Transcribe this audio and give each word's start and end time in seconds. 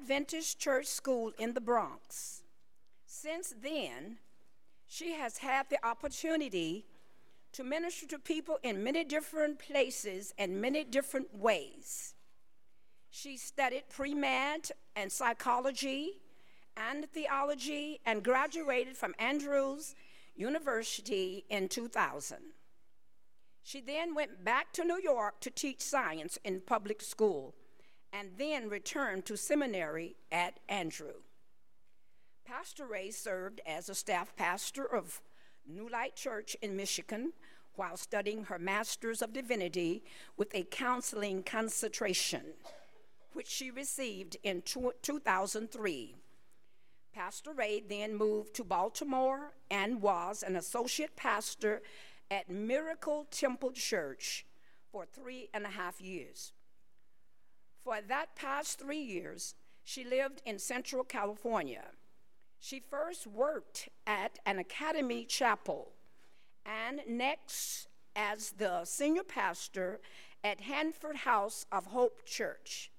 Adventist 0.00 0.58
Church 0.58 0.86
School 0.86 1.30
in 1.38 1.52
the 1.52 1.60
Bronx. 1.60 2.42
Since 3.04 3.54
then, 3.62 4.16
she 4.86 5.12
has 5.12 5.38
had 5.38 5.66
the 5.68 5.84
opportunity 5.86 6.86
to 7.52 7.62
minister 7.62 8.06
to 8.06 8.18
people 8.18 8.58
in 8.62 8.82
many 8.82 9.04
different 9.04 9.58
places 9.58 10.32
and 10.38 10.60
many 10.60 10.84
different 10.84 11.36
ways. 11.36 12.14
She 13.10 13.36
studied 13.36 13.90
pre 13.90 14.14
med 14.14 14.70
and 14.96 15.12
psychology 15.12 16.22
and 16.78 17.06
theology 17.12 18.00
and 18.06 18.24
graduated 18.24 18.96
from 18.96 19.14
Andrews 19.18 19.94
University 20.34 21.44
in 21.50 21.68
2000. 21.68 22.38
She 23.62 23.82
then 23.82 24.14
went 24.14 24.44
back 24.44 24.72
to 24.72 24.84
New 24.84 25.00
York 25.02 25.40
to 25.40 25.50
teach 25.50 25.82
science 25.82 26.38
in 26.42 26.62
public 26.62 27.02
school 27.02 27.54
and 28.12 28.30
then 28.38 28.68
returned 28.68 29.24
to 29.26 29.36
seminary 29.36 30.16
at 30.32 30.60
Andrew. 30.68 31.22
Pastor 32.44 32.86
Ray 32.86 33.10
served 33.10 33.60
as 33.66 33.88
a 33.88 33.94
staff 33.94 34.34
pastor 34.34 34.84
of 34.84 35.20
New 35.66 35.88
Light 35.88 36.16
Church 36.16 36.56
in 36.60 36.76
Michigan 36.76 37.32
while 37.74 37.96
studying 37.96 38.44
her 38.44 38.58
Master's 38.58 39.22
of 39.22 39.32
Divinity 39.32 40.02
with 40.36 40.54
a 40.54 40.64
counseling 40.64 41.42
concentration, 41.42 42.42
which 43.32 43.46
she 43.46 43.70
received 43.70 44.36
in 44.42 44.62
2003. 44.62 46.16
Pastor 47.12 47.52
Ray 47.52 47.82
then 47.88 48.16
moved 48.16 48.54
to 48.54 48.64
Baltimore 48.64 49.52
and 49.70 50.02
was 50.02 50.42
an 50.42 50.56
associate 50.56 51.16
pastor 51.16 51.82
at 52.30 52.50
Miracle 52.50 53.26
Temple 53.30 53.72
Church 53.72 54.46
for 54.90 55.04
three 55.04 55.48
and 55.54 55.64
a 55.64 55.70
half 55.70 56.00
years. 56.00 56.52
For 57.90 58.00
that 58.06 58.36
past 58.36 58.78
three 58.78 59.02
years, 59.02 59.56
she 59.82 60.04
lived 60.04 60.42
in 60.46 60.60
Central 60.60 61.02
California. 61.02 61.86
She 62.60 62.78
first 62.78 63.26
worked 63.26 63.88
at 64.06 64.38
an 64.46 64.60
academy 64.60 65.24
chapel 65.24 65.90
and 66.64 67.00
next 67.08 67.88
as 68.14 68.52
the 68.52 68.84
senior 68.84 69.24
pastor 69.24 69.98
at 70.44 70.60
Hanford 70.60 71.16
House 71.16 71.66
of 71.72 71.86
Hope 71.86 72.24
Church. 72.24 72.92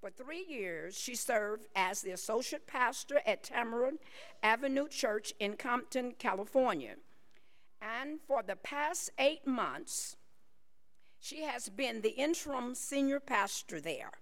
For 0.00 0.08
three 0.08 0.46
years, 0.48 0.98
she 0.98 1.14
served 1.14 1.66
as 1.76 2.00
the 2.00 2.12
associate 2.12 2.66
pastor 2.66 3.20
at 3.26 3.42
Tamarind 3.42 3.98
Avenue 4.42 4.88
Church 4.88 5.34
in 5.40 5.58
Compton, 5.58 6.14
California. 6.18 6.94
And 7.82 8.18
for 8.26 8.42
the 8.42 8.56
past 8.56 9.10
eight 9.18 9.46
months, 9.46 10.16
she 11.20 11.42
has 11.42 11.68
been 11.68 12.00
the 12.00 12.16
interim 12.16 12.74
senior 12.74 13.20
pastor 13.20 13.78
there. 13.78 14.12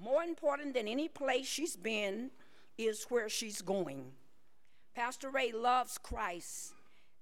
More 0.00 0.22
important 0.22 0.74
than 0.74 0.86
any 0.86 1.08
place 1.08 1.46
she's 1.46 1.76
been 1.76 2.30
is 2.76 3.06
where 3.08 3.28
she's 3.28 3.60
going. 3.60 4.12
Pastor 4.94 5.28
Ray 5.28 5.50
loves 5.52 5.98
Christ. 5.98 6.72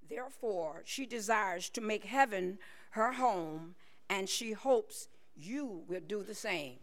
Therefore, 0.09 0.83
she 0.85 1.07
desires 1.07 1.71
to 1.71 1.81
make 1.81 2.05
heaven 2.05 2.59
her 2.91 3.13
home, 3.13 3.75
and 4.11 4.29
she 4.29 4.53
hopes 4.53 5.09
you 5.35 5.85
will 5.89 6.01
do 6.07 6.23
the 6.23 6.35
same. 6.35 6.77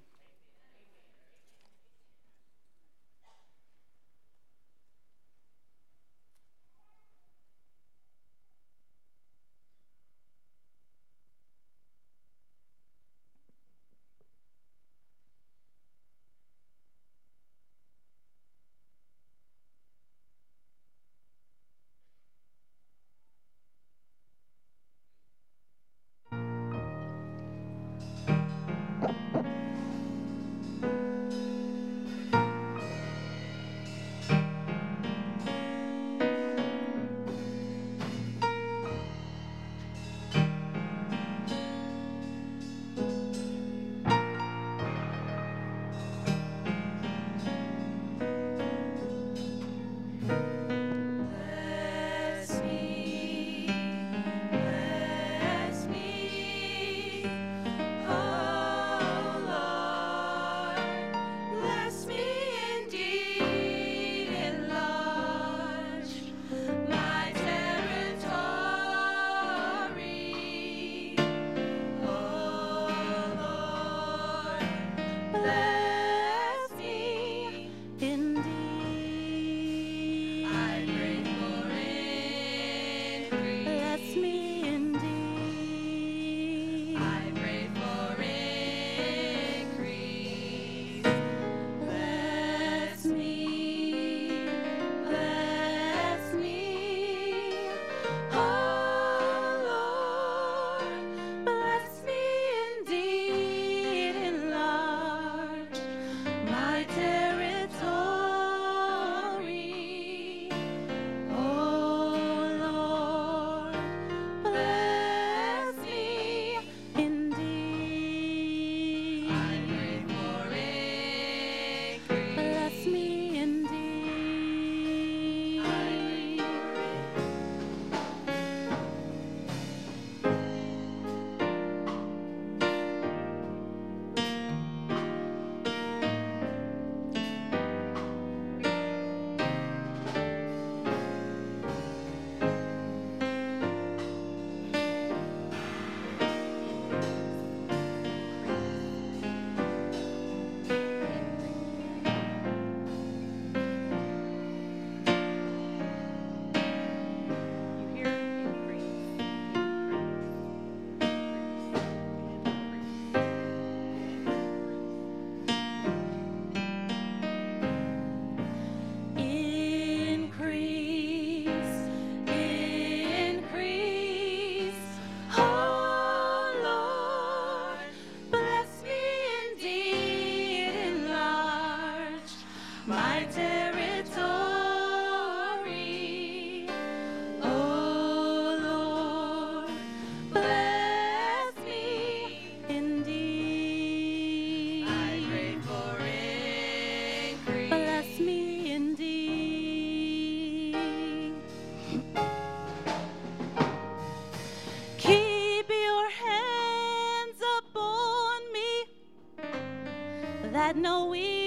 That 210.63 210.77
no 210.77 211.13
evil 211.13 211.43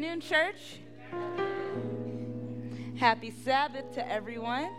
afternoon, 0.00 0.20
church. 0.22 0.80
Happy 2.96 3.30
Sabbath 3.30 3.92
to 3.92 4.10
everyone. 4.10 4.70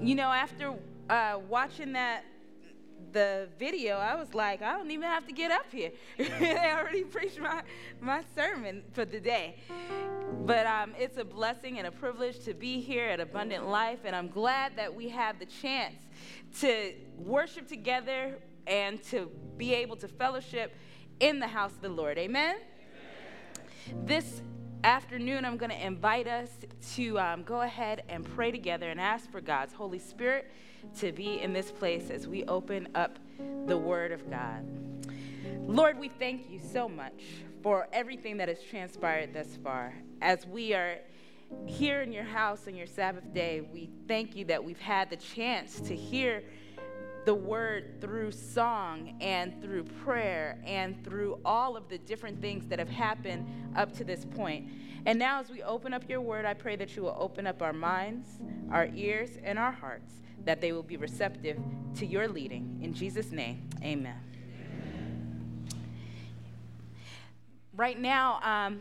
You 0.00 0.14
know, 0.14 0.28
after 0.28 0.74
uh, 1.10 1.38
watching 1.50 1.92
that 1.92 2.24
the 3.12 3.48
video, 3.58 3.96
I 3.98 4.14
was 4.14 4.32
like, 4.32 4.62
I 4.62 4.72
don't 4.72 4.90
even 4.90 5.06
have 5.06 5.26
to 5.26 5.32
get 5.32 5.50
up 5.50 5.66
here. 5.70 5.90
they 6.16 6.72
already 6.74 7.04
preached 7.04 7.38
my, 7.38 7.62
my 8.00 8.24
sermon 8.34 8.82
for 8.92 9.04
the 9.04 9.20
day. 9.20 9.56
But 10.46 10.66
um, 10.66 10.94
it's 10.98 11.18
a 11.18 11.24
blessing 11.24 11.76
and 11.76 11.86
a 11.86 11.92
privilege 11.92 12.42
to 12.44 12.54
be 12.54 12.80
here 12.80 13.08
at 13.08 13.20
Abundant 13.20 13.68
Life, 13.68 13.98
and 14.06 14.16
I'm 14.16 14.28
glad 14.28 14.76
that 14.76 14.94
we 14.94 15.10
have 15.10 15.38
the 15.38 15.46
chance 15.46 16.06
to 16.60 16.94
worship 17.18 17.68
together 17.68 18.38
and 18.66 19.02
to 19.04 19.30
be 19.58 19.74
able 19.74 19.96
to 19.96 20.08
fellowship 20.08 20.72
in 21.20 21.38
the 21.38 21.46
house 21.46 21.72
of 21.72 21.82
the 21.82 21.88
Lord. 21.88 22.18
Amen? 22.18 22.56
This 24.04 24.42
afternoon, 24.82 25.44
I'm 25.44 25.58
going 25.58 25.70
to 25.70 25.86
invite 25.86 26.26
us 26.26 26.48
to 26.94 27.18
um, 27.18 27.42
go 27.42 27.60
ahead 27.60 28.02
and 28.08 28.24
pray 28.24 28.50
together 28.50 28.88
and 28.88 28.98
ask 28.98 29.30
for 29.30 29.42
God's 29.42 29.74
Holy 29.74 29.98
Spirit 29.98 30.50
to 30.98 31.12
be 31.12 31.40
in 31.40 31.52
this 31.52 31.70
place 31.70 32.08
as 32.08 32.26
we 32.26 32.44
open 32.44 32.88
up 32.94 33.18
the 33.66 33.76
Word 33.76 34.12
of 34.12 34.28
God. 34.30 34.66
Lord, 35.66 35.98
we 35.98 36.08
thank 36.08 36.50
you 36.50 36.58
so 36.58 36.88
much 36.88 37.22
for 37.62 37.86
everything 37.92 38.38
that 38.38 38.48
has 38.48 38.62
transpired 38.62 39.34
thus 39.34 39.58
far. 39.62 39.94
As 40.22 40.46
we 40.46 40.72
are 40.72 40.96
here 41.66 42.00
in 42.00 42.12
your 42.12 42.24
house 42.24 42.66
on 42.66 42.74
your 42.74 42.86
Sabbath 42.86 43.34
day, 43.34 43.60
we 43.60 43.90
thank 44.08 44.34
you 44.34 44.46
that 44.46 44.64
we've 44.64 44.80
had 44.80 45.10
the 45.10 45.16
chance 45.16 45.80
to 45.80 45.94
hear 45.94 46.42
the 47.24 47.34
word 47.34 48.00
through 48.00 48.32
song 48.32 49.16
and 49.20 49.60
through 49.60 49.84
prayer 49.84 50.58
and 50.64 51.02
through 51.04 51.38
all 51.44 51.76
of 51.76 51.88
the 51.88 51.98
different 51.98 52.40
things 52.40 52.66
that 52.66 52.78
have 52.78 52.88
happened 52.88 53.46
up 53.76 53.92
to 53.96 54.04
this 54.04 54.24
point. 54.24 54.68
And 55.06 55.18
now, 55.18 55.40
as 55.40 55.50
we 55.50 55.62
open 55.62 55.94
up 55.94 56.08
your 56.08 56.20
word, 56.20 56.44
I 56.44 56.54
pray 56.54 56.76
that 56.76 56.96
you 56.96 57.02
will 57.02 57.16
open 57.18 57.46
up 57.46 57.62
our 57.62 57.72
minds, 57.72 58.28
our 58.70 58.88
ears, 58.94 59.30
and 59.42 59.58
our 59.58 59.72
hearts, 59.72 60.14
that 60.44 60.60
they 60.60 60.72
will 60.72 60.82
be 60.82 60.96
receptive 60.96 61.58
to 61.96 62.06
your 62.06 62.28
leading. 62.28 62.78
In 62.82 62.92
Jesus' 62.92 63.30
name, 63.30 63.68
amen. 63.82 64.16
Right 67.74 67.98
now, 67.98 68.40
um, 68.42 68.80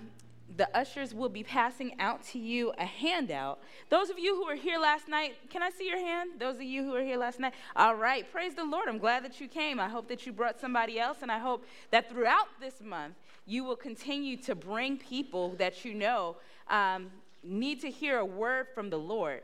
the 0.60 0.78
ushers 0.78 1.16
will 1.16 1.30
be 1.30 1.42
passing 1.42 1.96
out 2.02 2.22
to 2.22 2.38
you 2.38 2.74
a 2.78 2.86
handout. 2.86 3.60
Those 3.88 4.10
of 4.10 4.20
you 4.20 4.36
who 4.36 4.46
were 4.46 4.56
here 4.56 4.78
last 4.78 5.08
night, 5.08 5.36
can 5.50 5.64
I 5.64 5.70
see 5.70 5.88
your 5.88 5.98
hand? 5.98 6.32
Those 6.38 6.58
of 6.58 6.64
you 6.64 6.84
who 6.84 6.92
were 6.92 7.02
here 7.02 7.18
last 7.18 7.40
night? 7.40 7.54
All 7.78 7.96
right, 7.96 8.30
praise 8.30 8.56
the 8.56 8.66
Lord. 8.66 8.90
I'm 8.90 8.98
glad 8.98 9.24
that 9.24 9.40
you 9.40 9.48
came. 9.48 9.80
I 9.80 9.88
hope 9.88 10.10
that 10.10 10.26
you 10.26 10.34
brought 10.34 10.60
somebody 10.60 11.00
else, 11.00 11.20
and 11.22 11.32
I 11.32 11.40
hope 11.40 11.66
that 11.92 12.10
throughout 12.10 12.48
this 12.60 12.82
month, 12.84 13.16
you 13.46 13.64
will 13.64 13.78
continue 13.78 14.36
to 14.36 14.54
bring 14.54 14.98
people 14.98 15.56
that 15.60 15.86
you 15.86 15.94
know 15.94 16.36
um, 16.70 17.10
need 17.42 17.80
to 17.80 17.90
hear 17.90 18.20
a 18.20 18.26
word 18.26 18.68
from 18.76 18.90
the 18.90 19.00
Lord. 19.00 19.44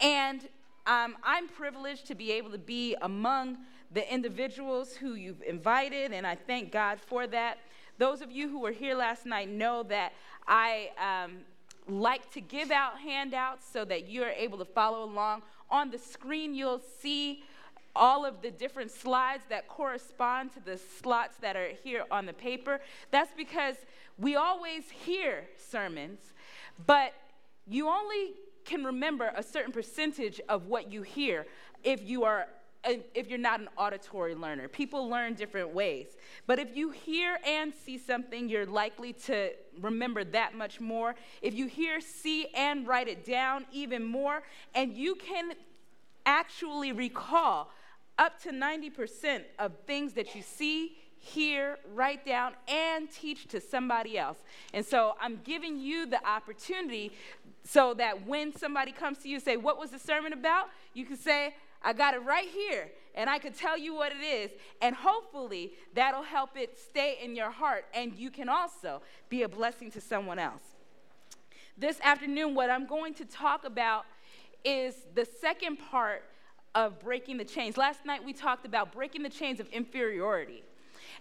And 0.00 0.40
um, 0.88 1.14
I'm 1.22 1.46
privileged 1.46 2.08
to 2.08 2.16
be 2.16 2.32
able 2.32 2.50
to 2.50 2.58
be 2.58 2.96
among 3.02 3.58
the 3.92 4.12
individuals 4.12 4.96
who 4.96 5.14
you've 5.14 5.42
invited, 5.42 6.10
and 6.10 6.26
I 6.26 6.34
thank 6.34 6.72
God 6.72 6.98
for 7.00 7.28
that. 7.28 7.58
Those 7.98 8.20
of 8.20 8.30
you 8.30 8.48
who 8.48 8.60
were 8.60 8.72
here 8.72 8.94
last 8.94 9.26
night 9.26 9.48
know 9.48 9.82
that 9.84 10.12
I 10.46 10.90
um, 10.98 11.38
like 11.88 12.30
to 12.32 12.40
give 12.40 12.70
out 12.70 12.98
handouts 12.98 13.66
so 13.70 13.84
that 13.84 14.08
you're 14.08 14.30
able 14.30 14.58
to 14.58 14.64
follow 14.64 15.04
along. 15.04 15.42
On 15.70 15.90
the 15.90 15.98
screen, 15.98 16.54
you'll 16.54 16.82
see 17.00 17.42
all 17.94 18.24
of 18.24 18.42
the 18.42 18.50
different 18.50 18.90
slides 18.90 19.44
that 19.48 19.68
correspond 19.68 20.52
to 20.52 20.60
the 20.60 20.78
slots 21.00 21.38
that 21.38 21.56
are 21.56 21.70
here 21.82 22.04
on 22.10 22.26
the 22.26 22.32
paper. 22.32 22.80
That's 23.10 23.32
because 23.36 23.76
we 24.18 24.36
always 24.36 24.90
hear 24.90 25.44
sermons, 25.56 26.20
but 26.86 27.14
you 27.66 27.88
only 27.88 28.34
can 28.64 28.84
remember 28.84 29.32
a 29.34 29.42
certain 29.42 29.72
percentage 29.72 30.40
of 30.48 30.66
what 30.66 30.92
you 30.92 31.02
hear 31.02 31.46
if 31.84 32.02
you 32.02 32.24
are 32.24 32.46
if 33.14 33.28
you're 33.28 33.38
not 33.38 33.60
an 33.60 33.68
auditory 33.76 34.34
learner. 34.34 34.68
People 34.68 35.08
learn 35.08 35.34
different 35.34 35.74
ways. 35.74 36.16
But 36.46 36.58
if 36.58 36.76
you 36.76 36.90
hear 36.90 37.38
and 37.46 37.72
see 37.84 37.98
something, 37.98 38.48
you're 38.48 38.66
likely 38.66 39.12
to 39.24 39.50
remember 39.80 40.24
that 40.24 40.54
much 40.54 40.80
more. 40.80 41.14
If 41.42 41.54
you 41.54 41.66
hear, 41.66 42.00
see, 42.00 42.46
and 42.54 42.86
write 42.86 43.08
it 43.08 43.24
down, 43.24 43.66
even 43.72 44.04
more. 44.04 44.42
And 44.74 44.92
you 44.92 45.14
can 45.16 45.52
actually 46.24 46.92
recall 46.92 47.70
up 48.18 48.40
to 48.42 48.50
90% 48.50 49.42
of 49.58 49.72
things 49.86 50.14
that 50.14 50.34
you 50.34 50.42
see, 50.42 50.96
hear, 51.18 51.78
write 51.92 52.24
down, 52.24 52.52
and 52.68 53.10
teach 53.10 53.48
to 53.48 53.60
somebody 53.60 54.16
else. 54.16 54.38
And 54.72 54.84
so 54.84 55.16
I'm 55.20 55.40
giving 55.44 55.78
you 55.78 56.06
the 56.06 56.24
opportunity 56.26 57.12
so 57.64 57.94
that 57.94 58.26
when 58.26 58.56
somebody 58.56 58.92
comes 58.92 59.18
to 59.18 59.28
you 59.28 59.36
and 59.36 59.44
say, 59.44 59.56
What 59.56 59.78
was 59.78 59.90
the 59.90 59.98
sermon 59.98 60.32
about? 60.32 60.68
You 60.94 61.04
can 61.04 61.16
say, 61.16 61.54
I 61.86 61.92
got 61.92 62.14
it 62.14 62.18
right 62.18 62.48
here, 62.48 62.88
and 63.14 63.30
I 63.30 63.38
could 63.38 63.54
tell 63.54 63.78
you 63.78 63.94
what 63.94 64.12
it 64.12 64.22
is. 64.22 64.50
And 64.82 64.94
hopefully, 64.94 65.72
that'll 65.94 66.22
help 66.22 66.56
it 66.56 66.76
stay 66.76 67.18
in 67.22 67.36
your 67.36 67.50
heart, 67.50 67.84
and 67.94 68.12
you 68.14 68.30
can 68.30 68.48
also 68.48 69.00
be 69.28 69.42
a 69.42 69.48
blessing 69.48 69.90
to 69.92 70.00
someone 70.00 70.38
else. 70.38 70.62
This 71.78 72.00
afternoon, 72.02 72.54
what 72.54 72.68
I'm 72.68 72.86
going 72.86 73.14
to 73.14 73.24
talk 73.24 73.64
about 73.64 74.04
is 74.64 74.94
the 75.14 75.24
second 75.24 75.76
part 75.76 76.24
of 76.74 76.98
breaking 76.98 77.36
the 77.38 77.44
chains. 77.44 77.76
Last 77.76 78.04
night, 78.04 78.24
we 78.24 78.32
talked 78.32 78.66
about 78.66 78.92
breaking 78.92 79.22
the 79.22 79.30
chains 79.30 79.60
of 79.60 79.68
inferiority. 79.68 80.64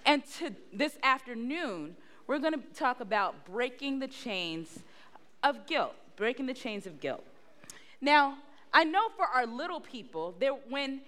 And 0.06 0.26
to 0.40 0.52
this 0.74 0.98
afternoon, 1.04 1.96
we're 2.28 2.40
going 2.40 2.54
to 2.54 2.74
talk 2.74 3.02
about 3.02 3.46
breaking 3.46 4.00
the 4.00 4.08
chains 4.08 4.80
of 5.44 5.68
guilt 5.68 5.94
breaking 6.16 6.46
the 6.46 6.54
chains 6.54 6.86
of 6.86 7.00
guilt. 7.00 7.24
Now, 8.02 8.38
I 8.76 8.84
know 8.84 9.08
for 9.16 9.26
our 9.26 9.48
little 9.48 9.80
people, 9.80 10.36
there, 10.38 10.52
when 10.52 11.00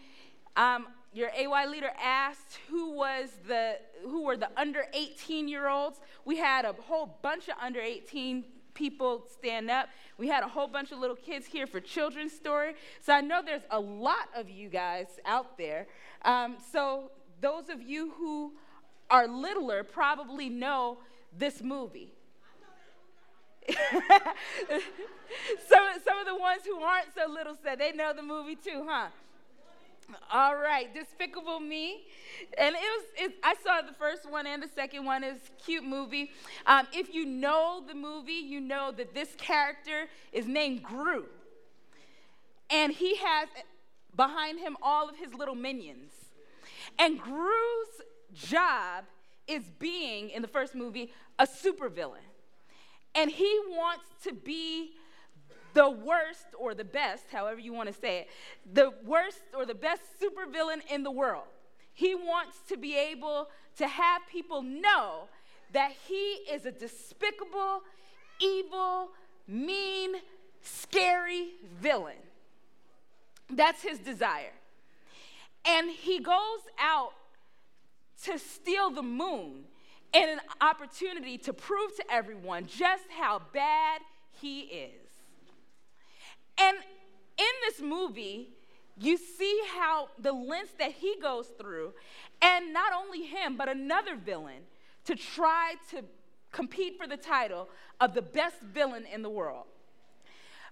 um, 0.56 0.88
your 1.12 1.30
AY 1.38 1.66
leader 1.68 1.92
asked 2.02 2.60
who 2.70 2.94
was 2.94 3.28
the 3.46 3.76
who 4.04 4.24
were 4.24 4.38
the 4.38 4.50
under 4.56 4.86
18 4.94 5.50
year 5.50 5.68
olds, 5.68 6.00
we 6.24 6.38
had 6.38 6.64
a 6.64 6.72
whole 6.72 7.18
bunch 7.22 7.50
of 7.50 7.56
under 7.62 7.82
18 7.82 8.46
people 8.74 9.26
stand 9.30 9.70
up. 9.70 9.90
We 10.18 10.30
had 10.30 10.44
a 10.44 10.48
whole 10.48 10.68
bunch 10.68 10.94
of 10.94 11.00
little 11.00 11.18
kids 11.18 11.46
here 11.46 11.68
for 11.68 11.82
children's 11.82 12.32
story. 12.32 12.76
So 13.02 13.12
I 13.12 13.20
know 13.20 13.42
there's 13.46 13.68
a 13.70 13.80
lot 13.80 14.30
of 14.34 14.50
you 14.50 14.70
guys 14.70 15.08
out 15.26 15.58
there. 15.58 15.88
Um, 16.22 16.56
so 16.72 17.12
those 17.42 17.68
of 17.68 17.82
you 17.82 18.12
who 18.12 18.54
are 19.10 19.28
littler 19.28 19.84
probably 19.84 20.48
know 20.48 21.00
this 21.38 21.62
movie. 21.62 22.14
some, 25.68 25.88
some 26.04 26.20
of 26.20 26.26
the 26.26 26.36
ones 26.36 26.62
who 26.66 26.80
aren't 26.80 27.14
so 27.16 27.32
little 27.32 27.56
said 27.64 27.80
they 27.80 27.92
know 27.92 28.14
the 28.14 28.24
movie 28.24 28.56
too, 28.56 28.86
huh? 28.88 29.08
All 30.32 30.56
right, 30.56 30.94
Despicable 30.94 31.60
Me, 31.60 32.06
and 32.58 32.74
it 32.76 32.80
was. 32.80 33.06
It, 33.18 33.34
I 33.44 33.56
saw 33.62 33.82
the 33.86 33.92
first 33.94 34.30
one 34.30 34.48
and 34.48 34.64
the 34.64 34.70
second 34.70 35.04
one. 35.04 35.22
Is 35.22 35.38
cute 35.66 35.84
movie. 35.84 36.32
Um, 36.66 36.88
if 36.94 37.14
you 37.14 37.26
know 37.26 37.84
the 37.86 37.94
movie, 37.94 38.32
you 38.32 38.62
know 38.62 38.94
that 38.96 39.14
this 39.14 39.36
character 39.38 40.06
is 40.32 40.48
named 40.48 40.84
Gru, 40.84 41.26
and 42.70 42.94
he 42.94 43.18
has 43.18 43.50
behind 44.16 44.60
him 44.60 44.78
all 44.82 45.10
of 45.10 45.18
his 45.18 45.34
little 45.34 45.56
minions. 45.56 46.14
And 46.98 47.20
Gru's 47.20 48.02
job 48.34 49.04
is 49.46 49.64
being 49.78 50.30
in 50.30 50.42
the 50.42 50.48
first 50.48 50.74
movie 50.74 51.12
a 51.38 51.46
supervillain 51.46 52.27
and 53.18 53.32
he 53.32 53.60
wants 53.70 54.06
to 54.24 54.32
be 54.32 54.92
the 55.74 55.90
worst 55.90 56.46
or 56.58 56.76
the 56.76 56.84
best, 56.84 57.26
however 57.32 57.60
you 57.60 57.74
want 57.74 57.88
to 57.88 57.94
say 57.94 58.20
it, 58.20 58.28
the 58.72 58.94
worst 59.04 59.42
or 59.56 59.66
the 59.66 59.76
best 59.76 60.04
supervillain 60.22 60.82
in 60.90 61.02
the 61.02 61.12
world. 61.12 61.46
He 61.94 62.14
wants 62.14 62.58
to 62.70 62.78
be 62.78 62.96
able 62.96 63.50
to 63.78 63.88
have 63.88 64.22
people 64.32 64.62
know 64.62 65.30
that 65.74 65.92
he 66.08 66.44
is 66.52 66.66
a 66.66 66.72
despicable, 66.72 67.82
evil, 68.40 69.10
mean, 69.48 70.12
scary 70.62 71.54
villain. 71.82 72.18
That's 73.50 73.82
his 73.82 73.98
desire. 73.98 74.54
And 75.66 75.90
he 75.90 76.20
goes 76.20 76.62
out 76.80 77.14
to 78.26 78.38
steal 78.38 78.92
the 78.92 79.02
moon 79.02 79.64
and 80.14 80.30
an 80.32 80.40
opportunity 80.62 81.38
to 81.40 81.54
prove 81.54 81.96
to 81.96 82.04
everyone 82.12 82.66
just 82.66 83.04
how 83.10 83.42
bad 83.54 84.02
he 84.42 84.62
is. 84.62 85.08
And 86.58 86.78
in 87.38 87.46
this 87.68 87.82
movie, 87.82 88.50
you 89.00 89.18
see 89.18 89.62
how 89.76 90.10
the 90.18 90.32
lengths 90.32 90.74
that 90.80 90.92
he 90.94 91.16
goes 91.22 91.48
through, 91.60 91.94
and 92.42 92.74
not 92.74 92.94
only 92.94 93.24
him, 93.24 93.56
but 93.58 93.70
another 93.70 94.16
villain 94.16 94.64
to 95.06 95.16
try 95.16 95.76
to 95.92 96.04
compete 96.52 96.98
for 96.98 97.08
the 97.08 97.18
title 97.18 97.70
of 98.00 98.14
the 98.14 98.22
best 98.22 98.62
villain 98.62 99.06
in 99.06 99.22
the 99.22 99.30
world. 99.30 99.66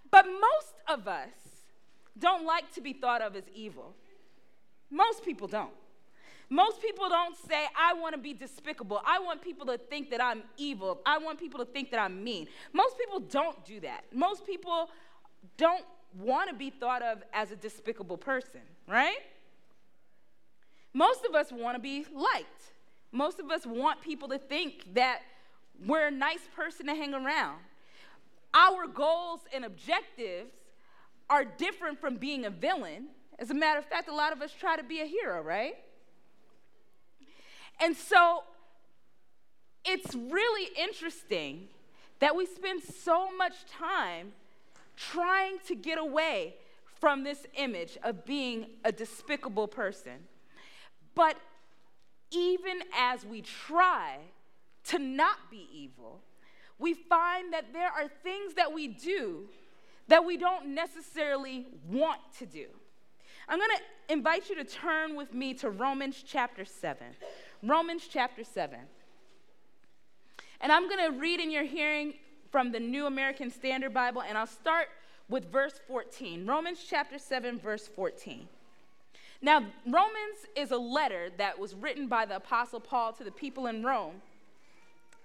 But 0.10 0.26
most 0.26 0.74
of 0.88 1.08
us 1.08 1.30
don't 2.18 2.46
like 2.46 2.74
to 2.74 2.82
be 2.82 2.94
thought 2.94 3.22
of 3.22 3.36
as 3.36 3.44
evil. 3.54 3.94
Most 4.90 5.24
people 5.24 5.48
don't. 5.48 5.74
Most 6.50 6.82
people 6.82 7.10
don't 7.10 7.36
say, 7.48 7.66
I 7.78 7.94
want 7.94 8.14
to 8.14 8.22
be 8.22 8.34
despicable. 8.34 9.02
I 9.06 9.20
want 9.20 9.42
people 9.42 9.66
to 9.68 9.78
think 9.78 10.12
that 10.12 10.22
I'm 10.22 10.44
evil. 10.58 11.02
I 11.06 11.18
want 11.18 11.40
people 11.40 11.60
to 11.60 11.66
think 11.66 11.92
that 11.92 12.00
I'm 12.00 12.24
mean. 12.24 12.48
Most 12.72 12.98
people 12.98 13.20
don't 13.20 13.64
do 13.66 13.80
that. 13.82 14.04
Most 14.14 14.46
people 14.46 14.90
don't 15.58 15.86
want 16.20 16.50
to 16.50 16.56
be 16.56 16.70
thought 16.70 17.02
of 17.02 17.24
as 17.34 17.52
a 17.52 17.56
despicable 17.56 18.18
person, 18.18 18.62
right? 18.88 19.18
Most 20.94 21.26
of 21.26 21.36
us 21.36 21.52
want 21.52 21.76
to 21.76 21.82
be 21.82 22.06
liked. 22.14 22.74
Most 23.12 23.40
of 23.40 23.50
us 23.50 23.66
want 23.66 24.02
people 24.02 24.28
to 24.30 24.38
think 24.38 24.94
that 24.94 25.22
we're 25.86 26.08
a 26.08 26.12
nice 26.12 26.48
person 26.56 26.86
to 26.88 26.96
hang 26.96 27.14
around. 27.14 27.58
Our 28.54 28.88
goals 28.88 29.42
and 29.54 29.66
objectives 29.66 30.54
are 31.30 31.44
different 31.44 32.00
from 32.00 32.16
being 32.16 32.46
a 32.46 32.50
villain. 32.50 33.08
As 33.40 33.50
a 33.50 33.54
matter 33.54 33.80
of 33.80 33.86
fact, 33.86 34.08
a 34.08 34.16
lot 34.16 34.32
of 34.32 34.42
us 34.42 34.54
try 34.58 34.78
to 34.78 34.84
be 34.84 35.02
a 35.02 35.06
hero, 35.06 35.42
right? 35.42 35.76
And 37.86 37.96
so 37.96 38.42
it's 39.86 40.16
really 40.16 40.72
interesting 40.76 41.68
that 42.20 42.36
we 42.36 42.48
spend 42.48 42.82
so 42.82 43.30
much 43.38 43.54
time 43.68 44.32
trying 44.98 45.60
to 45.68 45.76
get 45.76 46.00
away 46.00 46.56
from 47.00 47.24
this 47.24 47.46
image 47.56 47.96
of 48.04 48.26
being 48.26 48.66
a 48.84 48.92
despicable 48.92 49.68
person. 49.68 50.14
But 51.14 51.38
even 52.32 52.80
as 52.98 53.24
we 53.24 53.44
try 53.44 54.18
to 54.86 54.98
not 54.98 55.52
be 55.52 55.68
evil, 55.72 56.22
we 56.80 56.96
find 56.96 57.54
that 57.54 57.72
there 57.72 57.92
are 57.92 58.08
things 58.24 58.56
that 58.56 58.74
we 58.74 58.88
do 58.88 59.48
that 60.08 60.26
we 60.26 60.38
don't 60.38 60.74
necessarily 60.74 61.68
want 61.88 62.20
to 62.40 62.48
do. 62.48 62.66
I'm 63.48 63.60
going 63.60 63.70
to 63.78 64.14
invite 64.14 64.50
you 64.50 64.56
to 64.56 64.64
turn 64.64 65.16
with 65.16 65.36
me 65.36 65.54
to 65.56 65.70
Romans 65.70 66.24
chapter 66.26 66.66
7. 66.66 67.06
Romans 67.66 68.08
chapter 68.10 68.44
7. 68.44 68.78
And 70.62 70.72
I'm 70.72 70.88
going 70.88 71.12
to 71.12 71.20
read 71.20 71.40
in 71.40 71.50
your 71.50 71.64
hearing 71.64 72.14
from 72.52 72.72
the 72.72 72.80
New 72.80 73.08
American 73.08 73.50
Standard 73.50 73.94
Bible, 73.94 74.22
and 74.22 74.38
I'll 74.38 74.48
start 74.48 74.88
with 75.30 75.52
verse 75.52 75.80
14. 75.88 76.46
Romans 76.46 76.80
chapter 76.88 77.18
7, 77.18 77.60
verse 77.60 77.88
14. 77.88 78.48
Now, 79.42 79.66
Romans 79.86 80.46
is 80.56 80.72
a 80.72 80.78
letter 80.78 81.30
that 81.38 81.60
was 81.60 81.74
written 81.74 82.08
by 82.08 82.26
the 82.26 82.38
Apostle 82.38 82.80
Paul 82.80 83.14
to 83.14 83.24
the 83.24 83.32
people 83.32 83.68
in 83.68 83.84
Rome. 83.84 84.22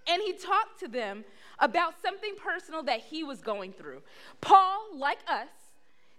And 0.08 0.20
he 0.22 0.32
talked 0.32 0.80
to 0.80 0.88
them 0.88 1.24
about 1.58 1.94
something 2.02 2.34
personal 2.36 2.82
that 2.84 3.00
he 3.00 3.22
was 3.22 3.40
going 3.40 3.72
through. 3.72 4.02
Paul, 4.40 4.88
like 4.94 5.20
us, 5.28 5.48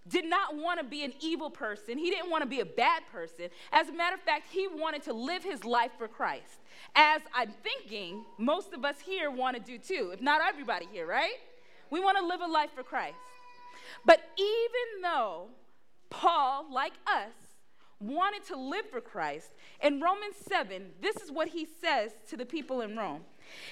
did 0.08 0.26
not 0.26 0.56
want 0.56 0.80
to 0.80 0.86
be 0.86 1.04
an 1.04 1.14
evil 1.20 1.50
person. 1.50 1.98
He 1.98 2.10
didn't 2.10 2.30
want 2.30 2.44
to 2.44 2.50
be 2.50 2.60
a 2.60 2.66
bad 2.66 3.04
person. 3.12 3.50
As 3.72 3.90
a 3.90 3.94
matter 3.94 4.16
of 4.16 4.22
fact, 4.22 4.48
he 4.50 4.68
wanted 4.68 5.04
to 5.04 5.14
live 5.14 5.44
his 5.44 5.64
life 5.64 5.92
for 5.98 6.08
Christ. 6.08 6.60
As 6.96 7.22
I'm 7.34 7.52
thinking, 7.64 8.26
most 8.38 8.74
of 8.74 8.84
us 8.84 9.00
here 9.00 9.30
want 9.30 9.56
to 9.58 9.62
do 9.62 9.78
too, 9.78 10.12
if 10.14 10.22
not 10.22 10.42
everybody 10.42 10.88
here, 10.92 11.06
right? 11.06 11.36
We 11.92 12.00
want 12.00 12.18
to 12.18 12.26
live 12.26 12.42
a 12.42 12.48
life 12.48 12.72
for 12.74 12.84
Christ. 12.84 13.16
But 14.06 14.22
even 14.38 15.02
though 15.04 15.48
Paul, 16.10 16.66
like 16.72 16.94
us, 17.06 17.34
wanted 18.00 18.44
to 18.46 18.56
live 18.58 18.90
for 18.90 19.02
Christ, 19.02 19.52
in 19.84 20.02
Romans 20.02 20.36
7, 20.48 20.88
this 21.02 21.18
is 21.18 21.32
what 21.32 21.50
he 21.50 21.68
says 21.80 22.12
to 22.30 22.38
the 22.38 22.46
people 22.46 22.82
in 22.82 22.98
Rome. 22.98 23.22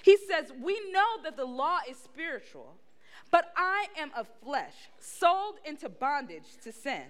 He 0.04 0.18
says, 0.18 0.52
We 0.62 0.80
know 0.92 1.24
that 1.24 1.38
the 1.38 1.46
law 1.46 1.80
is 1.90 1.98
spiritual 1.98 2.76
but 3.32 3.52
I 3.56 3.88
am 3.98 4.12
of 4.18 4.28
flesh, 4.44 4.74
sold 5.00 5.56
into 5.66 5.90
bondage 5.90 6.58
to 6.64 6.72
sin. 6.72 7.04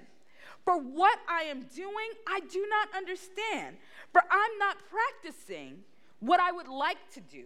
For 0.65 0.77
what 0.77 1.19
I 1.27 1.43
am 1.43 1.63
doing, 1.75 2.09
I 2.27 2.41
do 2.41 2.65
not 2.69 2.89
understand. 2.95 3.77
For 4.11 4.21
I'm 4.29 4.57
not 4.59 4.77
practicing 4.89 5.79
what 6.19 6.39
I 6.39 6.51
would 6.51 6.67
like 6.67 7.09
to 7.13 7.21
do, 7.21 7.45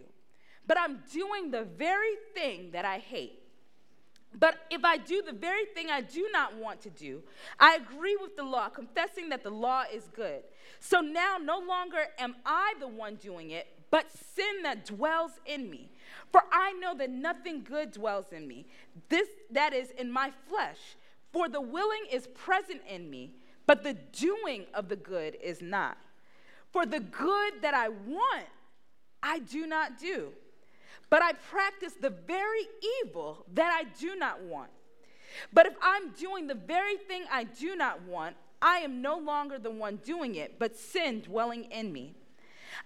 but 0.66 0.78
I'm 0.78 1.02
doing 1.12 1.50
the 1.50 1.64
very 1.64 2.16
thing 2.34 2.70
that 2.72 2.84
I 2.84 2.98
hate. 2.98 3.43
But 4.38 4.56
if 4.70 4.84
I 4.84 4.96
do 4.96 5.22
the 5.22 5.32
very 5.32 5.64
thing 5.66 5.90
I 5.90 6.00
do 6.00 6.28
not 6.32 6.56
want 6.56 6.80
to 6.82 6.90
do, 6.90 7.22
I 7.58 7.76
agree 7.76 8.16
with 8.20 8.36
the 8.36 8.42
law, 8.42 8.68
confessing 8.68 9.28
that 9.28 9.42
the 9.42 9.50
law 9.50 9.84
is 9.92 10.08
good. 10.14 10.42
So 10.80 11.00
now 11.00 11.36
no 11.40 11.58
longer 11.58 12.06
am 12.18 12.34
I 12.44 12.74
the 12.80 12.88
one 12.88 13.14
doing 13.16 13.50
it, 13.50 13.68
but 13.90 14.06
sin 14.34 14.62
that 14.64 14.86
dwells 14.86 15.32
in 15.46 15.70
me. 15.70 15.90
For 16.32 16.42
I 16.52 16.72
know 16.72 16.96
that 16.96 17.10
nothing 17.10 17.62
good 17.62 17.92
dwells 17.92 18.26
in 18.32 18.48
me, 18.48 18.66
this 19.08 19.28
that 19.50 19.72
is 19.72 19.90
in 19.92 20.10
my 20.10 20.32
flesh. 20.48 20.96
For 21.32 21.48
the 21.48 21.60
willing 21.60 22.04
is 22.10 22.26
present 22.28 22.80
in 22.88 23.08
me, 23.10 23.34
but 23.66 23.82
the 23.82 23.94
doing 23.94 24.66
of 24.74 24.88
the 24.88 24.96
good 24.96 25.36
is 25.42 25.62
not. 25.62 25.96
For 26.72 26.84
the 26.86 27.00
good 27.00 27.54
that 27.62 27.74
I 27.74 27.88
want, 27.88 28.46
I 29.22 29.38
do 29.38 29.66
not 29.66 29.98
do 29.98 30.32
but 31.10 31.22
I 31.22 31.32
practice 31.32 31.94
the 32.00 32.10
very 32.10 32.66
evil 33.02 33.44
that 33.54 33.72
I 33.72 33.84
do 33.98 34.16
not 34.16 34.42
want. 34.42 34.70
But 35.52 35.66
if 35.66 35.74
I'm 35.82 36.10
doing 36.10 36.46
the 36.46 36.54
very 36.54 36.96
thing 36.96 37.24
I 37.30 37.44
do 37.44 37.76
not 37.76 38.02
want, 38.02 38.36
I 38.62 38.78
am 38.78 39.02
no 39.02 39.18
longer 39.18 39.58
the 39.58 39.70
one 39.70 39.96
doing 39.96 40.36
it, 40.36 40.58
but 40.58 40.76
sin 40.76 41.20
dwelling 41.20 41.64
in 41.64 41.92
me. 41.92 42.14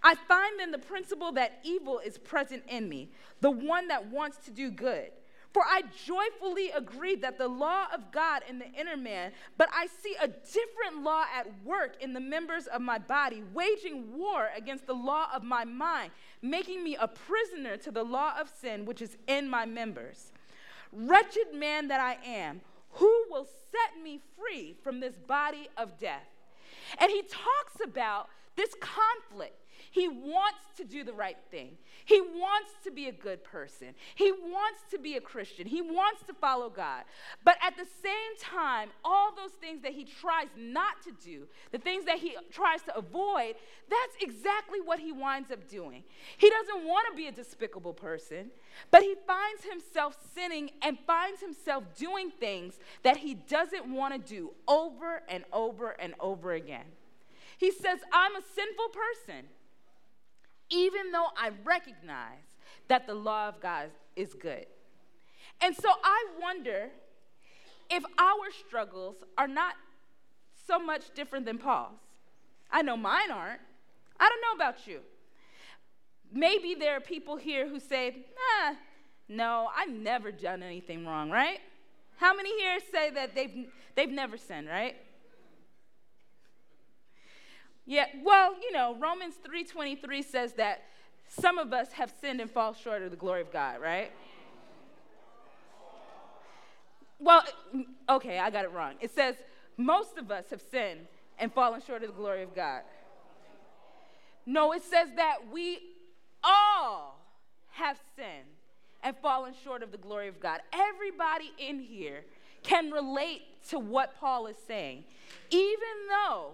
I 0.02 0.14
find 0.14 0.58
then 0.58 0.70
the 0.70 0.78
principle 0.78 1.32
that 1.32 1.60
evil 1.62 1.98
is 1.98 2.18
present 2.18 2.62
in 2.68 2.88
me, 2.88 3.10
the 3.40 3.50
one 3.50 3.88
that 3.88 4.06
wants 4.06 4.38
to 4.44 4.50
do 4.50 4.70
good. 4.70 5.10
For 5.52 5.62
I 5.62 5.82
joyfully 6.04 6.70
agree 6.70 7.16
that 7.16 7.38
the 7.38 7.48
law 7.48 7.86
of 7.94 8.12
God 8.12 8.42
in 8.48 8.58
the 8.58 8.70
inner 8.72 8.96
man, 8.96 9.32
but 9.56 9.68
I 9.72 9.86
see 9.86 10.14
a 10.20 10.28
different 10.28 11.02
law 11.02 11.24
at 11.34 11.46
work 11.64 11.96
in 12.02 12.12
the 12.12 12.20
members 12.20 12.66
of 12.66 12.82
my 12.82 12.98
body, 12.98 13.42
waging 13.54 14.16
war 14.16 14.50
against 14.56 14.86
the 14.86 14.94
law 14.94 15.28
of 15.34 15.42
my 15.42 15.64
mind, 15.64 16.10
making 16.42 16.84
me 16.84 16.96
a 16.96 17.08
prisoner 17.08 17.76
to 17.78 17.90
the 17.90 18.02
law 18.02 18.34
of 18.38 18.50
sin 18.60 18.84
which 18.84 19.00
is 19.00 19.16
in 19.26 19.48
my 19.48 19.64
members. 19.64 20.32
Wretched 20.92 21.54
man 21.54 21.88
that 21.88 22.00
I 22.00 22.18
am, 22.26 22.60
who 22.92 23.24
will 23.30 23.44
set 23.44 24.02
me 24.02 24.20
free 24.36 24.76
from 24.82 25.00
this 25.00 25.16
body 25.16 25.68
of 25.76 25.98
death? 25.98 26.28
And 26.98 27.10
he 27.10 27.22
talks 27.22 27.80
about 27.82 28.28
this 28.56 28.74
conflict 28.80 29.64
he 29.90 30.08
wants 30.08 30.60
to 30.76 30.84
do 30.84 31.04
the 31.04 31.12
right 31.12 31.36
thing. 31.50 31.76
He 32.04 32.20
wants 32.20 32.70
to 32.84 32.90
be 32.90 33.08
a 33.08 33.12
good 33.12 33.42
person. 33.44 33.88
He 34.14 34.32
wants 34.32 34.80
to 34.90 34.98
be 34.98 35.16
a 35.16 35.20
Christian. 35.20 35.66
He 35.66 35.82
wants 35.82 36.22
to 36.26 36.34
follow 36.34 36.70
God. 36.70 37.04
But 37.44 37.56
at 37.62 37.76
the 37.76 37.86
same 38.02 38.36
time, 38.40 38.90
all 39.04 39.34
those 39.34 39.52
things 39.60 39.82
that 39.82 39.92
he 39.92 40.04
tries 40.04 40.48
not 40.56 41.02
to 41.04 41.12
do, 41.22 41.46
the 41.72 41.78
things 41.78 42.04
that 42.04 42.18
he 42.18 42.36
tries 42.50 42.82
to 42.82 42.96
avoid, 42.96 43.54
that's 43.88 44.16
exactly 44.20 44.80
what 44.80 44.98
he 44.98 45.12
winds 45.12 45.50
up 45.50 45.68
doing. 45.68 46.04
He 46.36 46.50
doesn't 46.50 46.86
want 46.86 47.06
to 47.10 47.16
be 47.16 47.26
a 47.26 47.32
despicable 47.32 47.94
person, 47.94 48.50
but 48.90 49.02
he 49.02 49.14
finds 49.26 49.64
himself 49.64 50.16
sinning 50.34 50.70
and 50.82 50.98
finds 51.06 51.40
himself 51.40 51.84
doing 51.96 52.30
things 52.30 52.78
that 53.02 53.18
he 53.18 53.34
doesn't 53.34 53.86
want 53.86 54.14
to 54.14 54.18
do 54.18 54.50
over 54.66 55.22
and 55.28 55.44
over 55.52 55.90
and 55.98 56.14
over 56.20 56.52
again. 56.52 56.84
He 57.58 57.72
says, 57.72 57.98
I'm 58.12 58.36
a 58.36 58.42
sinful 58.54 58.88
person 58.88 59.46
even 60.70 61.12
though 61.12 61.28
I 61.36 61.50
recognize 61.64 62.56
that 62.88 63.06
the 63.06 63.14
law 63.14 63.48
of 63.48 63.60
God 63.60 63.90
is 64.16 64.34
good. 64.34 64.66
And 65.60 65.74
so 65.74 65.88
I 66.02 66.26
wonder 66.40 66.90
if 67.90 68.04
our 68.18 68.50
struggles 68.66 69.16
are 69.36 69.48
not 69.48 69.74
so 70.66 70.78
much 70.78 71.14
different 71.14 71.46
than 71.46 71.58
Paul's. 71.58 72.00
I 72.70 72.82
know 72.82 72.96
mine 72.96 73.30
aren't. 73.30 73.60
I 74.20 74.28
don't 74.28 74.40
know 74.42 74.64
about 74.64 74.86
you. 74.86 75.00
Maybe 76.32 76.74
there 76.74 76.96
are 76.96 77.00
people 77.00 77.36
here 77.36 77.68
who 77.68 77.80
say, 77.80 78.10
nah, 78.10 78.74
no, 79.28 79.68
I've 79.74 79.90
never 79.90 80.30
done 80.30 80.62
anything 80.62 81.06
wrong, 81.06 81.30
right? 81.30 81.60
How 82.16 82.34
many 82.34 82.58
here 82.58 82.78
say 82.92 83.10
that 83.10 83.34
they've, 83.34 83.68
they've 83.94 84.10
never 84.10 84.36
sinned, 84.36 84.68
right? 84.68 84.96
Yeah, 87.88 88.04
well, 88.22 88.54
you 88.60 88.70
know, 88.70 88.96
Romans 88.96 89.36
3:23 89.42 90.20
says 90.22 90.52
that 90.54 90.82
some 91.26 91.56
of 91.56 91.72
us 91.72 91.90
have 91.92 92.12
sinned 92.20 92.38
and 92.38 92.50
fall 92.50 92.74
short 92.74 93.00
of 93.00 93.10
the 93.10 93.16
glory 93.16 93.40
of 93.40 93.50
God, 93.50 93.80
right? 93.80 94.12
Well, 97.18 97.42
okay, 98.10 98.38
I 98.38 98.50
got 98.50 98.66
it 98.66 98.72
wrong. 98.72 98.96
It 99.00 99.10
says 99.10 99.36
most 99.78 100.18
of 100.18 100.30
us 100.30 100.50
have 100.50 100.60
sinned 100.60 101.06
and 101.38 101.50
fallen 101.50 101.80
short 101.80 102.02
of 102.02 102.10
the 102.10 102.14
glory 102.14 102.42
of 102.42 102.54
God. 102.54 102.82
No, 104.44 104.72
it 104.72 104.82
says 104.82 105.08
that 105.16 105.38
we 105.50 105.78
all 106.44 107.18
have 107.70 107.96
sinned 108.14 108.48
and 109.02 109.16
fallen 109.22 109.54
short 109.64 109.82
of 109.82 109.92
the 109.92 109.98
glory 109.98 110.28
of 110.28 110.40
God. 110.40 110.60
Everybody 110.74 111.52
in 111.56 111.80
here 111.80 112.26
can 112.62 112.90
relate 112.90 113.44
to 113.70 113.78
what 113.78 114.14
Paul 114.20 114.46
is 114.46 114.56
saying, 114.66 115.04
even 115.48 115.96
though 116.10 116.52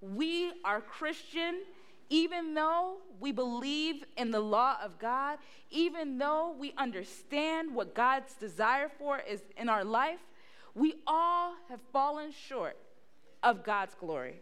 we 0.00 0.52
are 0.64 0.80
Christian, 0.80 1.62
even 2.08 2.54
though 2.54 2.98
we 3.20 3.32
believe 3.32 4.04
in 4.16 4.30
the 4.30 4.40
law 4.40 4.76
of 4.82 4.98
God, 4.98 5.38
even 5.70 6.18
though 6.18 6.54
we 6.58 6.72
understand 6.78 7.74
what 7.74 7.94
God's 7.94 8.34
desire 8.34 8.90
for 8.98 9.18
is 9.18 9.42
in 9.56 9.68
our 9.68 9.84
life, 9.84 10.20
we 10.74 10.94
all 11.06 11.54
have 11.68 11.80
fallen 11.92 12.32
short 12.32 12.76
of 13.42 13.64
God's 13.64 13.94
glory. 13.94 14.36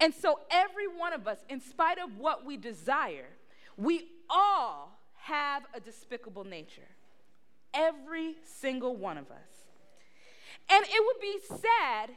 And 0.00 0.12
so, 0.12 0.40
every 0.50 0.88
one 0.88 1.12
of 1.12 1.26
us, 1.28 1.38
in 1.48 1.60
spite 1.60 1.98
of 1.98 2.18
what 2.18 2.44
we 2.44 2.56
desire, 2.56 3.28
we 3.76 4.08
all 4.28 4.98
have 5.16 5.62
a 5.74 5.80
despicable 5.80 6.44
nature. 6.44 6.88
Every 7.72 8.34
single 8.44 8.96
one 8.96 9.16
of 9.16 9.30
us. 9.30 9.38
And 10.68 10.84
it 10.84 11.04
would 11.04 11.20
be 11.20 11.38
sad 11.60 12.10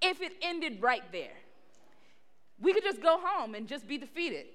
if 0.00 0.20
it 0.20 0.32
ended 0.42 0.82
right 0.82 1.04
there 1.12 1.30
we 2.60 2.72
could 2.72 2.84
just 2.84 3.02
go 3.02 3.18
home 3.22 3.54
and 3.54 3.66
just 3.66 3.86
be 3.86 3.98
defeated. 3.98 4.46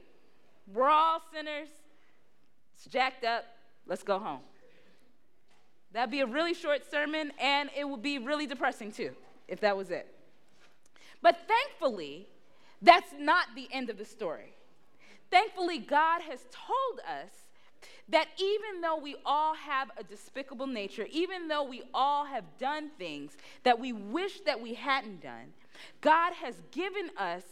We're 0.74 0.90
all 0.90 1.22
sinners. 1.34 1.70
It's 2.76 2.86
jacked 2.86 3.24
up. 3.24 3.46
Let's 3.86 4.04
go 4.04 4.20
home. 4.20 4.42
That'd 5.94 6.12
be 6.12 6.20
a 6.20 6.26
really 6.26 6.54
short 6.54 6.90
sermon, 6.90 7.32
and 7.40 7.70
it 7.76 7.88
would 7.88 8.02
be 8.02 8.20
really 8.20 8.46
depressing 8.46 8.92
too, 8.92 9.12
if 9.48 9.62
that 9.62 9.76
was 9.76 9.90
it. 9.90 10.14
But 11.22 11.38
thankfully, 11.48 12.28
that's 12.82 13.14
not 13.18 13.48
the 13.56 13.68
end 13.72 13.90
of 13.90 13.98
the 13.98 14.06
story. 14.06 14.54
Thankfully, 15.32 15.80
God 15.80 16.22
has 16.22 16.46
told 16.52 17.00
us 17.00 17.32
that 18.10 18.28
even 18.38 18.82
though 18.82 18.98
we 18.98 19.16
all 19.26 19.54
have 19.56 19.92
a 19.98 20.04
despicable 20.04 20.68
nature, 20.68 21.08
even 21.12 21.48
though 21.48 21.64
we 21.64 21.84
all 21.94 22.26
have 22.26 22.46
done 22.58 22.90
things 22.98 23.36
that 23.64 23.80
we 23.80 23.92
wish 23.92 24.42
that 24.42 24.62
we 24.62 24.74
hadn't 24.74 25.22
done, 25.22 25.54
God 26.02 26.34
has 26.34 26.56
given 26.72 27.10
us 27.18 27.44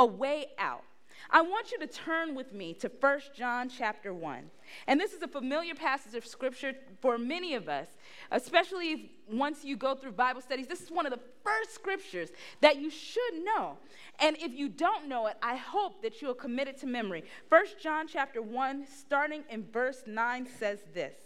a 0.00 0.06
way 0.06 0.46
out. 0.58 0.82
I 1.28 1.42
want 1.42 1.70
you 1.70 1.78
to 1.80 1.86
turn 1.86 2.34
with 2.34 2.54
me 2.54 2.72
to 2.74 2.90
1 3.00 3.20
John 3.36 3.68
chapter 3.68 4.14
1. 4.14 4.50
And 4.86 4.98
this 4.98 5.12
is 5.12 5.20
a 5.20 5.28
familiar 5.28 5.74
passage 5.74 6.14
of 6.14 6.26
scripture 6.26 6.72
for 7.02 7.18
many 7.18 7.54
of 7.54 7.68
us, 7.68 7.86
especially 8.30 8.92
if, 8.92 9.00
once 9.30 9.62
you 9.62 9.76
go 9.76 9.94
through 9.94 10.12
Bible 10.12 10.40
studies. 10.40 10.66
This 10.66 10.80
is 10.80 10.90
one 10.90 11.04
of 11.04 11.12
the 11.12 11.20
first 11.44 11.74
scriptures 11.74 12.30
that 12.62 12.80
you 12.80 12.88
should 12.88 13.44
know. 13.44 13.76
And 14.20 14.38
if 14.38 14.52
you 14.52 14.70
don't 14.70 15.06
know 15.06 15.26
it, 15.26 15.36
I 15.42 15.56
hope 15.56 16.00
that 16.00 16.22
you'll 16.22 16.32
commit 16.32 16.66
it 16.66 16.78
to 16.78 16.86
memory. 16.86 17.22
1 17.50 17.64
John 17.80 18.08
chapter 18.08 18.40
1, 18.40 18.86
starting 18.86 19.44
in 19.50 19.66
verse 19.70 20.02
9, 20.06 20.48
says 20.58 20.78
this 20.94 21.18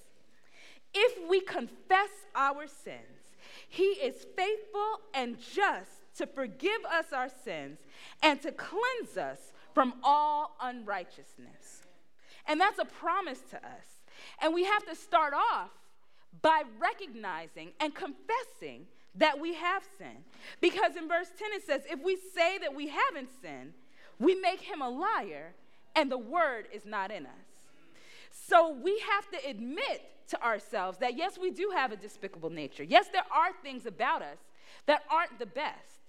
If 0.92 1.30
we 1.30 1.40
confess 1.40 2.10
our 2.34 2.66
sins, 2.66 3.30
he 3.68 3.84
is 3.84 4.26
faithful 4.37 5.00
and 5.14 5.38
just 5.38 6.03
to 6.18 6.27
forgive 6.27 6.85
us 6.90 7.07
our 7.12 7.29
sins 7.44 7.79
and 8.22 8.40
to 8.42 8.53
cleanse 8.53 9.16
us 9.16 9.53
from 9.72 9.94
all 10.03 10.57
unrighteousness. 10.62 11.83
And 12.46 12.61
that's 12.61 12.79
a 12.79 12.85
promise 12.85 13.40
to 13.50 13.57
us. 13.57 13.87
And 14.40 14.55
we 14.55 14.64
have 14.64 14.85
to 14.87 14.94
start 14.94 15.35
off 15.35 15.70
by 16.42 16.62
recognizing 16.81 17.72
and 17.81 17.94
confessing 17.94 18.87
that 19.16 19.38
we 19.38 19.55
have 19.55 19.83
sinned. 19.98 20.24
Because 20.61 20.96
in 20.96 21.09
verse 21.09 21.29
10 21.38 21.48
it 21.53 21.66
says, 21.66 21.83
if 21.90 22.03
we 22.03 22.16
say 22.35 22.59
that 22.59 22.74
we 22.74 22.88
haven't 22.88 23.31
sinned, 23.40 23.72
we 24.18 24.35
make 24.35 24.61
him 24.61 24.83
a 24.83 24.88
liar 24.88 25.55
and 25.96 26.11
the 26.11 26.18
word 26.18 26.66
is 26.72 26.85
not 26.85 27.11
in 27.11 27.27
us. 27.27 27.33
So 28.31 28.72
we 28.72 29.03
have 29.11 29.31
to 29.31 29.48
admit 29.48 30.03
to 30.29 30.42
ourselves 30.42 30.98
that 30.98 31.16
yes, 31.16 31.38
we 31.38 31.50
do 31.50 31.70
have 31.74 31.92
a 31.92 31.96
despicable 31.96 32.50
nature. 32.50 32.83
Yes, 32.83 33.07
there 33.12 33.24
are 33.33 33.50
things 33.62 33.87
about 33.87 34.22
us 34.22 34.38
that 34.87 35.03
aren't 35.11 35.38
the 35.38 35.46
best. 35.46 36.03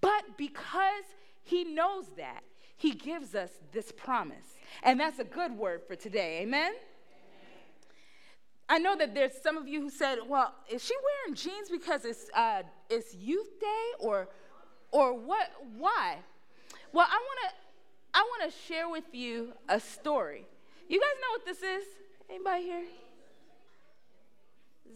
But 0.00 0.36
because 0.36 1.04
he 1.42 1.64
knows 1.64 2.06
that, 2.16 2.42
he 2.76 2.92
gives 2.92 3.34
us 3.34 3.50
this 3.72 3.92
promise. 3.92 4.56
And 4.82 5.00
that's 5.00 5.18
a 5.18 5.24
good 5.24 5.52
word 5.52 5.82
for 5.86 5.96
today. 5.96 6.40
Amen? 6.42 6.72
I 8.68 8.78
know 8.78 8.96
that 8.96 9.14
there's 9.14 9.32
some 9.42 9.56
of 9.56 9.66
you 9.66 9.80
who 9.80 9.90
said, 9.90 10.18
well, 10.28 10.54
is 10.68 10.84
she 10.84 10.94
wearing 11.02 11.34
jeans 11.34 11.70
because 11.70 12.04
it's, 12.04 12.30
uh, 12.34 12.62
it's 12.90 13.14
youth 13.14 13.58
day 13.60 13.86
or 13.98 14.28
or 14.90 15.14
what 15.14 15.50
why? 15.76 16.16
Well, 16.92 17.06
I 17.08 17.16
want 17.16 17.38
to 17.42 18.18
I 18.18 18.22
want 18.22 18.50
to 18.50 18.58
share 18.66 18.88
with 18.88 19.04
you 19.12 19.52
a 19.68 19.78
story. 19.78 20.46
You 20.88 20.98
guys 20.98 21.08
know 21.20 21.30
what 21.32 21.44
this 21.44 21.62
is? 21.62 21.84
Anybody 22.30 22.62
here? 22.62 22.84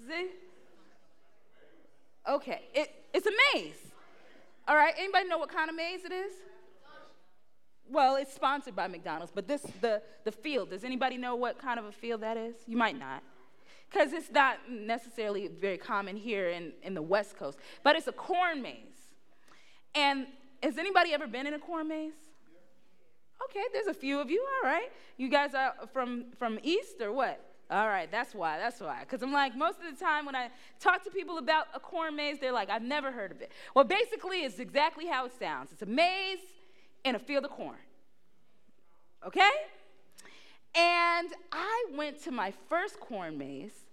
It? 0.08 0.30
Okay, 2.28 2.62
it, 2.74 2.90
it's 3.12 3.26
a 3.26 3.32
maze. 3.54 3.91
All 4.68 4.76
right, 4.76 4.94
anybody 4.96 5.28
know 5.28 5.38
what 5.38 5.48
kind 5.48 5.68
of 5.68 5.76
maze 5.76 6.04
it 6.04 6.12
is? 6.12 6.32
Well, 7.90 8.16
it's 8.16 8.32
sponsored 8.32 8.76
by 8.76 8.86
McDonald's, 8.86 9.32
but 9.34 9.48
this 9.48 9.62
the 9.80 10.02
the 10.24 10.32
field. 10.32 10.70
Does 10.70 10.84
anybody 10.84 11.16
know 11.16 11.34
what 11.34 11.58
kind 11.58 11.78
of 11.78 11.84
a 11.84 11.92
field 11.92 12.22
that 12.22 12.36
is? 12.36 12.54
You 12.66 12.76
might 12.76 12.98
not. 12.98 13.22
Because 13.90 14.12
it's 14.12 14.30
not 14.30 14.58
necessarily 14.70 15.48
very 15.48 15.76
common 15.76 16.16
here 16.16 16.48
in, 16.48 16.72
in 16.82 16.94
the 16.94 17.02
West 17.02 17.36
Coast, 17.36 17.58
but 17.82 17.94
it's 17.94 18.06
a 18.06 18.12
corn 18.12 18.62
maze. 18.62 19.12
And 19.94 20.26
has 20.62 20.78
anybody 20.78 21.12
ever 21.12 21.26
been 21.26 21.46
in 21.46 21.52
a 21.52 21.58
corn 21.58 21.88
maze? 21.88 22.14
Okay, 23.44 23.64
there's 23.74 23.88
a 23.88 23.94
few 23.94 24.18
of 24.18 24.30
you. 24.30 24.42
All 24.62 24.70
right. 24.70 24.90
You 25.18 25.28
guys 25.28 25.54
are 25.54 25.74
from 25.92 26.26
from 26.38 26.58
East 26.62 27.00
or 27.02 27.12
what? 27.12 27.51
All 27.72 27.88
right, 27.88 28.10
that's 28.10 28.34
why. 28.34 28.58
That's 28.58 28.80
why. 28.80 29.00
Because 29.00 29.22
I'm 29.22 29.32
like, 29.32 29.56
most 29.56 29.78
of 29.78 29.98
the 29.98 30.04
time 30.04 30.26
when 30.26 30.36
I 30.36 30.50
talk 30.78 31.02
to 31.04 31.10
people 31.10 31.38
about 31.38 31.68
a 31.74 31.80
corn 31.80 32.14
maze, 32.14 32.38
they're 32.38 32.52
like, 32.52 32.68
I've 32.68 32.82
never 32.82 33.10
heard 33.10 33.32
of 33.32 33.40
it. 33.40 33.50
Well, 33.74 33.86
basically, 33.86 34.44
it's 34.44 34.58
exactly 34.58 35.06
how 35.06 35.24
it 35.24 35.32
sounds 35.38 35.72
it's 35.72 35.80
a 35.80 35.86
maze 35.86 36.38
in 37.02 37.14
a 37.14 37.18
field 37.18 37.46
of 37.46 37.50
corn. 37.50 37.78
Okay? 39.26 39.50
And 40.74 41.30
I 41.50 41.86
went 41.96 42.22
to 42.24 42.30
my 42.30 42.52
first 42.68 43.00
corn 43.00 43.38
maze 43.38 43.86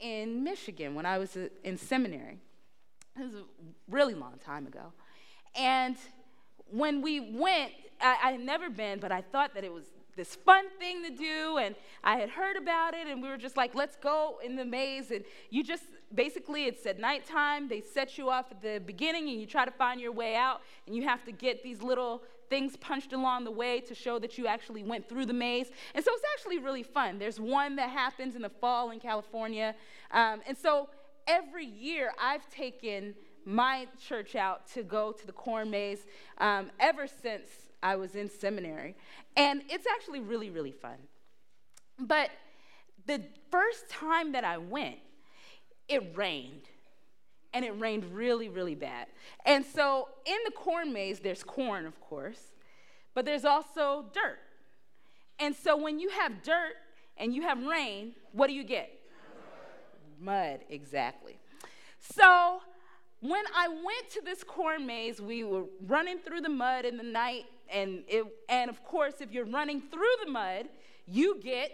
in 0.00 0.42
Michigan 0.42 0.94
when 0.94 1.04
I 1.04 1.18
was 1.18 1.36
uh, 1.36 1.48
in 1.64 1.76
seminary. 1.76 2.38
It 3.14 3.24
was 3.24 3.34
a 3.34 3.42
really 3.90 4.14
long 4.14 4.38
time 4.42 4.66
ago. 4.66 4.92
And 5.54 5.96
when 6.70 7.02
we 7.02 7.20
went, 7.20 7.72
I, 8.00 8.16
I 8.24 8.32
had 8.32 8.40
never 8.40 8.70
been, 8.70 9.00
but 9.00 9.12
I 9.12 9.20
thought 9.20 9.52
that 9.52 9.64
it 9.64 9.72
was 9.72 9.84
this 10.18 10.34
fun 10.34 10.64
thing 10.78 11.02
to 11.04 11.10
do, 11.10 11.56
and 11.56 11.74
I 12.04 12.18
had 12.18 12.28
heard 12.28 12.56
about 12.56 12.92
it, 12.92 13.06
and 13.06 13.22
we 13.22 13.28
were 13.28 13.38
just 13.38 13.56
like, 13.56 13.74
let's 13.74 13.96
go 13.96 14.38
in 14.44 14.56
the 14.56 14.64
maze. 14.64 15.10
And 15.10 15.24
you 15.48 15.64
just 15.64 15.84
basically, 16.14 16.64
it's 16.64 16.84
at 16.84 16.98
nighttime. 16.98 17.68
They 17.68 17.80
set 17.80 18.18
you 18.18 18.28
off 18.28 18.46
at 18.50 18.60
the 18.60 18.82
beginning, 18.84 19.30
and 19.30 19.40
you 19.40 19.46
try 19.46 19.64
to 19.64 19.70
find 19.70 20.00
your 20.00 20.12
way 20.12 20.34
out, 20.34 20.60
and 20.86 20.94
you 20.94 21.04
have 21.04 21.24
to 21.24 21.32
get 21.32 21.62
these 21.62 21.80
little 21.80 22.22
things 22.50 22.76
punched 22.76 23.12
along 23.12 23.44
the 23.44 23.50
way 23.50 23.80
to 23.80 23.94
show 23.94 24.18
that 24.18 24.36
you 24.36 24.46
actually 24.46 24.82
went 24.82 25.08
through 25.08 25.26
the 25.26 25.32
maze. 25.32 25.70
And 25.94 26.04
so 26.04 26.10
it's 26.12 26.24
actually 26.34 26.58
really 26.58 26.82
fun. 26.82 27.18
There's 27.18 27.38
one 27.38 27.76
that 27.76 27.90
happens 27.90 28.34
in 28.34 28.42
the 28.42 28.48
fall 28.48 28.90
in 28.90 29.00
California. 29.00 29.74
Um, 30.10 30.40
and 30.46 30.56
so 30.56 30.88
every 31.26 31.66
year 31.66 32.12
I've 32.20 32.48
taken 32.50 33.14
my 33.44 33.86
church 34.00 34.34
out 34.34 34.66
to 34.72 34.82
go 34.82 35.12
to 35.12 35.26
the 35.26 35.32
corn 35.32 35.70
maze 35.70 36.06
um, 36.38 36.70
ever 36.80 37.06
since 37.06 37.67
I 37.82 37.96
was 37.96 38.14
in 38.14 38.28
seminary. 38.28 38.96
And 39.36 39.62
it's 39.68 39.86
actually 39.86 40.20
really, 40.20 40.50
really 40.50 40.72
fun. 40.72 40.96
But 41.98 42.30
the 43.06 43.22
first 43.50 43.88
time 43.88 44.32
that 44.32 44.44
I 44.44 44.58
went, 44.58 44.98
it 45.88 46.16
rained. 46.16 46.62
And 47.54 47.64
it 47.64 47.78
rained 47.78 48.04
really, 48.12 48.48
really 48.48 48.74
bad. 48.74 49.06
And 49.46 49.64
so 49.64 50.08
in 50.26 50.36
the 50.44 50.52
corn 50.52 50.92
maze, 50.92 51.20
there's 51.20 51.42
corn, 51.42 51.86
of 51.86 51.98
course, 52.00 52.40
but 53.14 53.24
there's 53.24 53.44
also 53.44 54.04
dirt. 54.12 54.38
And 55.38 55.54
so 55.54 55.76
when 55.76 55.98
you 55.98 56.10
have 56.10 56.42
dirt 56.42 56.74
and 57.16 57.34
you 57.34 57.42
have 57.42 57.64
rain, 57.64 58.12
what 58.32 58.48
do 58.48 58.52
you 58.52 58.64
get? 58.64 58.90
Mud, 60.20 60.60
exactly. 60.68 61.38
So 62.00 62.60
when 63.20 63.44
I 63.56 63.68
went 63.68 64.10
to 64.12 64.20
this 64.24 64.44
corn 64.44 64.86
maze, 64.86 65.20
we 65.20 65.42
were 65.42 65.64
running 65.86 66.18
through 66.18 66.42
the 66.42 66.48
mud 66.48 66.84
in 66.84 66.96
the 66.96 67.02
night, 67.02 67.44
and, 67.72 68.02
it, 68.08 68.24
and 68.48 68.70
of 68.70 68.82
course, 68.84 69.14
if 69.20 69.32
you're 69.32 69.46
running 69.46 69.80
through 69.80 70.24
the 70.24 70.30
mud, 70.30 70.66
you 71.06 71.40
get 71.42 71.70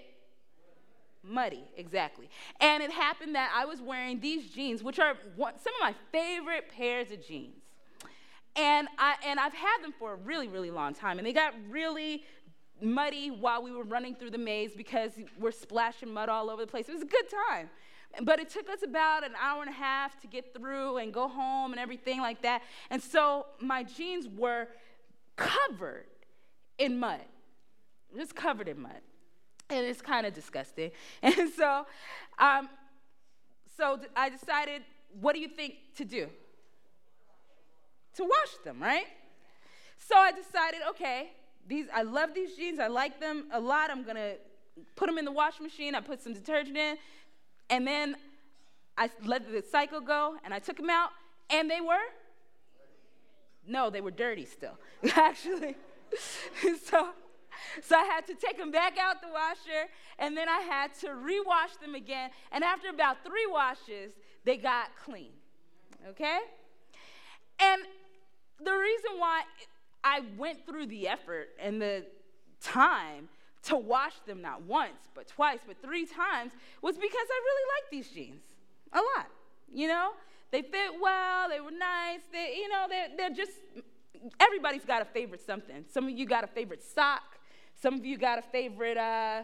muddy, 1.22 1.64
exactly. 1.76 2.28
And 2.60 2.82
it 2.82 2.90
happened 2.90 3.34
that 3.34 3.52
I 3.54 3.64
was 3.64 3.80
wearing 3.80 4.20
these 4.20 4.50
jeans, 4.50 4.82
which 4.82 4.98
are 4.98 5.14
one, 5.36 5.54
some 5.58 5.72
of 5.74 5.80
my 5.80 5.94
favorite 6.12 6.70
pairs 6.76 7.10
of 7.10 7.26
jeans. 7.26 7.56
And, 8.56 8.86
I, 8.98 9.16
and 9.26 9.40
I've 9.40 9.54
had 9.54 9.82
them 9.82 9.92
for 9.98 10.12
a 10.12 10.16
really, 10.16 10.46
really 10.46 10.70
long 10.70 10.94
time, 10.94 11.18
and 11.18 11.26
they 11.26 11.32
got 11.32 11.54
really 11.68 12.22
muddy 12.80 13.30
while 13.30 13.62
we 13.62 13.72
were 13.72 13.84
running 13.84 14.14
through 14.14 14.30
the 14.30 14.38
maze 14.38 14.72
because 14.76 15.12
we're 15.38 15.50
splashing 15.50 16.12
mud 16.12 16.28
all 16.28 16.50
over 16.50 16.62
the 16.62 16.70
place. 16.70 16.88
It 16.88 16.92
was 16.92 17.02
a 17.02 17.06
good 17.06 17.26
time. 17.48 17.70
But 18.22 18.38
it 18.38 18.48
took 18.48 18.68
us 18.68 18.82
about 18.84 19.24
an 19.24 19.32
hour 19.40 19.62
and 19.62 19.70
a 19.70 19.74
half 19.74 20.20
to 20.20 20.28
get 20.28 20.54
through 20.54 20.98
and 20.98 21.12
go 21.12 21.26
home 21.26 21.72
and 21.72 21.80
everything 21.80 22.20
like 22.20 22.42
that. 22.42 22.62
And 22.90 23.02
so 23.02 23.46
my 23.60 23.82
jeans 23.82 24.28
were 24.28 24.68
covered 25.36 26.06
in 26.78 26.98
mud, 26.98 27.20
just 28.16 28.34
covered 28.34 28.68
in 28.68 28.80
mud. 28.80 29.00
And 29.70 29.86
it's 29.86 30.02
kind 30.02 30.26
of 30.26 30.34
disgusting. 30.34 30.90
And 31.22 31.50
so, 31.56 31.86
um, 32.38 32.68
so 33.76 33.98
I 34.14 34.28
decided, 34.28 34.82
what 35.20 35.34
do 35.34 35.40
you 35.40 35.48
think 35.48 35.74
to 35.96 36.04
do? 36.04 36.28
To 38.16 38.22
wash 38.24 38.56
them, 38.64 38.80
right? 38.80 39.06
So 39.96 40.16
I 40.16 40.32
decided, 40.32 40.80
okay, 40.90 41.30
these 41.66 41.86
I 41.94 42.02
love 42.02 42.34
these 42.34 42.54
jeans. 42.56 42.78
I 42.78 42.88
like 42.88 43.20
them 43.20 43.46
a 43.52 43.58
lot. 43.58 43.90
I'm 43.90 44.04
gonna 44.04 44.34
put 44.96 45.06
them 45.06 45.18
in 45.18 45.24
the 45.24 45.32
washing 45.32 45.64
machine. 45.64 45.94
I 45.94 46.00
put 46.00 46.22
some 46.22 46.34
detergent 46.34 46.76
in, 46.76 46.96
and 47.70 47.86
then 47.86 48.16
I 48.96 49.10
let 49.24 49.50
the 49.50 49.62
cycle 49.62 50.00
go 50.00 50.36
and 50.44 50.54
I 50.54 50.58
took 50.58 50.76
them 50.76 50.90
out 50.90 51.10
and 51.50 51.70
they 51.70 51.80
were? 51.80 52.04
No, 53.66 53.90
they 53.90 54.00
were 54.00 54.10
dirty 54.10 54.44
still, 54.44 54.78
actually. 55.16 55.76
so, 56.84 57.10
so 57.82 57.96
I 57.96 58.04
had 58.04 58.26
to 58.26 58.34
take 58.34 58.58
them 58.58 58.70
back 58.70 58.98
out 58.98 59.20
the 59.20 59.28
washer 59.28 59.88
and 60.18 60.36
then 60.36 60.48
I 60.48 60.60
had 60.60 60.94
to 61.00 61.08
rewash 61.08 61.78
them 61.80 61.94
again. 61.94 62.30
And 62.52 62.62
after 62.62 62.88
about 62.88 63.24
three 63.24 63.46
washes, 63.50 64.12
they 64.44 64.56
got 64.56 64.88
clean. 65.04 65.32
Okay? 66.08 66.38
And 67.60 67.82
the 68.62 68.72
reason 68.72 69.18
why 69.18 69.42
I 70.02 70.22
went 70.36 70.66
through 70.66 70.86
the 70.86 71.08
effort 71.08 71.48
and 71.58 71.80
the 71.80 72.04
time 72.60 73.28
to 73.64 73.76
wash 73.76 74.14
them 74.26 74.42
not 74.42 74.62
once, 74.62 75.08
but 75.14 75.26
twice, 75.26 75.60
but 75.66 75.80
three 75.80 76.06
times 76.06 76.52
was 76.82 76.96
because 76.96 77.12
I 77.12 77.40
really 77.42 77.64
like 77.76 77.90
these 77.90 78.14
jeans 78.14 78.42
a 78.92 78.98
lot. 78.98 79.28
You 79.72 79.88
know, 79.88 80.10
they 80.54 80.62
fit 80.62 80.92
well, 81.02 81.48
they 81.48 81.60
were 81.60 81.72
nice, 81.72 82.20
they, 82.30 82.54
you 82.58 82.68
know, 82.68 82.86
they're, 82.88 83.08
they're 83.16 83.34
just, 83.34 83.50
everybody's 84.38 84.84
got 84.84 85.02
a 85.02 85.04
favorite 85.04 85.44
something. 85.44 85.84
Some 85.90 86.04
of 86.04 86.10
you 86.10 86.26
got 86.26 86.44
a 86.44 86.46
favorite 86.46 86.80
sock, 86.80 87.24
some 87.74 87.94
of 87.94 88.04
you 88.04 88.16
got 88.16 88.38
a 88.38 88.42
favorite, 88.42 88.96
uh, 88.96 89.42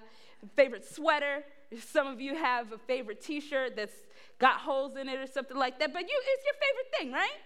favorite 0.54 0.86
sweater, 0.88 1.42
some 1.84 2.06
of 2.06 2.20
you 2.20 2.36
have 2.36 2.70
a 2.70 2.78
favorite 2.78 3.20
t 3.20 3.40
shirt 3.40 3.74
that's 3.74 3.96
got 4.38 4.58
holes 4.58 4.96
in 4.96 5.08
it 5.08 5.18
or 5.18 5.26
something 5.26 5.56
like 5.56 5.80
that, 5.80 5.92
but 5.92 6.02
you, 6.02 6.22
it's 6.24 6.44
your 6.44 6.54
favorite 6.54 6.96
thing, 6.96 7.12
right? 7.12 7.40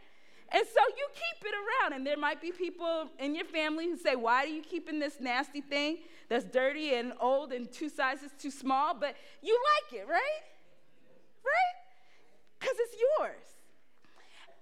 And 0.53 0.67
so 0.67 0.81
you 0.99 1.07
keep 1.15 1.47
it 1.51 1.55
around, 1.55 1.95
and 1.95 2.07
there 2.07 2.19
might 2.19 2.43
be 2.43 2.53
people 2.53 3.09
in 3.19 3.35
your 3.35 3.47
family 3.47 3.87
who 3.87 3.97
say, 3.97 4.15
Why 4.15 4.45
are 4.45 4.47
you 4.47 4.61
keeping 4.61 4.99
this 4.99 5.21
nasty 5.21 5.63
thing 5.63 6.01
that's 6.29 6.45
dirty 6.45 6.97
and 6.97 7.15
old 7.19 7.51
and 7.51 7.73
two 7.73 7.89
sizes 7.89 8.31
too 8.39 8.51
small? 8.51 8.93
But 8.93 9.17
you 9.41 9.59
like 9.91 10.03
it, 10.03 10.07
right? 10.07 10.13
Right? 10.13 10.55
Because 12.75 12.89
it's 12.93 13.03
yours. 13.19 13.45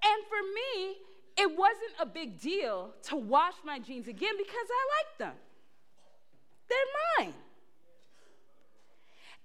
And 0.04 0.24
for 0.26 0.42
me, 0.54 0.96
it 1.36 1.58
wasn't 1.58 1.94
a 2.00 2.06
big 2.06 2.40
deal 2.40 2.92
to 3.04 3.16
wash 3.16 3.54
my 3.64 3.78
jeans 3.78 4.08
again 4.08 4.34
because 4.36 4.66
I 4.70 4.82
like 4.98 5.18
them. 5.18 5.34
They're 6.68 7.24
mine. 7.26 7.34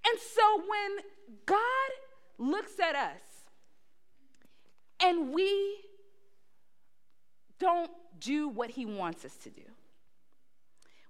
And 0.10 0.20
so 0.20 0.62
when 0.68 1.06
God 1.46 1.92
looks 2.38 2.80
at 2.80 2.96
us 2.96 3.22
and 5.02 5.32
we 5.34 5.78
don't 7.60 7.92
do 8.20 8.50
what 8.50 8.72
He 8.72 8.86
wants 8.86 9.24
us 9.26 9.36
to 9.44 9.50
do. 9.50 9.64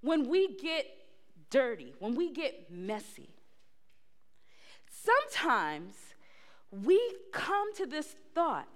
When 0.02 0.30
we 0.30 0.56
get 0.58 0.86
dirty, 1.50 1.94
when 2.00 2.16
we 2.16 2.32
get 2.32 2.72
messy, 2.72 3.30
sometimes 4.90 6.07
we 6.72 7.00
come 7.32 7.74
to 7.76 7.86
this 7.86 8.16
thought 8.36 8.68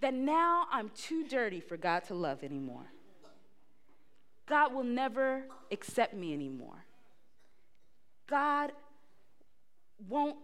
that 0.00 0.14
now 0.14 0.66
I'm 0.70 0.90
too 0.90 1.26
dirty 1.26 1.60
for 1.60 1.76
God 1.76 2.04
to 2.04 2.14
love 2.14 2.42
anymore. 2.42 2.86
God 4.46 4.74
will 4.74 4.84
never 4.84 5.44
accept 5.72 6.14
me 6.14 6.32
anymore. 6.32 6.84
God 8.28 8.72
won't 10.08 10.36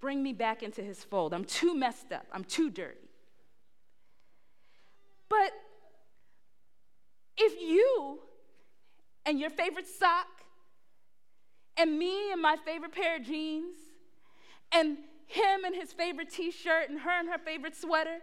bring 0.00 0.22
me 0.22 0.32
back 0.32 0.62
into 0.62 0.82
his 0.82 1.02
fold. 1.02 1.32
I'm 1.32 1.44
too 1.44 1.74
messed 1.74 2.12
up. 2.12 2.26
I'm 2.32 2.44
too 2.44 2.70
dirty. 2.70 3.08
But 5.28 5.52
if 7.36 7.60
you 7.60 8.20
and 9.26 9.38
your 9.40 9.50
favorite 9.50 9.86
sock, 9.86 10.26
and 11.76 11.98
me 11.98 12.32
and 12.32 12.40
my 12.40 12.56
favorite 12.64 12.92
pair 12.92 13.16
of 13.16 13.22
jeans, 13.24 13.74
and 14.72 14.98
him 15.26 15.64
and 15.64 15.74
his 15.74 15.92
favorite 15.92 16.30
t 16.30 16.50
shirt, 16.50 16.88
and 16.88 17.00
her 17.00 17.18
and 17.18 17.28
her 17.28 17.38
favorite 17.38 17.76
sweater, 17.76 18.18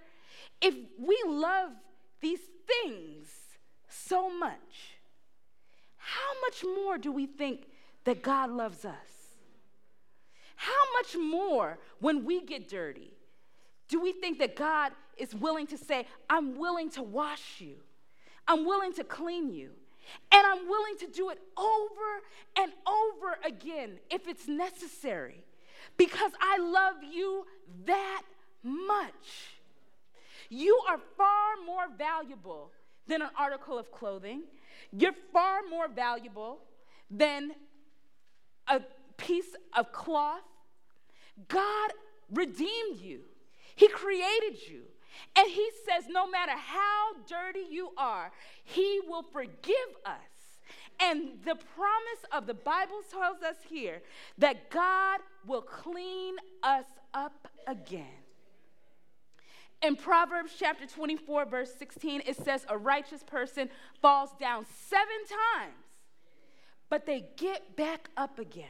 if 0.61 0.75
we 0.99 1.21
love 1.27 1.71
these 2.21 2.41
things 2.67 3.27
so 3.89 4.29
much, 4.29 4.97
how 5.97 6.31
much 6.41 6.63
more 6.63 6.97
do 6.97 7.11
we 7.11 7.25
think 7.25 7.67
that 8.03 8.21
God 8.21 8.49
loves 8.49 8.85
us? 8.85 8.95
How 10.55 10.83
much 10.99 11.15
more 11.15 11.79
when 11.99 12.23
we 12.25 12.41
get 12.41 12.69
dirty 12.69 13.13
do 13.87 13.99
we 13.99 14.13
think 14.13 14.39
that 14.39 14.55
God 14.55 14.93
is 15.17 15.35
willing 15.35 15.67
to 15.67 15.77
say, 15.77 16.05
I'm 16.29 16.57
willing 16.57 16.89
to 16.91 17.03
wash 17.03 17.59
you, 17.59 17.75
I'm 18.47 18.65
willing 18.65 18.93
to 18.93 19.03
clean 19.03 19.51
you, 19.51 19.71
and 20.31 20.45
I'm 20.45 20.67
willing 20.67 20.97
to 20.99 21.07
do 21.07 21.29
it 21.29 21.39
over 21.57 22.21
and 22.57 22.71
over 22.87 23.37
again 23.45 23.99
if 24.09 24.27
it's 24.27 24.47
necessary 24.47 25.43
because 25.97 26.31
I 26.39 26.57
love 26.57 27.03
you 27.03 27.45
that 27.85 28.23
much. 28.63 29.57
You 30.49 30.79
are 30.89 30.99
far 31.17 31.55
more 31.65 31.85
valuable 31.97 32.71
than 33.07 33.21
an 33.21 33.29
article 33.37 33.77
of 33.77 33.91
clothing. 33.91 34.43
You're 34.91 35.15
far 35.31 35.61
more 35.69 35.87
valuable 35.87 36.59
than 37.09 37.51
a 38.67 38.81
piece 39.17 39.55
of 39.77 39.91
cloth. 39.91 40.41
God 41.47 41.91
redeemed 42.31 42.99
you, 42.99 43.21
He 43.75 43.87
created 43.87 44.57
you. 44.69 44.81
And 45.35 45.49
He 45.49 45.69
says, 45.85 46.05
no 46.09 46.29
matter 46.29 46.53
how 46.55 47.13
dirty 47.27 47.65
you 47.69 47.91
are, 47.97 48.31
He 48.63 48.99
will 49.07 49.23
forgive 49.23 49.91
us. 50.05 50.30
And 51.01 51.41
the 51.43 51.55
promise 51.55 52.23
of 52.31 52.45
the 52.45 52.53
Bible 52.53 53.01
tells 53.11 53.41
us 53.41 53.55
here 53.67 54.01
that 54.37 54.69
God 54.69 55.19
will 55.47 55.61
clean 55.61 56.35
us 56.61 56.85
up 57.13 57.47
again. 57.67 58.05
In 59.81 59.95
Proverbs 59.95 60.51
chapter 60.59 60.85
24, 60.85 61.45
verse 61.45 61.73
16, 61.73 62.21
it 62.27 62.37
says, 62.37 62.65
A 62.69 62.77
righteous 62.77 63.23
person 63.23 63.69
falls 63.99 64.29
down 64.39 64.65
seven 64.87 65.07
times, 65.57 65.73
but 66.87 67.07
they 67.07 67.25
get 67.35 67.75
back 67.75 68.09
up 68.15 68.37
again. 68.37 68.67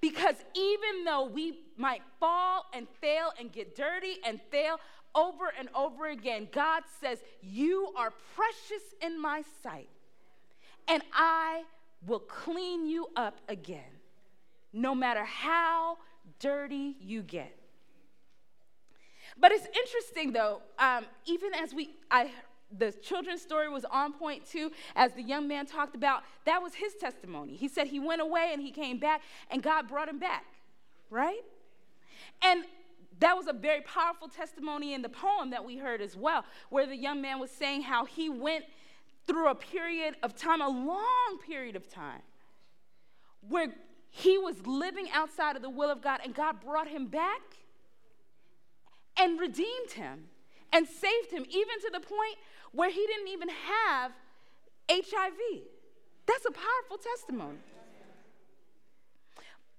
Because 0.00 0.34
even 0.54 1.04
though 1.04 1.26
we 1.26 1.60
might 1.76 2.02
fall 2.18 2.66
and 2.74 2.88
fail 3.00 3.32
and 3.38 3.52
get 3.52 3.76
dirty 3.76 4.16
and 4.26 4.40
fail 4.50 4.80
over 5.14 5.52
and 5.56 5.68
over 5.74 6.08
again, 6.08 6.48
God 6.52 6.82
says, 7.00 7.18
You 7.40 7.92
are 7.96 8.12
precious 8.34 8.82
in 9.00 9.20
my 9.20 9.42
sight, 9.62 9.88
and 10.90 11.02
I 11.14 11.62
will 12.06 12.18
clean 12.18 12.84
you 12.84 13.06
up 13.14 13.38
again, 13.48 13.92
no 14.72 14.94
matter 14.94 15.24
how 15.24 15.98
dirty 16.40 16.96
you 17.00 17.22
get. 17.22 17.56
But 19.38 19.52
it's 19.52 19.66
interesting 19.66 20.32
though, 20.32 20.62
um, 20.78 21.06
even 21.24 21.54
as 21.54 21.72
we, 21.72 21.90
I, 22.10 22.32
the 22.76 22.90
children's 22.90 23.40
story 23.40 23.68
was 23.68 23.84
on 23.84 24.12
point 24.12 24.44
too, 24.44 24.72
as 24.96 25.12
the 25.12 25.22
young 25.22 25.46
man 25.46 25.64
talked 25.64 25.94
about, 25.94 26.24
that 26.44 26.60
was 26.60 26.74
his 26.74 26.94
testimony. 26.94 27.54
He 27.54 27.68
said 27.68 27.86
he 27.86 28.00
went 28.00 28.20
away 28.20 28.50
and 28.52 28.60
he 28.60 28.72
came 28.72 28.98
back 28.98 29.22
and 29.50 29.62
God 29.62 29.86
brought 29.86 30.08
him 30.08 30.18
back, 30.18 30.44
right? 31.08 31.40
And 32.42 32.64
that 33.20 33.36
was 33.36 33.46
a 33.46 33.52
very 33.52 33.82
powerful 33.82 34.28
testimony 34.28 34.94
in 34.94 35.02
the 35.02 35.08
poem 35.08 35.50
that 35.50 35.64
we 35.64 35.76
heard 35.76 36.00
as 36.00 36.16
well, 36.16 36.44
where 36.70 36.86
the 36.86 36.96
young 36.96 37.20
man 37.20 37.38
was 37.38 37.50
saying 37.50 37.82
how 37.82 38.04
he 38.06 38.28
went 38.28 38.64
through 39.30 39.48
a 39.48 39.54
period 39.54 40.16
of 40.24 40.34
time, 40.34 40.60
a 40.60 40.68
long 40.68 41.38
period 41.46 41.76
of 41.76 41.88
time, 41.88 42.22
where 43.48 43.68
he 44.10 44.36
was 44.36 44.66
living 44.66 45.06
outside 45.14 45.54
of 45.54 45.62
the 45.62 45.70
will 45.70 45.88
of 45.88 46.02
God 46.02 46.18
and 46.24 46.34
God 46.34 46.60
brought 46.60 46.88
him 46.88 47.06
back 47.06 47.40
and 49.16 49.38
redeemed 49.38 49.92
him 49.92 50.24
and 50.72 50.84
saved 50.84 51.30
him, 51.30 51.44
even 51.48 51.80
to 51.80 51.90
the 51.92 52.00
point 52.00 52.38
where 52.72 52.90
he 52.90 53.06
didn't 53.06 53.28
even 53.28 53.48
have 53.48 54.12
HIV. 54.90 55.62
That's 56.26 56.44
a 56.44 56.50
powerful 56.50 56.98
testimony. 56.98 57.58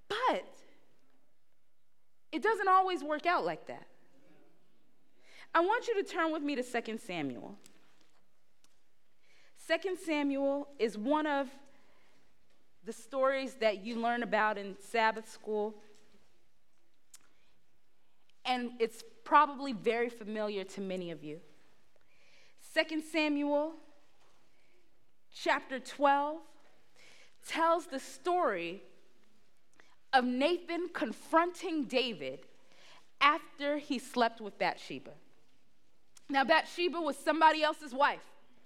But 0.07 0.45
it 2.31 2.41
doesn't 2.41 2.69
always 2.69 3.03
work 3.03 3.25
out 3.25 3.43
like 3.45 3.67
that. 3.67 3.85
I 5.53 5.59
want 5.59 5.89
you 5.89 6.01
to 6.01 6.09
turn 6.09 6.31
with 6.31 6.41
me 6.41 6.55
to 6.55 6.63
2 6.63 6.97
Samuel. 6.97 7.57
2 9.67 9.95
Samuel 9.95 10.67
is 10.79 10.97
one 10.97 11.27
of 11.27 11.47
the 12.83 12.93
stories 12.93 13.55
that 13.55 13.85
you 13.85 13.95
learn 13.95 14.23
about 14.23 14.57
in 14.57 14.75
Sabbath 14.79 15.31
school. 15.31 15.75
And 18.43 18.71
it's 18.79 19.03
probably 19.23 19.71
very 19.71 20.09
familiar 20.09 20.63
to 20.63 20.81
many 20.81 21.11
of 21.11 21.23
you. 21.23 21.39
2 22.73 23.01
Samuel 23.01 23.73
chapter 25.33 25.79
12 25.79 26.37
tells 27.47 27.85
the 27.85 27.99
story 27.99 28.81
of 30.13 30.25
Nathan 30.25 30.89
confronting 30.93 31.85
David 31.85 32.39
after 33.21 33.77
he 33.77 33.99
slept 33.99 34.41
with 34.41 34.57
Bathsheba. 34.57 35.11
Now, 36.29 36.43
Bathsheba 36.43 36.99
was 36.99 37.17
somebody 37.17 37.61
else's 37.61 37.93
wife, 37.93 38.25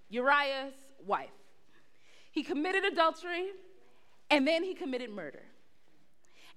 Uriah's 0.09 0.73
wife. 1.05 1.29
He 2.31 2.43
committed 2.43 2.83
adultery 2.83 3.51
and 4.29 4.47
then 4.47 4.63
he 4.63 4.73
committed 4.73 5.09
murder. 5.09 5.43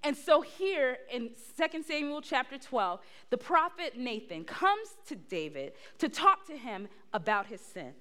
And 0.05 0.17
so 0.17 0.43
here 0.43 0.99
in 1.13 1.31
2 1.57 1.83
Samuel 1.83 2.21
chapter 2.21 2.57
12, 2.57 3.01
the 3.31 3.39
prophet 3.39 3.97
Nathan 3.97 4.45
comes 4.45 4.89
to 5.07 5.17
David 5.17 5.73
to 5.99 6.09
talk 6.09 6.47
to 6.47 6.57
him 6.57 6.89
about 7.13 7.47
his 7.47 7.61
sin. 7.61 7.93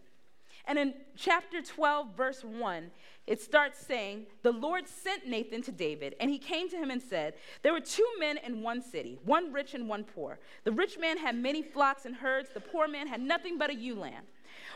And 0.65 0.77
in 0.77 0.93
chapter 1.15 1.61
12, 1.61 2.15
verse 2.15 2.43
1, 2.43 2.91
it 3.25 3.41
starts 3.41 3.79
saying, 3.79 4.25
The 4.43 4.51
Lord 4.51 4.87
sent 4.87 5.25
Nathan 5.25 5.61
to 5.63 5.71
David, 5.71 6.15
and 6.19 6.29
he 6.29 6.37
came 6.37 6.69
to 6.69 6.75
him 6.75 6.91
and 6.91 7.01
said, 7.01 7.35
There 7.63 7.71
were 7.71 7.79
two 7.79 8.07
men 8.19 8.37
in 8.45 8.61
one 8.61 8.81
city, 8.81 9.17
one 9.23 9.53
rich 9.53 9.73
and 9.73 9.87
one 9.87 10.03
poor. 10.03 10.39
The 10.65 10.73
rich 10.73 10.99
man 10.99 11.17
had 11.17 11.35
many 11.35 11.61
flocks 11.61 12.05
and 12.05 12.15
herds, 12.15 12.49
the 12.53 12.59
poor 12.59 12.87
man 12.87 13.07
had 13.07 13.21
nothing 13.21 13.57
but 13.57 13.69
a 13.69 13.75
ewe 13.75 13.95
lamb. 13.95 14.25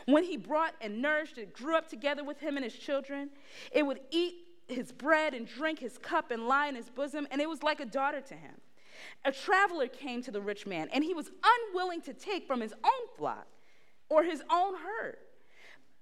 When 0.06 0.24
he 0.24 0.36
brought 0.36 0.74
and 0.80 1.00
nourished 1.00 1.38
it, 1.38 1.52
grew 1.52 1.76
up 1.76 1.88
together 1.88 2.24
with 2.24 2.40
him 2.40 2.56
and 2.56 2.64
his 2.64 2.74
children, 2.74 3.30
it 3.70 3.84
would 3.84 4.00
eat 4.10 4.34
his 4.68 4.92
bread 4.92 5.34
and 5.34 5.46
drink 5.46 5.78
his 5.78 5.98
cup 5.98 6.30
and 6.30 6.46
lie 6.48 6.68
in 6.68 6.74
his 6.74 6.88
bosom, 6.88 7.26
and 7.30 7.40
it 7.40 7.48
was 7.48 7.62
like 7.62 7.80
a 7.80 7.84
daughter 7.84 8.20
to 8.20 8.34
him. 8.34 8.54
A 9.24 9.32
traveler 9.32 9.88
came 9.88 10.22
to 10.22 10.30
the 10.30 10.40
rich 10.40 10.66
man, 10.66 10.88
and 10.92 11.04
he 11.04 11.14
was 11.14 11.30
unwilling 11.44 12.00
to 12.02 12.14
take 12.14 12.46
from 12.46 12.60
his 12.60 12.72
own 12.84 13.16
flock 13.16 13.46
or 14.08 14.22
his 14.22 14.42
own 14.50 14.74
herd 14.74 15.16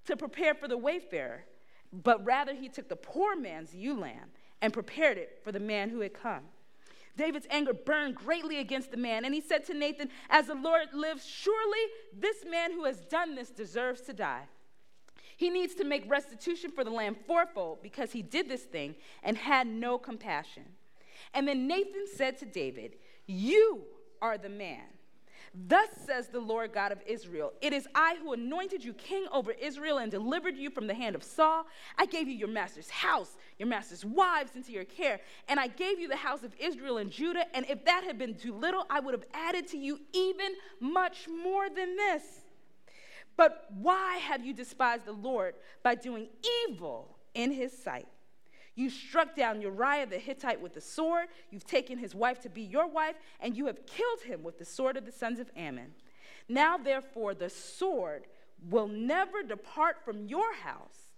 to 0.05 0.17
prepare 0.17 0.53
for 0.53 0.67
the 0.67 0.77
wayfarer, 0.77 1.45
but 1.91 2.23
rather 2.25 2.53
he 2.53 2.69
took 2.69 2.89
the 2.89 2.95
poor 2.95 3.35
man's 3.35 3.73
ewe 3.73 3.99
lamb 3.99 4.29
and 4.61 4.73
prepared 4.73 5.17
it 5.17 5.39
for 5.43 5.51
the 5.51 5.59
man 5.59 5.89
who 5.89 6.01
had 6.01 6.13
come. 6.13 6.43
David's 7.17 7.47
anger 7.49 7.73
burned 7.73 8.15
greatly 8.15 8.57
against 8.59 8.91
the 8.91 8.97
man, 8.97 9.25
and 9.25 9.33
he 9.33 9.41
said 9.41 9.65
to 9.65 9.73
Nathan, 9.73 10.09
As 10.29 10.47
the 10.47 10.55
Lord 10.55 10.93
lives, 10.93 11.25
surely 11.25 11.79
this 12.17 12.45
man 12.49 12.71
who 12.71 12.85
has 12.85 13.01
done 13.01 13.35
this 13.35 13.49
deserves 13.49 14.01
to 14.01 14.13
die. 14.13 14.45
He 15.37 15.49
needs 15.49 15.73
to 15.75 15.83
make 15.83 16.09
restitution 16.09 16.71
for 16.71 16.83
the 16.83 16.91
lamb 16.91 17.15
fourfold 17.25 17.81
because 17.81 18.11
he 18.11 18.21
did 18.21 18.47
this 18.47 18.63
thing 18.63 18.95
and 19.23 19.35
had 19.35 19.65
no 19.67 19.97
compassion. 19.97 20.63
And 21.33 21.47
then 21.47 21.67
Nathan 21.67 22.05
said 22.15 22.37
to 22.39 22.45
David, 22.45 22.97
You 23.25 23.81
are 24.21 24.37
the 24.37 24.49
man. 24.49 24.85
Thus 25.53 25.89
says 26.05 26.29
the 26.29 26.39
Lord 26.39 26.71
God 26.71 26.93
of 26.93 26.99
Israel 27.05 27.51
It 27.61 27.73
is 27.73 27.87
I 27.93 28.15
who 28.21 28.33
anointed 28.33 28.83
you 28.83 28.93
king 28.93 29.25
over 29.33 29.51
Israel 29.51 29.97
and 29.97 30.09
delivered 30.09 30.55
you 30.55 30.69
from 30.69 30.87
the 30.87 30.93
hand 30.93 31.15
of 31.15 31.23
Saul. 31.23 31.65
I 31.97 32.05
gave 32.05 32.27
you 32.27 32.33
your 32.33 32.47
master's 32.47 32.89
house, 32.89 33.37
your 33.59 33.67
master's 33.67 34.05
wives 34.05 34.55
into 34.55 34.71
your 34.71 34.85
care, 34.85 35.19
and 35.49 35.59
I 35.59 35.67
gave 35.67 35.99
you 35.99 36.07
the 36.07 36.15
house 36.15 36.43
of 36.43 36.53
Israel 36.57 36.97
and 36.97 37.11
Judah. 37.11 37.45
And 37.53 37.65
if 37.69 37.83
that 37.85 38.03
had 38.05 38.17
been 38.17 38.35
too 38.35 38.53
little, 38.53 38.85
I 38.89 39.01
would 39.01 39.13
have 39.13 39.25
added 39.33 39.67
to 39.69 39.77
you 39.77 39.99
even 40.13 40.53
much 40.79 41.27
more 41.27 41.69
than 41.69 41.97
this. 41.97 42.23
But 43.35 43.65
why 43.73 44.17
have 44.17 44.45
you 44.45 44.53
despised 44.53 45.05
the 45.05 45.13
Lord 45.13 45.55
by 45.83 45.95
doing 45.95 46.27
evil 46.69 47.17
in 47.33 47.51
his 47.51 47.77
sight? 47.77 48.07
You 48.81 48.89
struck 48.89 49.35
down 49.35 49.61
Uriah 49.61 50.07
the 50.07 50.17
Hittite 50.17 50.59
with 50.59 50.73
the 50.73 50.81
sword. 50.81 51.27
You've 51.51 51.67
taken 51.67 51.99
his 51.99 52.15
wife 52.15 52.39
to 52.41 52.49
be 52.49 52.63
your 52.63 52.87
wife, 52.87 53.13
and 53.39 53.55
you 53.55 53.67
have 53.67 53.85
killed 53.85 54.21
him 54.25 54.41
with 54.41 54.57
the 54.57 54.65
sword 54.65 54.97
of 54.97 55.05
the 55.05 55.11
sons 55.11 55.39
of 55.39 55.51
Ammon. 55.55 55.93
Now, 56.49 56.77
therefore, 56.77 57.35
the 57.35 57.51
sword 57.51 58.25
will 58.71 58.87
never 58.87 59.43
depart 59.43 60.03
from 60.03 60.25
your 60.25 60.51
house 60.55 61.11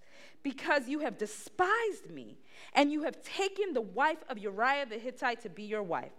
because 0.43 0.89
you 0.89 0.99
have 0.99 1.17
despised 1.17 2.12
me, 2.12 2.38
and 2.73 2.91
you 2.91 3.04
have 3.04 3.23
taken 3.23 3.71
the 3.71 3.80
wife 3.80 4.26
of 4.28 4.38
Uriah 4.38 4.86
the 4.86 4.97
Hittite 4.97 5.41
to 5.43 5.49
be 5.49 5.63
your 5.63 5.84
wife. 5.84 6.12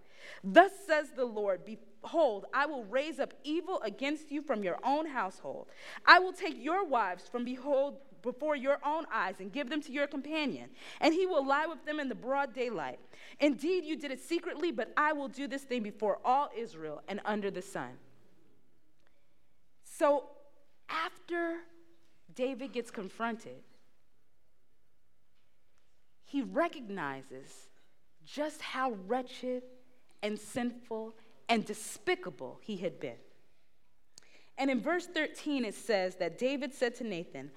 Thus 0.43 0.73
says 0.87 1.11
the 1.15 1.27
Lord 1.27 1.61
Behold, 1.67 2.47
I 2.55 2.65
will 2.65 2.85
raise 2.85 3.21
up 3.21 3.35
evil 3.45 3.83
against 3.83 4.33
you 4.33 4.41
from 4.41 4.65
your 4.65 4.79
own 4.83 5.05
household. 5.05 5.67
I 6.07 6.21
will 6.21 6.33
take 6.33 6.57
your 6.59 6.87
wives 6.87 7.29
from 7.29 7.45
behold 7.45 7.99
before 8.25 8.57
your 8.57 8.79
own 8.85 9.05
eyes 9.13 9.37
and 9.39 9.53
give 9.53 9.71
them 9.71 9.81
to 9.83 9.93
your 9.93 10.09
companion, 10.09 10.71
and 11.01 11.15
he 11.15 11.27
will 11.27 11.47
lie 11.47 11.67
with 11.67 11.85
them 11.85 12.01
in 12.01 12.09
the 12.09 12.15
broad 12.15 12.53
daylight. 12.53 12.99
Indeed, 13.39 13.85
you 13.85 13.97
did 13.97 14.11
it 14.11 14.21
secretly, 14.21 14.73
but 14.73 14.93
I 14.97 15.13
will 15.13 15.29
do 15.29 15.47
this 15.47 15.63
thing 15.63 15.85
before 15.85 16.19
all 16.25 16.49
Israel 16.57 17.03
and 17.07 17.21
under 17.25 17.51
the 17.51 17.63
sun. 17.63 17.91
So, 19.85 20.25
after 20.89 21.59
David 22.35 22.73
gets 22.73 22.91
confronted, 22.91 23.63
he 26.25 26.43
recognizes 26.43 27.69
just 28.25 28.61
how 28.61 28.93
wretched 29.07 29.63
and 30.23 30.39
sinful 30.39 31.15
and 31.49 31.65
despicable 31.65 32.59
he 32.63 32.79
had 32.79 32.99
been. 32.99 33.19
And 34.57 34.71
in 34.71 34.81
verse 34.81 35.07
13, 35.07 35.65
it 35.65 35.75
says 35.75 36.17
that 36.17 36.39
David 36.39 36.73
said 36.73 36.95
to 36.97 37.05
Nathan, 37.05 37.51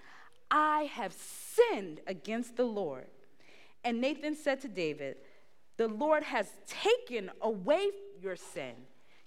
I 0.49 0.83
have 0.93 1.13
sinned 1.13 2.01
against 2.07 2.55
the 2.55 2.65
Lord. 2.65 3.07
And 3.83 4.01
Nathan 4.01 4.36
said 4.36 4.62
to 4.62 4.67
David, 4.67 5.17
The 5.77 5.88
Lord 5.88 6.23
has 6.23 6.47
taken 6.67 7.31
away 7.41 7.89
your 8.21 8.36
sin. 8.36 8.73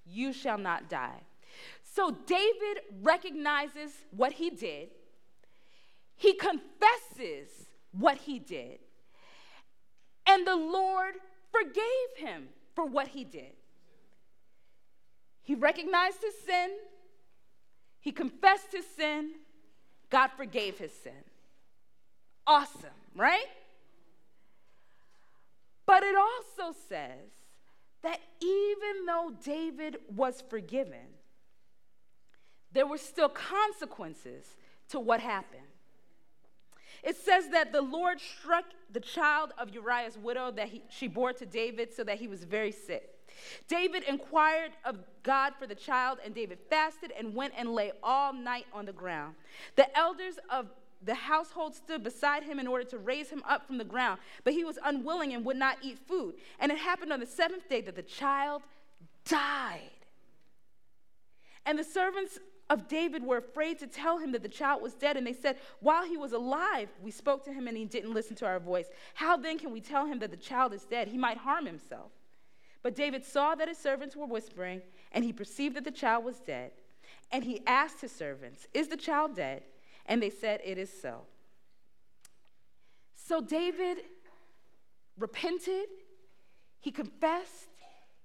You 0.07 0.33
shall 0.33 0.59
not 0.59 0.89
die. 0.89 1.23
So 1.83 2.17
David 2.27 2.83
recognizes 3.03 3.93
what 4.11 4.33
he 4.33 4.51
did, 4.51 4.91
he 6.17 6.35
confesses 6.35 7.49
what 7.93 8.19
he 8.19 8.39
did, 8.39 8.79
and 10.27 10.47
the 10.47 10.57
Lord 10.57 11.15
forgave 11.51 12.17
him 12.17 12.49
for 12.75 12.85
what 12.85 13.09
he 13.09 13.25
did. 13.25 13.53
He 15.43 15.55
recognized 15.55 16.23
his 16.23 16.39
sin, 16.45 16.71
he 17.99 18.13
confessed 18.13 18.73
his 18.73 18.87
sin, 18.87 19.33
God 20.11 20.31
forgave 20.37 20.79
his 20.79 20.93
sin. 20.93 21.13
Awesome, 22.47 22.91
right? 23.15 23.47
But 25.87 26.03
it 26.03 26.17
also 26.17 26.77
says 26.89 27.31
that 28.03 28.21
even 28.41 29.07
though 29.07 29.33
David 29.45 29.97
was 30.15 30.43
forgiven, 30.49 31.07
there 32.73 32.87
were 32.87 32.99
still 32.99 33.29
consequences 33.29 34.57
to 34.89 35.01
what 35.01 35.21
happened. 35.21 35.63
It 37.03 37.17
says 37.17 37.49
that 37.49 37.73
the 37.73 37.81
Lord 37.81 38.21
struck 38.21 38.65
the 38.93 39.01
child 39.01 39.53
of 39.59 39.71
Uriah's 39.71 40.19
widow 40.19 40.51
that 40.53 40.69
he, 40.69 40.83
she 40.91 41.09
bore 41.09 41.33
to 41.33 41.47
David 41.47 41.95
so 41.95 42.05
that 42.05 42.19
he 42.19 42.29
was 42.29 42.45
very 42.45 42.73
sick. 42.73 43.20
David 43.69 44.03
inquired 44.05 44.73
of 44.85 44.99
God 45.23 45.55
for 45.59 45.67
the 45.67 45.75
child, 45.75 46.19
and 46.25 46.35
David 46.35 46.59
fasted 46.69 47.13
and 47.19 47.35
went 47.35 47.55
and 47.57 47.75
lay 47.75 47.93
all 48.03 48.33
night 48.33 48.67
on 48.73 48.87
the 48.87 48.93
ground. 48.93 49.35
The 49.77 49.97
elders 49.97 50.39
of 50.51 50.67
the 51.03 51.15
household 51.15 51.75
stood 51.75 52.03
beside 52.03 52.43
him 52.43 52.59
in 52.59 52.67
order 52.67 52.85
to 52.85 52.99
raise 52.99 53.31
him 53.31 53.43
up 53.49 53.67
from 53.67 53.79
the 53.79 53.85
ground, 53.85 54.21
but 54.45 54.53
he 54.53 54.65
was 54.65 54.79
unwilling 54.85 55.33
and 55.33 55.45
would 55.45 55.57
not 55.57 55.79
eat 55.83 55.99
food. 56.07 56.35
And 56.59 56.71
it 56.71 56.79
happened 56.79 57.13
on 57.13 57.21
the 57.21 57.27
seventh 57.27 57.69
day 57.69 57.81
that 57.83 57.97
the 57.97 58.03
child 58.03 58.63
died. 59.25 59.81
And 61.65 61.79
the 61.79 61.85
servants 61.85 62.39
of 62.69 62.87
David 62.87 63.25
were 63.25 63.39
afraid 63.39 63.79
to 63.81 63.87
tell 63.87 64.19
him 64.19 64.33
that 64.33 64.43
the 64.43 64.49
child 64.49 64.81
was 64.81 64.95
dead. 64.95 65.17
And 65.17 65.27
they 65.27 65.33
said, 65.33 65.57
While 65.81 66.07
he 66.07 66.17
was 66.17 66.33
alive, 66.33 66.89
we 67.03 67.11
spoke 67.11 67.45
to 67.45 67.53
him 67.53 67.67
and 67.67 67.77
he 67.77 67.85
didn't 67.85 68.15
listen 68.15 68.37
to 68.37 68.47
our 68.47 68.61
voice. 68.61 68.87
How 69.15 69.37
then 69.37 69.59
can 69.59 69.73
we 69.73 69.81
tell 69.81 70.07
him 70.07 70.21
that 70.21 70.31
the 70.31 70.37
child 70.37 70.73
is 70.73 70.85
dead? 70.85 71.09
He 71.09 71.19
might 71.19 71.37
harm 71.37 71.67
himself. 71.67 72.13
But 72.83 72.95
David 72.95 73.25
saw 73.25 73.55
that 73.55 73.69
his 73.69 73.79
servants 73.79 74.17
were 74.17 74.27
whispering, 74.27 74.83
and 75.13 75.25
he 75.25 75.33
perceived 75.33 75.77
that 75.77 75.85
the 75.85 75.91
child 75.91 76.25
was 76.25 76.41
dead. 76.41 76.73
And 77.31 77.45
he 77.45 77.63
asked 77.67 78.01
his 78.01 78.13
servants, 78.13 78.67
Is 78.73 78.89
the 78.89 78.97
child 78.97 79.37
dead? 79.37 79.63
And 80.07 80.23
they 80.23 80.31
said, 80.31 80.61
It 80.65 80.79
is 80.79 80.91
so. 81.01 81.23
So 83.15 83.41
David 83.41 83.99
repented, 85.19 85.87
he 86.81 86.91
confessed, 86.91 87.69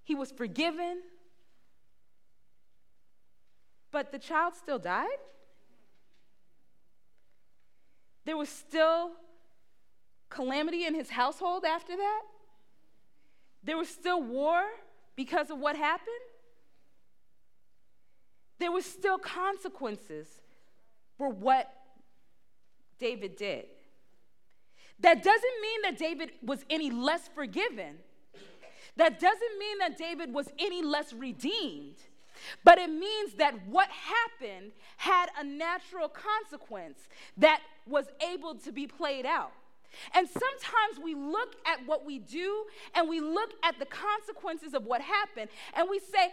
he 0.04 0.16
was 0.16 0.32
forgiven, 0.32 1.02
but 3.92 4.12
the 4.12 4.20
child 4.20 4.56
still 4.56 4.80
died? 4.80 5.08
There 8.26 8.38
was 8.38 8.50
still 8.50 9.12
calamity 10.30 10.86
in 10.86 10.96
his 10.96 11.10
household 11.12 11.66
after 11.66 11.96
that? 11.96 12.22
There 13.66 13.78
was 13.78 13.90
still 13.90 14.22
war 14.22 14.62
because 15.16 15.50
of 15.50 15.60
what 15.60 15.76
happened. 15.76 16.08
There 18.60 18.72
was 18.72 18.86
still 18.86 19.18
consequences 19.18 20.28
for 21.18 21.30
what 21.30 21.72
David 23.00 23.36
did. 23.36 23.66
That 25.00 25.24
doesn't 25.24 25.62
mean 25.62 25.82
that 25.84 25.98
David 25.98 26.32
was 26.42 26.64
any 26.70 26.90
less 26.90 27.28
forgiven. 27.34 27.98
That 28.98 29.20
doesn't 29.20 29.60
mean 29.60 29.80
that 29.80 29.98
David 29.98 30.34
was 30.34 30.48
any 30.58 30.82
less 30.82 31.12
redeemed. 31.12 31.98
But 32.64 32.78
it 32.78 32.90
means 32.90 33.34
that 33.34 33.68
what 33.68 33.90
happened 33.90 34.72
had 34.98 35.28
a 35.40 35.44
natural 35.44 36.08
consequence 36.08 37.00
that 37.38 37.62
was 37.88 38.06
able 38.22 38.56
to 38.56 38.72
be 38.72 38.88
played 38.88 39.26
out. 39.26 39.52
And 40.14 40.28
sometimes 40.28 41.04
we 41.04 41.16
look 41.16 41.56
at 41.66 41.86
what 41.86 42.06
we 42.06 42.20
do 42.20 42.66
and 42.94 43.10
we 43.10 43.20
look 43.20 43.52
at 43.64 43.80
the 43.80 43.86
consequences 43.86 44.74
of 44.74 44.86
what 44.86 45.02
happened 45.02 45.50
and 45.76 45.90
we 45.90 46.00
say, 46.00 46.32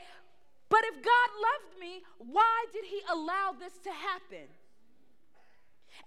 but 0.69 0.81
if 0.85 1.05
God 1.05 1.29
loved 1.37 1.81
me, 1.81 2.03
why 2.19 2.65
did 2.73 2.85
he 2.85 3.01
allow 3.11 3.55
this 3.59 3.73
to 3.85 3.91
happen? 3.91 4.49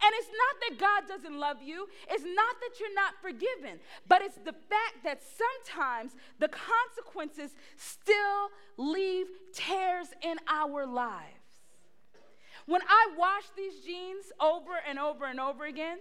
And 0.01 0.11
it's 0.15 0.27
not 0.27 0.55
that 0.61 0.79
God 0.79 1.07
doesn't 1.07 1.39
love 1.39 1.57
you, 1.63 1.87
it's 2.09 2.23
not 2.23 2.55
that 2.59 2.79
you're 2.79 2.95
not 2.95 3.13
forgiven, 3.21 3.79
but 4.07 4.21
it's 4.21 4.37
the 4.37 4.53
fact 4.53 5.03
that 5.03 5.21
sometimes 5.21 6.13
the 6.39 6.47
consequences 6.49 7.51
still 7.77 8.49
leave 8.77 9.27
tears 9.53 10.07
in 10.23 10.37
our 10.47 10.85
lives. 10.85 11.45
When 12.65 12.81
I 12.81 13.13
wash 13.15 13.43
these 13.55 13.81
jeans 13.85 14.25
over 14.41 14.71
and 14.87 14.97
over 14.97 15.25
and 15.25 15.39
over 15.39 15.65
again, 15.65 15.99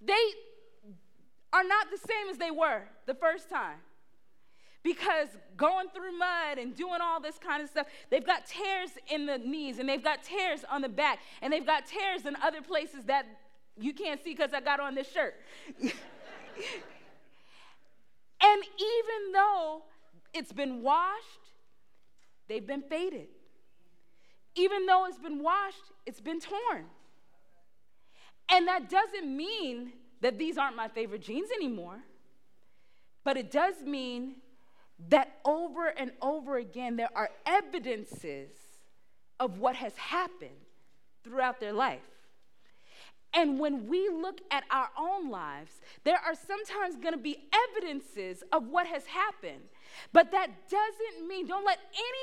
they 0.00 0.34
are 1.52 1.64
not 1.64 1.90
the 1.90 1.98
same 1.98 2.28
as 2.30 2.38
they 2.38 2.50
were 2.50 2.82
the 3.06 3.14
first 3.14 3.50
time. 3.50 3.78
Because 4.82 5.28
going 5.58 5.88
through 5.94 6.16
mud 6.16 6.56
and 6.58 6.74
doing 6.74 7.00
all 7.02 7.20
this 7.20 7.38
kind 7.38 7.62
of 7.62 7.68
stuff, 7.68 7.86
they've 8.08 8.24
got 8.24 8.46
tears 8.46 8.90
in 9.10 9.26
the 9.26 9.36
knees 9.36 9.78
and 9.78 9.86
they've 9.86 10.02
got 10.02 10.22
tears 10.22 10.64
on 10.70 10.80
the 10.80 10.88
back 10.88 11.18
and 11.42 11.52
they've 11.52 11.66
got 11.66 11.84
tears 11.86 12.24
in 12.24 12.34
other 12.42 12.62
places 12.62 13.04
that 13.04 13.26
you 13.78 13.92
can't 13.92 14.22
see 14.22 14.30
because 14.34 14.54
I 14.54 14.60
got 14.60 14.80
on 14.80 14.94
this 14.94 15.10
shirt. 15.10 15.34
and 15.82 15.92
even 18.40 19.32
though 19.34 19.82
it's 20.32 20.52
been 20.52 20.82
washed, 20.82 21.52
they've 22.48 22.66
been 22.66 22.82
faded. 22.82 23.28
Even 24.54 24.86
though 24.86 25.04
it's 25.06 25.18
been 25.18 25.42
washed, 25.42 25.92
it's 26.06 26.20
been 26.20 26.40
torn. 26.40 26.86
And 28.50 28.66
that 28.68 28.90
doesn't 28.90 29.36
mean 29.36 29.92
that 30.20 30.38
these 30.38 30.58
aren't 30.58 30.76
my 30.76 30.88
favorite 30.88 31.22
jeans 31.22 31.50
anymore, 31.50 32.00
but 33.24 33.36
it 33.36 33.50
does 33.50 33.82
mean 33.84 34.36
that 35.08 35.38
over 35.44 35.86
and 35.86 36.12
over 36.20 36.56
again 36.56 36.96
there 36.96 37.10
are 37.14 37.30
evidences 37.46 38.50
of 39.38 39.58
what 39.58 39.76
has 39.76 39.96
happened 39.96 40.50
throughout 41.24 41.60
their 41.60 41.72
life. 41.72 42.00
And 43.32 43.60
when 43.60 43.86
we 43.86 44.08
look 44.08 44.40
at 44.50 44.64
our 44.70 44.88
own 44.98 45.30
lives, 45.30 45.80
there 46.04 46.18
are 46.18 46.34
sometimes 46.34 46.96
going 46.96 47.14
to 47.14 47.20
be 47.20 47.48
evidences 47.76 48.42
of 48.52 48.66
what 48.66 48.86
has 48.86 49.06
happened. 49.06 49.62
But 50.12 50.30
that 50.32 50.48
doesn't 50.68 51.28
mean, 51.28 51.46
don't 51.46 51.64
let 51.64 51.78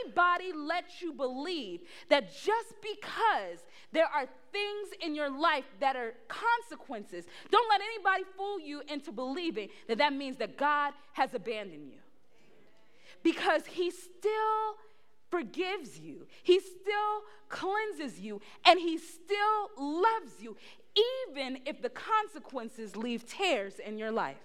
anybody 0.05 0.51
let 0.53 1.01
you 1.01 1.13
believe 1.13 1.81
that 2.09 2.31
just 2.31 2.75
because 2.81 3.59
there 3.91 4.05
are 4.05 4.27
things 4.51 4.89
in 5.01 5.15
your 5.15 5.29
life 5.29 5.65
that 5.79 5.95
are 5.95 6.13
consequences, 6.27 7.25
don't 7.51 7.69
let 7.69 7.81
anybody 7.81 8.23
fool 8.35 8.59
you 8.59 8.81
into 8.87 9.11
believing 9.11 9.69
that 9.87 9.97
that 9.99 10.13
means 10.13 10.37
that 10.37 10.57
God 10.57 10.93
has 11.13 11.33
abandoned 11.33 11.89
you. 11.89 11.99
Because 13.23 13.65
He 13.65 13.91
still 13.91 14.75
forgives 15.29 15.99
you, 15.99 16.27
He 16.43 16.59
still 16.59 17.21
cleanses 17.49 18.19
you, 18.19 18.41
and 18.65 18.79
He 18.79 18.97
still 18.97 19.69
loves 19.77 20.41
you, 20.41 20.55
even 21.35 21.59
if 21.65 21.81
the 21.81 21.89
consequences 21.89 22.95
leave 22.95 23.25
tears 23.25 23.79
in 23.79 23.97
your 23.97 24.11
life. 24.11 24.37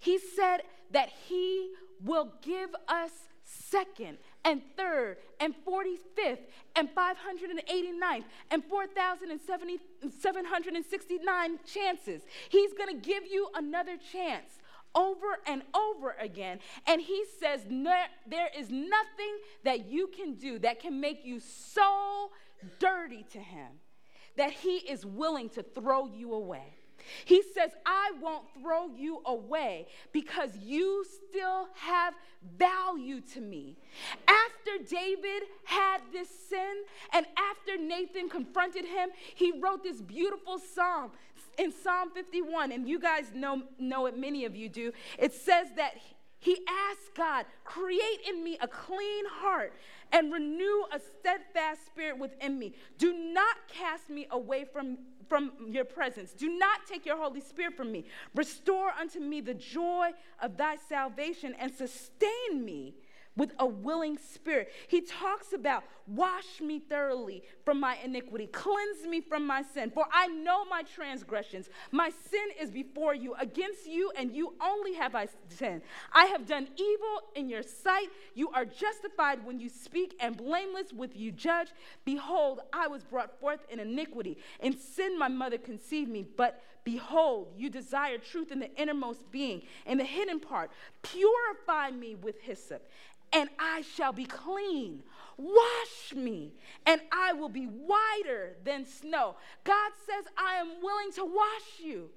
He 0.00 0.18
said 0.18 0.62
that 0.90 1.10
He 1.28 1.70
will 2.02 2.32
give 2.42 2.70
us 2.88 3.12
second 3.44 4.18
and 4.44 4.60
third 4.76 5.18
and 5.38 5.54
45th 5.66 6.40
and 6.76 6.88
589th 6.94 8.24
and 8.50 8.62
4,769 8.64 11.58
chances. 11.66 12.22
He's 12.48 12.72
going 12.74 13.00
to 13.00 13.06
give 13.06 13.26
you 13.26 13.48
another 13.54 13.96
chance 14.12 14.58
over 14.94 15.38
and 15.46 15.62
over 15.74 16.16
again. 16.20 16.60
And 16.86 17.00
he 17.00 17.24
says, 17.40 17.64
There 17.68 18.50
is 18.56 18.70
nothing 18.70 19.38
that 19.64 19.86
you 19.86 20.06
can 20.08 20.34
do 20.34 20.58
that 20.60 20.80
can 20.80 21.00
make 21.00 21.24
you 21.24 21.40
so 21.40 22.30
dirty 22.78 23.24
to 23.32 23.38
him 23.38 23.80
that 24.36 24.52
he 24.52 24.76
is 24.76 25.04
willing 25.06 25.48
to 25.50 25.62
throw 25.62 26.06
you 26.06 26.34
away. 26.34 26.76
He 27.24 27.42
says, 27.42 27.70
I 27.84 28.12
won't 28.20 28.44
throw 28.60 28.88
you 28.88 29.22
away 29.26 29.86
because 30.12 30.56
you 30.56 31.04
still 31.04 31.68
have 31.74 32.14
value 32.58 33.20
to 33.34 33.40
me. 33.40 33.76
After 34.26 34.84
David 34.88 35.42
had 35.64 36.00
this 36.12 36.28
sin 36.48 36.84
and 37.12 37.26
after 37.36 37.82
Nathan 37.82 38.28
confronted 38.28 38.84
him, 38.84 39.10
he 39.34 39.52
wrote 39.60 39.82
this 39.82 40.00
beautiful 40.00 40.58
psalm 40.58 41.12
in 41.58 41.72
Psalm 41.72 42.10
51. 42.14 42.72
And 42.72 42.88
you 42.88 42.98
guys 42.98 43.26
know, 43.34 43.62
know 43.78 44.06
it, 44.06 44.16
many 44.16 44.44
of 44.44 44.56
you 44.56 44.68
do. 44.68 44.92
It 45.18 45.32
says 45.32 45.68
that 45.76 45.94
he 46.38 46.58
asked 46.66 47.14
God, 47.14 47.44
create 47.64 48.20
in 48.26 48.42
me 48.42 48.56
a 48.62 48.66
clean 48.66 49.24
heart 49.26 49.74
and 50.10 50.32
renew 50.32 50.84
a 50.90 50.98
steadfast 50.98 51.84
spirit 51.84 52.18
within 52.18 52.58
me. 52.58 52.74
Do 52.98 53.12
not 53.12 53.56
cast 53.68 54.08
me 54.08 54.26
away 54.30 54.64
from 54.64 54.98
from 55.30 55.52
your 55.68 55.84
presence. 55.84 56.32
Do 56.32 56.48
not 56.58 56.80
take 56.86 57.06
your 57.06 57.16
Holy 57.16 57.40
Spirit 57.40 57.76
from 57.76 57.90
me. 57.90 58.04
Restore 58.34 58.90
unto 59.00 59.20
me 59.20 59.40
the 59.40 59.54
joy 59.54 60.10
of 60.42 60.58
thy 60.58 60.76
salvation 60.76 61.54
and 61.58 61.72
sustain 61.72 62.64
me 62.64 62.96
with 63.36 63.52
a 63.58 63.66
willing 63.66 64.18
spirit. 64.18 64.72
He 64.88 65.00
talks 65.00 65.52
about 65.52 65.84
wash 66.06 66.60
me 66.60 66.80
thoroughly 66.80 67.42
from 67.64 67.78
my 67.78 67.96
iniquity, 68.04 68.46
cleanse 68.48 69.06
me 69.08 69.20
from 69.20 69.46
my 69.46 69.62
sin, 69.62 69.90
for 69.90 70.04
I 70.12 70.26
know 70.26 70.64
my 70.64 70.82
transgressions. 70.82 71.68
My 71.92 72.10
sin 72.10 72.48
is 72.60 72.70
before 72.70 73.14
you. 73.14 73.34
Against 73.34 73.86
you 73.86 74.10
and 74.16 74.32
you 74.32 74.54
only 74.60 74.94
have 74.94 75.14
I 75.14 75.28
sinned. 75.48 75.82
I 76.12 76.26
have 76.26 76.46
done 76.46 76.68
evil 76.76 77.22
in 77.36 77.48
your 77.48 77.62
sight. 77.62 78.08
You 78.34 78.50
are 78.50 78.64
justified 78.64 79.44
when 79.44 79.60
you 79.60 79.68
speak, 79.68 80.16
and 80.20 80.36
blameless 80.36 80.92
with 80.92 81.16
you 81.16 81.30
judge. 81.32 81.68
Behold, 82.04 82.60
I 82.72 82.88
was 82.88 83.04
brought 83.04 83.38
forth 83.40 83.60
in 83.70 83.78
iniquity. 83.78 84.38
In 84.60 84.76
sin 84.78 85.18
my 85.18 85.28
mother 85.28 85.58
conceived 85.58 86.10
me, 86.10 86.26
but 86.36 86.62
Behold, 86.84 87.52
you 87.56 87.68
desire 87.68 88.18
truth 88.18 88.50
in 88.50 88.58
the 88.58 88.74
innermost 88.80 89.30
being, 89.30 89.62
in 89.86 89.98
the 89.98 90.04
hidden 90.04 90.40
part. 90.40 90.70
Purify 91.02 91.90
me 91.90 92.14
with 92.14 92.40
hyssop, 92.40 92.88
and 93.32 93.48
I 93.58 93.82
shall 93.82 94.12
be 94.12 94.24
clean. 94.24 95.02
Wash 95.36 96.14
me, 96.14 96.52
and 96.84 97.00
I 97.10 97.32
will 97.32 97.48
be 97.48 97.64
whiter 97.64 98.56
than 98.64 98.84
snow. 98.84 99.36
God 99.64 99.92
says, 100.06 100.24
I 100.36 100.56
am 100.56 100.82
willing 100.82 101.12
to 101.12 101.24
wash 101.24 101.80
you. 101.82 102.10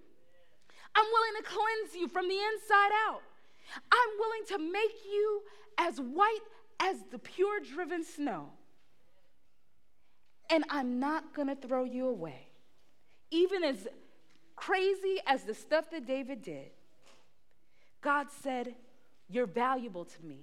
I'm 0.95 1.05
willing 1.05 1.41
to 1.41 1.49
cleanse 1.49 1.95
you 1.95 2.07
from 2.07 2.27
the 2.27 2.35
inside 2.35 2.91
out. 3.07 3.21
I'm 3.91 4.09
willing 4.19 4.45
to 4.49 4.57
make 4.71 5.05
you 5.09 5.41
as 5.77 5.99
white 5.99 6.39
as 6.79 6.97
the 7.11 7.19
pure 7.19 7.59
driven 7.61 8.03
snow. 8.03 8.49
And 10.49 10.65
I'm 10.69 10.99
not 10.99 11.33
going 11.33 11.47
to 11.47 11.55
throw 11.55 11.85
you 11.85 12.09
away. 12.09 12.47
Even 13.31 13.63
as 13.63 13.87
crazy 14.55 15.19
as 15.25 15.43
the 15.43 15.53
stuff 15.53 15.89
that 15.91 16.05
David 16.05 16.41
did, 16.43 16.71
God 18.01 18.27
said, 18.43 18.75
You're 19.29 19.47
valuable 19.47 20.05
to 20.05 20.25
me 20.25 20.41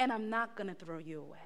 and 0.00 0.10
I'm 0.10 0.30
not 0.30 0.56
going 0.56 0.66
to 0.66 0.74
throw 0.74 0.98
you 0.98 1.20
away. 1.20 1.38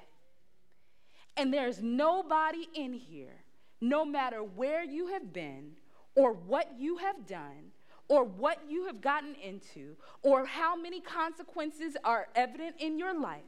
And 1.37 1.53
there's 1.53 1.81
nobody 1.81 2.67
in 2.73 2.93
here, 2.93 3.43
no 3.81 4.05
matter 4.05 4.39
where 4.39 4.83
you 4.83 5.07
have 5.07 5.33
been, 5.33 5.73
or 6.15 6.31
what 6.31 6.71
you 6.79 6.97
have 6.97 7.27
done, 7.27 7.71
or 8.07 8.23
what 8.23 8.59
you 8.69 8.85
have 8.85 9.01
gotten 9.01 9.35
into, 9.35 9.97
or 10.23 10.45
how 10.45 10.75
many 10.75 11.01
consequences 11.01 11.97
are 12.05 12.27
evident 12.33 12.77
in 12.79 12.97
your 12.97 13.19
life. 13.19 13.43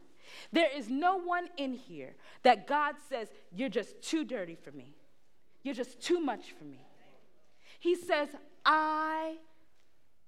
There 0.51 0.69
is 0.75 0.89
no 0.89 1.15
one 1.15 1.47
in 1.55 1.73
here 1.73 2.15
that 2.43 2.67
God 2.67 2.95
says, 3.07 3.29
You're 3.55 3.69
just 3.69 4.01
too 4.01 4.25
dirty 4.25 4.55
for 4.55 4.73
me. 4.73 4.93
You're 5.63 5.73
just 5.73 6.01
too 6.01 6.19
much 6.19 6.51
for 6.51 6.65
me. 6.65 6.85
He 7.79 7.95
says, 7.95 8.27
I 8.65 9.35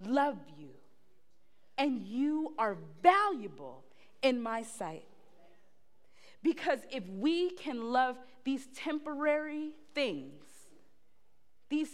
love 0.06 0.38
you, 0.58 0.70
and 1.78 2.08
you 2.08 2.54
are 2.58 2.78
valuable 3.04 3.84
in 4.22 4.42
my 4.42 4.62
sight. 4.64 5.06
Because 6.42 6.80
if 6.92 7.04
we 7.08 7.52
can 7.52 7.92
love 7.92 8.18
these 8.44 8.68
temporary 8.76 9.72
things, 9.94 10.44
these 11.70 11.90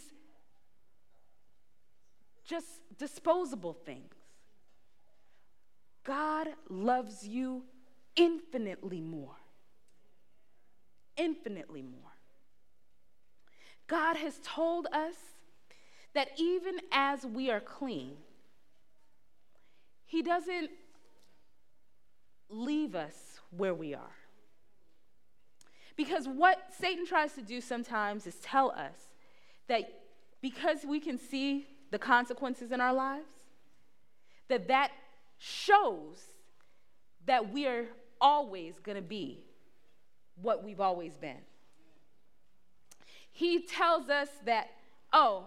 just 2.45 2.67
disposable 2.97 3.73
things, 3.73 4.13
God 6.03 6.47
loves 6.69 7.27
you 7.27 7.63
infinitely 8.15 9.01
more. 9.01 9.35
Infinitely 11.17 11.81
more. 11.81 12.01
God 13.87 14.15
has 14.17 14.39
told 14.43 14.87
us 14.91 15.15
that 16.13 16.29
even 16.37 16.79
as 16.91 17.25
we 17.25 17.49
are 17.49 17.59
clean, 17.59 18.13
He 20.05 20.21
doesn't 20.21 20.69
leave 22.55 22.95
us 22.95 23.39
where 23.51 23.73
we 23.73 23.93
are. 23.93 24.15
Because 25.95 26.27
what 26.27 26.57
Satan 26.77 27.05
tries 27.05 27.33
to 27.33 27.41
do 27.41 27.61
sometimes 27.61 28.27
is 28.27 28.35
tell 28.35 28.71
us 28.71 28.97
that 29.67 29.83
because 30.41 30.79
we 30.87 30.99
can 30.99 31.17
see 31.17 31.67
the 31.91 31.99
consequences 31.99 32.71
in 32.71 32.81
our 32.81 32.93
lives, 32.93 33.31
that 34.47 34.67
that 34.67 34.91
shows 35.37 36.19
that 37.25 37.51
we 37.51 37.65
are 37.67 37.85
always 38.19 38.79
going 38.79 38.95
to 38.95 39.01
be 39.01 39.43
what 40.41 40.63
we've 40.63 40.81
always 40.81 41.17
been. 41.17 41.41
He 43.31 43.61
tells 43.61 44.09
us 44.09 44.29
that, 44.45 44.67
oh, 45.11 45.45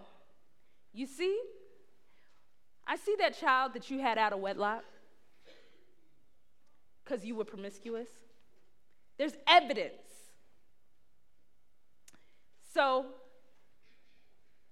you 0.93 1.05
see, 1.05 1.39
I 2.85 2.97
see 2.97 3.15
that 3.19 3.39
child 3.39 3.73
that 3.73 3.89
you 3.89 3.99
had 3.99 4.17
out 4.17 4.33
of 4.33 4.39
wedlock 4.39 4.83
because 7.09 7.25
you 7.25 7.35
were 7.35 7.43
promiscuous. 7.43 8.07
There's 9.17 9.33
evidence. 9.47 9.93
So, 12.73 13.05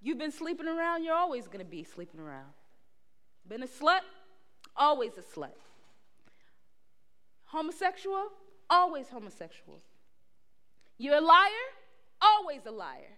you've 0.01 0.19
been 0.19 0.31
sleeping 0.31 0.67
around, 0.67 1.03
you're 1.03 1.15
always 1.15 1.47
going 1.47 1.59
to 1.59 1.65
be 1.65 1.83
sleeping 1.83 2.19
around. 2.19 2.53
Been 3.47 3.63
a 3.63 3.67
slut? 3.67 4.01
Always 4.75 5.13
a 5.17 5.21
slut. 5.21 5.57
Homosexual? 7.45 8.27
Always 8.69 9.09
homosexual. 9.09 9.81
You're 10.97 11.15
a 11.15 11.21
liar? 11.21 11.67
Always 12.21 12.61
a 12.65 12.71
liar. 12.71 13.17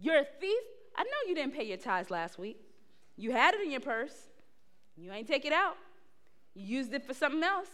You're 0.00 0.18
a 0.18 0.26
thief? 0.40 0.62
I 0.96 1.04
know 1.04 1.28
you 1.28 1.34
didn't 1.34 1.54
pay 1.54 1.64
your 1.64 1.78
tithes 1.78 2.10
last 2.10 2.38
week. 2.38 2.58
You 3.16 3.32
had 3.32 3.54
it 3.54 3.62
in 3.62 3.70
your 3.70 3.80
purse. 3.80 4.28
You 4.96 5.10
ain't 5.12 5.28
take 5.28 5.44
it 5.44 5.52
out. 5.52 5.76
You 6.54 6.78
used 6.78 6.92
it 6.92 7.04
for 7.04 7.14
something 7.14 7.42
else. 7.42 7.68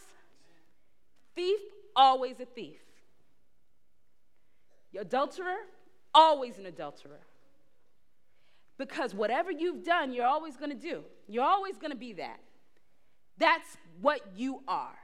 Thief, 1.34 1.60
always 1.94 2.40
a 2.40 2.44
thief. 2.44 2.80
Adulterer, 4.98 5.56
always 6.14 6.58
an 6.58 6.66
adulterer. 6.66 7.20
Because 8.78 9.14
whatever 9.14 9.50
you've 9.50 9.84
done, 9.84 10.12
you're 10.12 10.26
always 10.26 10.56
going 10.56 10.70
to 10.70 10.76
do. 10.76 11.02
You're 11.26 11.44
always 11.44 11.76
going 11.76 11.90
to 11.90 11.96
be 11.96 12.14
that. 12.14 12.40
That's 13.36 13.76
what 14.00 14.20
you 14.36 14.62
are. 14.66 14.96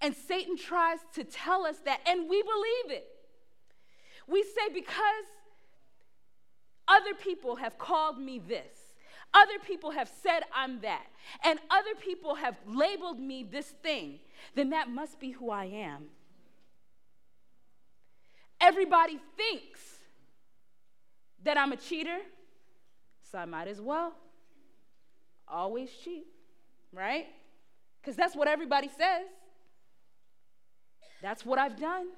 And 0.00 0.14
Satan 0.16 0.56
tries 0.56 0.98
to 1.14 1.24
tell 1.24 1.64
us 1.64 1.76
that, 1.84 2.00
and 2.06 2.28
we 2.28 2.42
believe 2.42 2.98
it. 2.98 3.06
We 4.26 4.42
say, 4.42 4.72
because 4.72 5.26
other 6.88 7.14
people 7.14 7.56
have 7.56 7.78
called 7.78 8.18
me 8.18 8.38
this, 8.38 8.76
other 9.34 9.58
people 9.66 9.90
have 9.90 10.10
said 10.22 10.42
I'm 10.54 10.80
that, 10.80 11.06
and 11.44 11.58
other 11.70 11.94
people 12.00 12.34
have 12.34 12.56
labeled 12.66 13.18
me 13.18 13.44
this 13.44 13.66
thing, 13.82 14.20
then 14.54 14.70
that 14.70 14.88
must 14.88 15.18
be 15.18 15.30
who 15.30 15.50
I 15.50 15.64
am. 15.64 16.04
Everybody 18.60 19.18
thinks 19.36 19.80
that 21.44 21.58
I'm 21.58 21.72
a 21.72 21.76
cheater, 21.76 22.18
so 23.30 23.38
I 23.38 23.44
might 23.44 23.68
as 23.68 23.80
well 23.80 24.12
always 25.48 25.90
cheat, 26.04 26.26
right? 26.92 27.26
Because 28.00 28.16
that's 28.16 28.36
what 28.36 28.48
everybody 28.48 28.88
says. 28.88 29.26
That's 31.20 31.46
what 31.46 31.58
I've 31.58 31.78
done. 31.78 32.08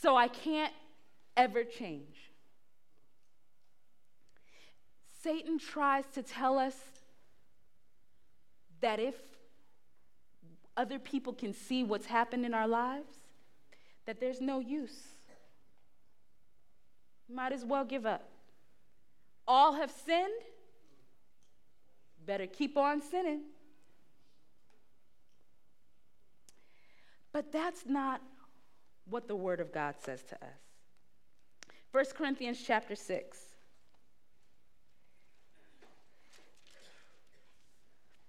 So 0.00 0.16
I 0.16 0.28
can't 0.28 0.72
ever 1.36 1.64
change. 1.64 2.27
Satan 5.22 5.58
tries 5.58 6.06
to 6.14 6.22
tell 6.22 6.58
us 6.58 6.76
that 8.80 9.00
if 9.00 9.14
other 10.76 10.98
people 10.98 11.32
can 11.32 11.52
see 11.52 11.82
what's 11.82 12.06
happened 12.06 12.44
in 12.44 12.54
our 12.54 12.68
lives, 12.68 13.08
that 14.06 14.20
there's 14.20 14.40
no 14.40 14.60
use. 14.60 15.02
Might 17.28 17.52
as 17.52 17.64
well 17.64 17.84
give 17.84 18.06
up. 18.06 18.28
All 19.46 19.74
have 19.74 19.90
sinned, 19.90 20.42
better 22.24 22.46
keep 22.46 22.76
on 22.76 23.02
sinning. 23.02 23.42
But 27.32 27.52
that's 27.52 27.84
not 27.86 28.22
what 29.10 29.26
the 29.26 29.36
Word 29.36 29.60
of 29.60 29.72
God 29.72 29.96
says 29.98 30.22
to 30.24 30.34
us. 30.36 30.52
1 31.92 32.04
Corinthians 32.16 32.62
chapter 32.64 32.94
6. 32.94 33.47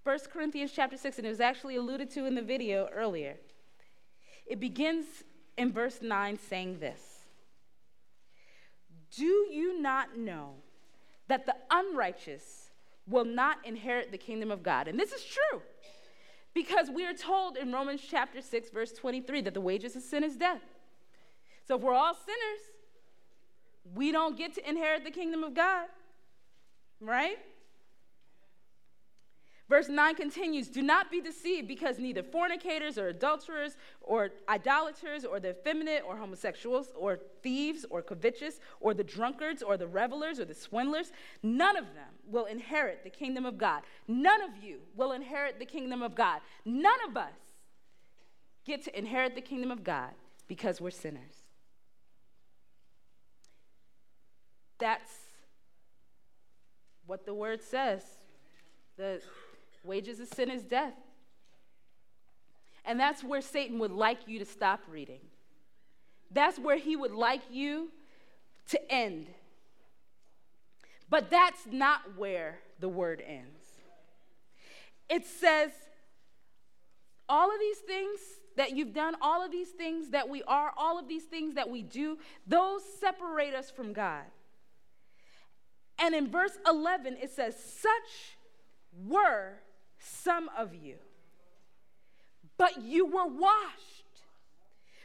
1 0.04 0.20
Corinthians 0.32 0.72
chapter 0.74 0.98
6, 0.98 1.18
and 1.18 1.26
it 1.26 1.30
was 1.30 1.42
actually 1.42 1.76
alluded 1.76 2.10
to 2.12 2.26
in 2.26 2.36
the 2.36 2.42
video 2.42 2.88
earlier. 2.94 3.36
It 4.46 4.60
begins 4.60 5.06
in 5.58 5.72
verse 5.72 6.00
9 6.02 6.40
saying 6.40 6.80
this 6.80 7.02
Do 9.16 9.26
you 9.26 9.82
not 9.82 10.18
know 10.18 10.56
that 11.28 11.46
the 11.46 11.56
unrighteous 11.70 12.72
will 13.08 13.26
not 13.26 13.58
inherit 13.66 14.12
the 14.12 14.18
kingdom 14.18 14.52
of 14.52 14.64
God? 14.64 14.88
And 14.88 15.00
this 15.00 15.12
is 15.12 15.24
true 15.24 15.62
because 16.54 16.90
we 16.90 17.06
are 17.06 17.14
told 17.14 17.58
in 17.58 17.72
Romans 17.72 18.02
chapter 18.08 18.42
6, 18.42 18.70
verse 18.72 18.92
23, 18.94 19.42
that 19.42 19.54
the 19.54 19.62
wages 19.62 19.96
of 19.96 20.02
sin 20.02 20.24
is 20.24 20.36
death. 20.36 20.62
So 21.68 21.76
if 21.76 21.82
we're 21.82 21.94
all 21.94 22.14
sinners, 22.14 22.62
we 23.94 24.12
don't 24.12 24.38
get 24.38 24.56
to 24.56 24.70
inherit 24.70 25.04
the 25.04 25.12
kingdom 25.12 25.44
of 25.44 25.54
God, 25.54 25.88
right? 27.00 27.38
Verse 29.70 29.88
9 29.88 30.16
continues 30.16 30.68
Do 30.68 30.82
not 30.82 31.12
be 31.12 31.22
deceived, 31.22 31.68
because 31.68 32.00
neither 32.00 32.24
fornicators 32.24 32.98
or 32.98 33.10
adulterers 33.10 33.78
or 34.02 34.32
idolaters 34.50 35.24
or 35.24 35.40
the 35.40 35.52
effeminate 35.52 36.04
or 36.06 36.18
homosexuals 36.18 36.92
or 36.98 37.20
thieves 37.44 37.86
or 37.92 38.02
covetous 38.02 38.60
or 38.80 38.96
the 38.96 39.04
drunkards 39.04 39.62
or 39.62 39.78
the 39.78 39.88
revelers 39.88 40.40
or 40.40 40.46
the 40.46 40.56
swindlers, 40.56 41.12
none 41.44 41.78
of 41.78 41.86
them 41.94 42.10
will 42.28 42.46
inherit 42.46 43.04
the 43.04 43.10
kingdom 43.12 43.46
of 43.46 43.60
God. 43.60 43.84
None 44.08 44.42
of 44.42 44.64
you 44.64 44.80
will 44.96 45.12
inherit 45.12 45.60
the 45.60 45.66
kingdom 45.66 46.02
of 46.02 46.16
God. 46.16 46.42
None 46.66 47.00
of 47.08 47.16
us 47.16 47.30
get 48.66 48.84
to 48.86 48.98
inherit 48.98 49.36
the 49.36 49.42
kingdom 49.42 49.70
of 49.70 49.84
God 49.84 50.12
because 50.48 50.82
we're 50.82 50.90
sinners. 50.90 51.44
That's 54.80 55.12
what 57.06 57.26
the 57.26 57.34
word 57.34 57.62
says. 57.62 58.04
The 58.98 59.22
Wages 59.84 60.20
of 60.20 60.28
sin 60.28 60.50
is 60.50 60.64
death. 60.64 60.94
And 62.86 63.00
that's 63.00 63.24
where 63.24 63.42
Satan 63.42 63.80
would 63.80 63.92
like 63.92 64.28
you 64.28 64.40
to 64.40 64.46
stop 64.46 64.82
reading. 64.90 65.20
That's 66.32 66.60
where 66.60 66.78
he 66.78 66.96
would 66.96 67.12
like 67.12 67.42
you 67.52 67.90
to 68.70 68.92
end. 68.92 69.28
But 71.10 71.30
that's 71.30 71.66
not 71.70 72.18
where 72.18 72.60
the 72.80 72.90
word 72.90 73.24
ends. 73.26 73.66
It 75.10 75.26
says, 75.26 75.72
all 77.28 77.52
of 77.52 77.60
these 77.60 77.80
things 77.80 78.20
that 78.58 78.76
you've 78.76 78.94
done, 78.94 79.16
all 79.22 79.44
of 79.44 79.52
these 79.52 79.70
things 79.70 80.10
that 80.10 80.30
we 80.30 80.44
are, 80.44 80.72
all 80.78 81.00
of 81.00 81.08
these 81.08 81.24
things 81.24 81.56
that 81.56 81.70
we 81.70 81.82
do, 81.82 82.18
those 82.46 82.82
separate 83.00 83.54
us 83.54 83.72
from 83.72 83.94
God. 83.94 84.24
And 86.00 86.16
in 86.16 86.30
verse 86.30 86.58
11, 86.68 87.18
it 87.22 87.32
says, 87.32 87.56
Such 87.56 88.38
were 89.08 89.54
some 90.00 90.50
of 90.58 90.74
you. 90.74 90.96
But 92.58 92.82
you 92.82 93.06
were 93.06 93.28
washed, 93.28 94.24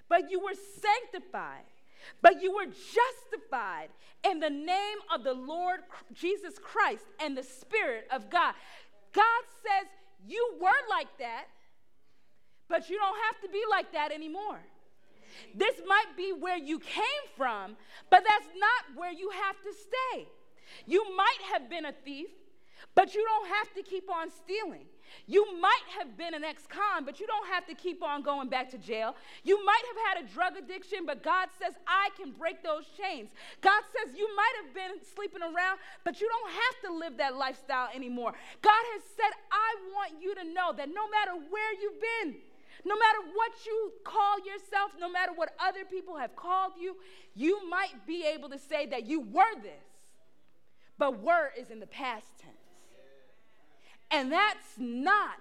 but 0.09 0.31
you 0.31 0.41
were 0.41 0.55
sanctified, 0.55 1.65
but 2.21 2.43
you 2.43 2.53
were 2.55 2.67
justified 2.67 3.89
in 4.29 4.41
the 4.41 4.51
name 4.51 4.99
of 5.15 5.23
the 5.25 5.35
Lord 5.35 5.81
Jesus 6.13 6.59
Christ 6.59 7.05
and 7.21 7.37
the 7.37 7.43
Spirit 7.43 8.07
of 8.11 8.31
God. 8.31 8.55
God 9.13 9.43
says, 9.63 9.89
You 10.27 10.59
were 10.61 10.71
like 10.91 11.17
that, 11.19 11.45
but 12.69 12.91
you 12.91 12.97
don't 12.97 13.19
have 13.27 13.41
to 13.43 13.49
be 13.49 13.63
like 13.71 13.93
that 13.93 14.11
anymore. 14.11 14.59
This 15.55 15.81
might 15.87 16.17
be 16.17 16.33
where 16.33 16.59
you 16.59 16.79
came 16.79 17.25
from, 17.37 17.77
but 18.11 18.25
that's 18.29 18.49
not 18.59 18.99
where 18.99 19.13
you 19.13 19.31
have 19.31 19.57
to 19.63 19.73
stay. 19.73 20.29
You 20.87 21.05
might 21.17 21.39
have 21.53 21.71
been 21.71 21.85
a 21.85 21.93
thief. 22.05 22.29
But 22.95 23.15
you 23.15 23.25
don't 23.25 23.49
have 23.49 23.73
to 23.75 23.83
keep 23.83 24.11
on 24.11 24.31
stealing. 24.31 24.87
You 25.27 25.59
might 25.61 25.87
have 25.99 26.17
been 26.17 26.35
an 26.35 26.45
ex 26.45 26.67
con, 26.67 27.05
but 27.05 27.21
you 27.21 27.27
don't 27.27 27.47
have 27.49 27.67
to 27.67 27.75
keep 27.75 28.03
on 28.03 28.23
going 28.23 28.49
back 28.49 28.71
to 28.71 28.79
jail. 28.79 29.15
You 29.43 29.65
might 29.65 29.83
have 29.89 30.17
had 30.17 30.25
a 30.25 30.33
drug 30.33 30.57
addiction, 30.57 31.07
but 31.07 31.23
God 31.23 31.49
says, 31.59 31.75
I 31.87 32.11
can 32.17 32.33
break 32.33 32.63
those 32.63 32.85
chains. 32.97 33.31
God 33.61 33.83
says, 33.95 34.17
you 34.17 34.29
might 34.37 34.53
have 34.65 34.75
been 34.75 35.05
sleeping 35.15 35.43
around, 35.43 35.79
but 36.05 36.21
you 36.21 36.29
don't 36.29 36.53
have 36.53 36.91
to 36.91 36.99
live 36.99 37.17
that 37.19 37.37
lifestyle 37.37 37.89
anymore. 37.95 38.35
God 38.63 38.85
has 38.95 39.03
said, 39.17 39.33
I 39.51 39.77
want 39.95 40.23
you 40.23 40.35
to 40.35 40.45
know 40.45 40.73
that 40.77 40.89
no 40.89 41.09
matter 41.09 41.33
where 41.51 41.73
you've 41.81 42.01
been, 42.01 42.37
no 42.85 42.97
matter 42.97 43.19
what 43.35 43.53
you 43.65 43.93
call 44.05 44.39
yourself, 44.45 44.93
no 45.01 45.11
matter 45.11 45.33
what 45.35 45.55
other 45.59 45.85
people 45.85 46.17
have 46.17 46.37
called 46.37 46.73
you, 46.79 46.97
you 47.35 47.69
might 47.69 48.07
be 48.07 48.27
able 48.27 48.51
to 48.51 48.59
say 48.59 48.87
that 48.87 49.07
you 49.07 49.21
were 49.21 49.55
this. 49.63 49.73
But 50.99 51.23
were 51.23 51.51
is 51.59 51.71
in 51.71 51.81
the 51.81 51.87
past 51.87 52.27
tense. 52.39 52.64
And 54.11 54.31
that's 54.31 54.79
not 54.79 55.37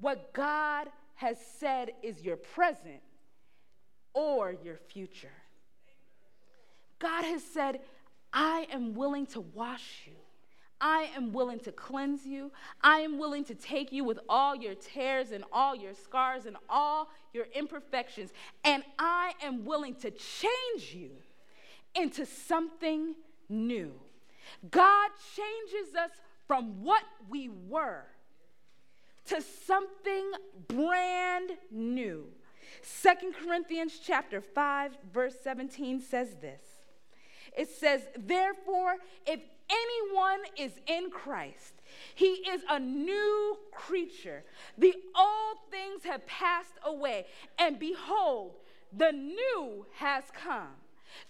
what 0.00 0.32
God 0.32 0.88
has 1.16 1.36
said 1.58 1.90
is 2.02 2.22
your 2.22 2.36
present 2.36 3.00
or 4.14 4.54
your 4.64 4.76
future. 4.76 5.32
God 6.98 7.24
has 7.24 7.42
said, 7.42 7.80
I 8.32 8.66
am 8.72 8.94
willing 8.94 9.26
to 9.26 9.40
wash 9.40 10.02
you. 10.06 10.14
I 10.80 11.10
am 11.16 11.32
willing 11.32 11.58
to 11.60 11.72
cleanse 11.72 12.24
you. 12.24 12.52
I 12.82 12.98
am 12.98 13.18
willing 13.18 13.44
to 13.44 13.54
take 13.54 13.90
you 13.92 14.04
with 14.04 14.20
all 14.28 14.54
your 14.54 14.74
tears 14.74 15.32
and 15.32 15.44
all 15.52 15.74
your 15.74 15.94
scars 15.94 16.46
and 16.46 16.56
all 16.68 17.08
your 17.32 17.46
imperfections. 17.54 18.30
And 18.64 18.84
I 18.98 19.32
am 19.42 19.64
willing 19.64 19.96
to 19.96 20.10
change 20.10 20.94
you 20.94 21.10
into 21.94 22.24
something 22.26 23.14
new. 23.48 23.92
God 24.70 25.10
changes 25.36 25.94
us 25.94 26.10
from 26.48 26.82
what 26.82 27.04
we 27.28 27.50
were 27.68 28.06
to 29.26 29.40
something 29.42 30.32
brand 30.66 31.50
new. 31.70 32.24
Second 32.82 33.34
Corinthians 33.34 34.00
chapter 34.02 34.40
5 34.40 34.92
verse 35.12 35.36
17 35.44 36.00
says 36.00 36.36
this. 36.40 36.62
It 37.56 37.68
says, 37.68 38.08
"Therefore, 38.16 38.96
if 39.26 39.40
anyone 39.68 40.40
is 40.56 40.80
in 40.86 41.10
Christ, 41.10 41.74
he 42.14 42.48
is 42.48 42.64
a 42.68 42.80
new 42.80 43.58
creature. 43.70 44.44
The 44.78 44.94
old 45.14 45.70
things 45.70 46.04
have 46.04 46.24
passed 46.26 46.78
away, 46.84 47.26
and 47.58 47.78
behold, 47.78 48.60
the 48.92 49.12
new 49.12 49.86
has 49.92 50.24
come." 50.30 50.74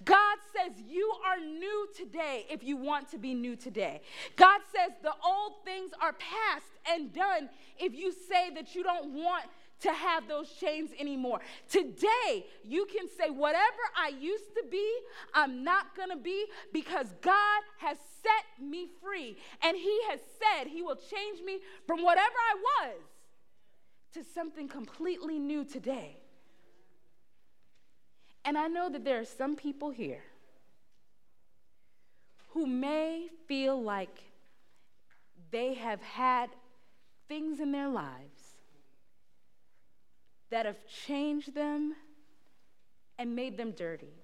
God 0.05 0.39
says 0.55 0.73
you 0.87 1.13
are 1.27 1.39
new 1.41 1.89
today 1.97 2.47
if 2.51 2.63
you 2.63 2.77
want 2.77 3.11
to 3.11 3.19
be 3.19 3.35
new 3.35 3.57
today. 3.57 4.01
God 4.37 4.61
says 4.75 4.93
the 5.03 5.13
old 5.25 5.65
things 5.65 5.91
are 6.01 6.13
past 6.13 6.67
and 6.91 7.13
done 7.13 7.49
if 7.79 7.95
you 7.95 8.13
say 8.13 8.51
that 8.55 8.75
you 8.75 8.83
don't 8.83 9.13
want 9.15 9.45
to 9.81 9.93
have 9.93 10.27
those 10.27 10.51
chains 10.61 10.91
anymore. 10.99 11.41
Today, 11.69 12.47
you 12.65 12.87
can 12.87 13.09
say, 13.09 13.31
whatever 13.31 13.63
I 13.97 14.09
used 14.09 14.55
to 14.57 14.65
be, 14.71 14.93
I'm 15.35 15.63
not 15.63 15.97
gonna 15.97 16.17
be 16.17 16.47
because 16.73 17.07
God 17.21 17.63
has 17.79 17.97
set 18.23 18.65
me 18.65 18.89
free. 19.03 19.37
And 19.63 19.77
He 19.77 20.01
has 20.11 20.21
said 20.39 20.69
He 20.69 20.83
will 20.83 20.97
change 20.97 21.41
me 21.45 21.61
from 21.87 22.03
whatever 22.03 22.27
I 22.27 22.55
was 22.87 22.97
to 24.15 24.25
something 24.35 24.69
completely 24.69 25.39
new 25.39 25.65
today. 25.65 26.18
And 28.49 28.57
I 28.57 28.67
know 28.67 28.89
that 28.89 29.05
there 29.05 29.21
are 29.21 29.27
some 29.27 29.57
people 29.57 29.91
here 29.91 30.23
who 32.55 32.67
may 32.67 33.27
feel 33.47 33.79
like 33.79 34.23
they 35.51 35.75
have 35.75 36.01
had 36.01 36.49
things 37.29 37.61
in 37.61 37.73
their 37.73 37.91
lives 37.91 38.57
that 40.49 40.65
have 40.65 40.79
changed 40.87 41.55
them 41.55 41.93
and 43.19 43.37
made 43.37 43.59
them 43.59 43.73
dirty, 43.73 44.15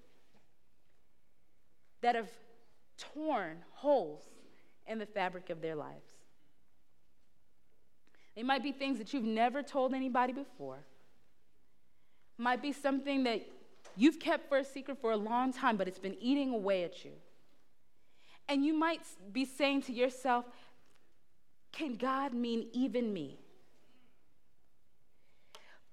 that 2.00 2.14
have 2.14 2.30
torn 2.96 3.58
holes 3.72 4.22
in 4.86 4.98
the 4.98 5.04
fabric 5.04 5.50
of 5.50 5.60
their 5.60 5.76
lives. 5.76 6.14
They 8.34 8.42
might 8.42 8.62
be 8.62 8.72
things 8.72 8.96
that 8.96 9.12
you've 9.12 9.22
never 9.22 9.62
told 9.62 9.92
anybody 9.92 10.32
before. 10.32 10.78
Might 12.38 12.62
be 12.62 12.72
something 12.72 13.24
that 13.24 13.42
You've 13.96 14.18
kept 14.18 14.48
for 14.48 14.58
a 14.58 14.64
secret 14.64 14.98
for 15.00 15.12
a 15.12 15.16
long 15.16 15.52
time, 15.52 15.76
but 15.76 15.86
it's 15.88 15.98
been 15.98 16.16
eating 16.20 16.52
away 16.52 16.84
at 16.84 17.04
you. 17.04 17.12
And 18.48 18.64
you 18.64 18.74
might 18.74 19.00
be 19.32 19.44
saying 19.44 19.82
to 19.82 19.92
yourself, 19.92 20.44
can 21.72 21.94
God 21.94 22.34
mean 22.34 22.68
even 22.72 23.12
me? 23.12 23.38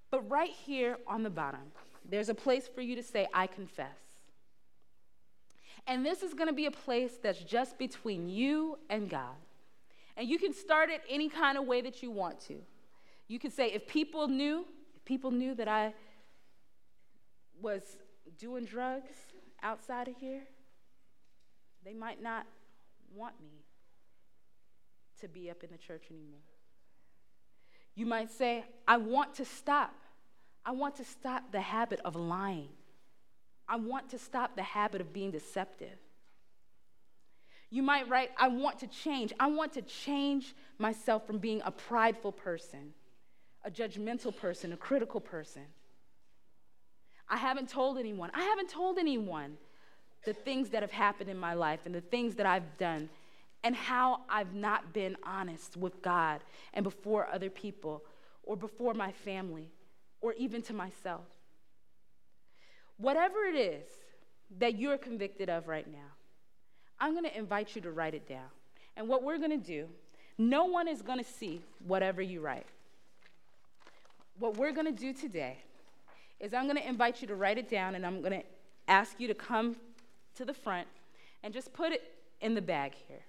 But 0.10 0.30
right 0.30 0.52
here 0.52 0.98
on 1.08 1.24
the 1.24 1.30
bottom, 1.30 1.72
there's 2.08 2.30
a 2.30 2.36
place 2.36 2.68
for 2.68 2.82
you 2.82 2.96
to 2.96 3.04
say, 3.04 3.28
I 3.34 3.48
confess. 3.48 3.98
And 5.88 6.06
this 6.06 6.22
is 6.22 6.34
going 6.34 6.48
to 6.48 6.54
be 6.54 6.66
a 6.66 6.72
place 6.72 7.14
that's 7.22 7.40
just 7.40 7.78
between 7.78 8.28
you 8.28 8.78
and 8.90 9.10
God. 9.10 9.36
And 10.18 10.28
you 10.28 10.38
can 10.38 10.54
start 10.54 10.90
it 10.90 11.02
any 11.10 11.30
kind 11.30 11.58
of 11.58 11.66
way 11.66 11.82
that 11.82 12.04
you 12.04 12.12
want 12.12 12.40
to. 12.42 12.58
You 13.28 13.40
can 13.40 13.50
say, 13.50 13.72
if 13.72 13.88
people 13.88 14.28
knew, 14.28 14.66
if 14.96 15.06
people 15.06 15.32
knew 15.32 15.56
that 15.56 15.68
I 15.68 15.94
was 17.62 17.82
doing 18.38 18.66
drugs 18.66 19.12
outside 19.64 20.08
of 20.08 20.16
here, 20.16 20.42
They 21.84 21.94
might 21.94 22.22
not 22.22 22.46
want 23.16 23.34
me 23.42 23.64
to 25.20 25.28
be 25.28 25.50
up 25.50 25.64
in 25.64 25.72
the 25.72 25.78
church 25.78 26.06
anymore. 26.12 26.40
You 27.96 28.06
might 28.06 28.32
say, 28.32 28.66
I 28.88 28.98
want 28.98 29.36
to 29.36 29.46
stop. 29.46 29.94
I 30.66 30.72
want 30.72 30.96
to 30.98 31.04
stop 31.04 31.52
the 31.52 31.62
habit 31.62 32.00
of 32.06 32.16
lying. 32.16 32.70
I 33.68 33.78
want 33.78 34.10
to 34.10 34.20
stop 34.20 34.56
the 34.56 34.64
habit 34.64 35.02
of 35.02 35.12
being 35.12 35.32
deceptive. 35.32 35.98
You 37.70 37.82
might 37.82 38.08
write, 38.10 38.32
I 38.38 38.50
want 38.50 38.80
to 38.80 38.88
change. 38.88 39.34
I 39.40 39.48
want 39.48 39.74
to 39.74 39.82
change 39.82 40.54
myself 40.78 41.26
from 41.26 41.38
being 41.38 41.62
a 41.64 41.72
prideful 41.72 42.34
person, 42.34 42.94
a 43.64 43.72
judgmental 43.72 44.36
person, 44.36 44.74
a 44.74 44.78
critical 44.78 45.22
person. 45.22 45.64
I 47.32 47.38
haven't 47.38 47.70
told 47.70 47.98
anyone. 47.98 48.30
I 48.34 48.44
haven't 48.44 48.70
told 48.70 48.98
anyone 48.98 49.58
the 50.26 50.34
things 50.34 50.70
that 50.72 50.84
have 50.84 50.92
happened 50.92 51.30
in 51.30 51.38
my 51.38 51.54
life 51.54 51.80
and 51.86 51.96
the 51.96 52.02
things 52.02 52.36
that 52.36 52.46
I've 52.46 52.78
done 52.78 53.10
and 53.64 53.74
how 53.74 54.22
I've 54.30 54.54
not 54.54 54.94
been 54.94 55.16
honest 55.24 55.78
with 55.78 56.02
God 56.02 56.42
and 56.74 56.84
before 56.84 57.28
other 57.34 57.50
people 57.50 58.04
or 58.44 58.58
before 58.58 58.94
my 58.94 59.14
family 59.14 59.72
or 60.20 60.34
even 60.34 60.62
to 60.64 60.74
myself. 60.74 61.22
Whatever 62.98 63.46
it 63.46 63.56
is 63.56 63.88
that 64.60 64.78
you're 64.78 64.98
convicted 64.98 65.50
of 65.50 65.70
right 65.70 65.90
now, 65.90 66.12
I'm 67.00 67.14
going 67.14 67.24
to 67.24 67.36
invite 67.36 67.76
you 67.76 67.82
to 67.84 67.92
write 67.92 68.14
it 68.14 68.28
down. 68.28 68.50
And 68.98 69.08
what 69.08 69.24
we're 69.24 69.38
going 69.38 69.52
to 69.52 69.66
do, 69.66 69.88
no 70.38 70.66
one 70.66 70.90
is 70.90 71.02
going 71.02 71.18
to 71.18 71.26
see 71.26 71.62
whatever 71.88 72.22
you 72.22 72.42
write. 72.42 72.68
What 74.38 74.58
we're 74.58 74.74
going 74.74 74.94
to 74.94 75.00
do 75.00 75.14
today 75.14 75.60
is 76.42 76.54
I'm 76.54 76.66
going 76.66 76.78
to 76.78 76.88
invite 76.88 77.22
you 77.22 77.28
to 77.28 77.36
write 77.36 77.58
it 77.58 77.70
down 77.70 77.96
and 77.96 78.06
I'm 78.06 78.22
going 78.22 78.42
to 78.42 78.44
ask 78.88 79.20
you 79.20 79.28
to 79.28 79.34
come 79.34 79.76
to 80.36 80.44
the 80.44 80.54
front 80.54 80.88
and 81.44 81.54
just 81.54 81.72
put 81.72 81.92
it 81.92 82.02
in 82.42 82.56
the 82.56 82.62
bag 82.62 82.94
here. 83.08 83.22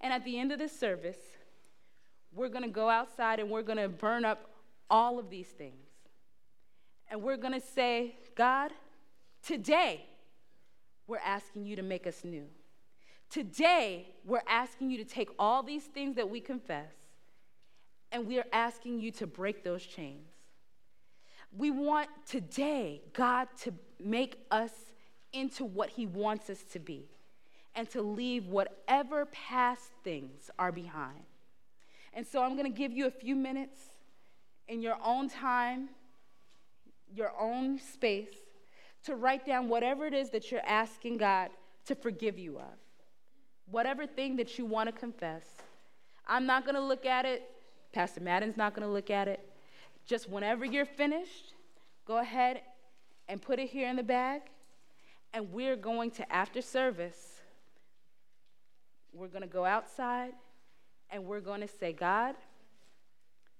And 0.00 0.12
at 0.12 0.24
the 0.24 0.38
end 0.38 0.52
of 0.52 0.58
this 0.58 0.78
service, 0.78 1.16
we're 2.34 2.48
going 2.48 2.64
to 2.64 2.70
go 2.70 2.90
outside 2.90 3.38
and 3.38 3.48
we're 3.48 3.62
going 3.62 3.78
to 3.78 3.88
burn 3.88 4.24
up 4.24 4.50
all 4.90 5.18
of 5.18 5.30
these 5.30 5.46
things. 5.46 5.86
And 7.08 7.22
we're 7.22 7.36
going 7.36 7.54
to 7.54 7.60
say, 7.60 8.16
God, 8.34 8.72
today 9.42 10.04
we're 11.06 11.18
asking 11.18 11.64
you 11.64 11.76
to 11.76 11.82
make 11.82 12.06
us 12.06 12.24
new. 12.24 12.46
Today 13.30 14.08
we're 14.24 14.42
asking 14.48 14.90
you 14.90 14.98
to 14.98 15.04
take 15.04 15.30
all 15.38 15.62
these 15.62 15.84
things 15.84 16.16
that 16.16 16.28
we 16.28 16.40
confess 16.40 16.92
and 18.12 18.26
we 18.26 18.38
are 18.38 18.46
asking 18.52 19.00
you 19.00 19.10
to 19.12 19.26
break 19.26 19.62
those 19.62 19.84
chains. 19.84 20.35
We 21.52 21.70
want 21.70 22.08
today 22.26 23.02
God 23.12 23.48
to 23.62 23.72
make 23.98 24.38
us 24.50 24.72
into 25.32 25.64
what 25.64 25.90
He 25.90 26.06
wants 26.06 26.50
us 26.50 26.62
to 26.72 26.78
be 26.78 27.08
and 27.74 27.88
to 27.90 28.02
leave 28.02 28.46
whatever 28.46 29.26
past 29.26 29.90
things 30.02 30.50
are 30.58 30.72
behind. 30.72 31.24
And 32.12 32.26
so 32.26 32.42
I'm 32.42 32.56
going 32.56 32.70
to 32.70 32.76
give 32.76 32.92
you 32.92 33.06
a 33.06 33.10
few 33.10 33.36
minutes 33.36 33.78
in 34.68 34.80
your 34.80 34.96
own 35.04 35.28
time, 35.28 35.90
your 37.14 37.32
own 37.38 37.78
space, 37.78 38.34
to 39.04 39.14
write 39.14 39.46
down 39.46 39.68
whatever 39.68 40.06
it 40.06 40.14
is 40.14 40.30
that 40.30 40.50
you're 40.50 40.66
asking 40.66 41.18
God 41.18 41.50
to 41.84 41.94
forgive 41.94 42.38
you 42.38 42.58
of. 42.58 42.74
Whatever 43.70 44.06
thing 44.06 44.36
that 44.36 44.58
you 44.58 44.64
want 44.64 44.88
to 44.88 44.92
confess. 44.92 45.44
I'm 46.26 46.46
not 46.46 46.64
going 46.64 46.74
to 46.74 46.80
look 46.80 47.04
at 47.04 47.24
it. 47.24 47.42
Pastor 47.92 48.20
Madden's 48.20 48.56
not 48.56 48.74
going 48.74 48.86
to 48.86 48.92
look 48.92 49.10
at 49.10 49.28
it. 49.28 49.48
Just 50.06 50.28
whenever 50.28 50.64
you're 50.64 50.86
finished, 50.86 51.54
go 52.06 52.18
ahead 52.18 52.60
and 53.28 53.42
put 53.42 53.58
it 53.58 53.68
here 53.68 53.88
in 53.88 53.96
the 53.96 54.02
bag. 54.02 54.42
And 55.32 55.52
we're 55.52 55.76
going 55.76 56.12
to, 56.12 56.32
after 56.32 56.62
service, 56.62 57.40
we're 59.12 59.28
going 59.28 59.42
to 59.42 59.48
go 59.48 59.64
outside 59.64 60.32
and 61.10 61.24
we're 61.24 61.40
going 61.40 61.60
to 61.60 61.68
say, 61.68 61.92
God, 61.92 62.34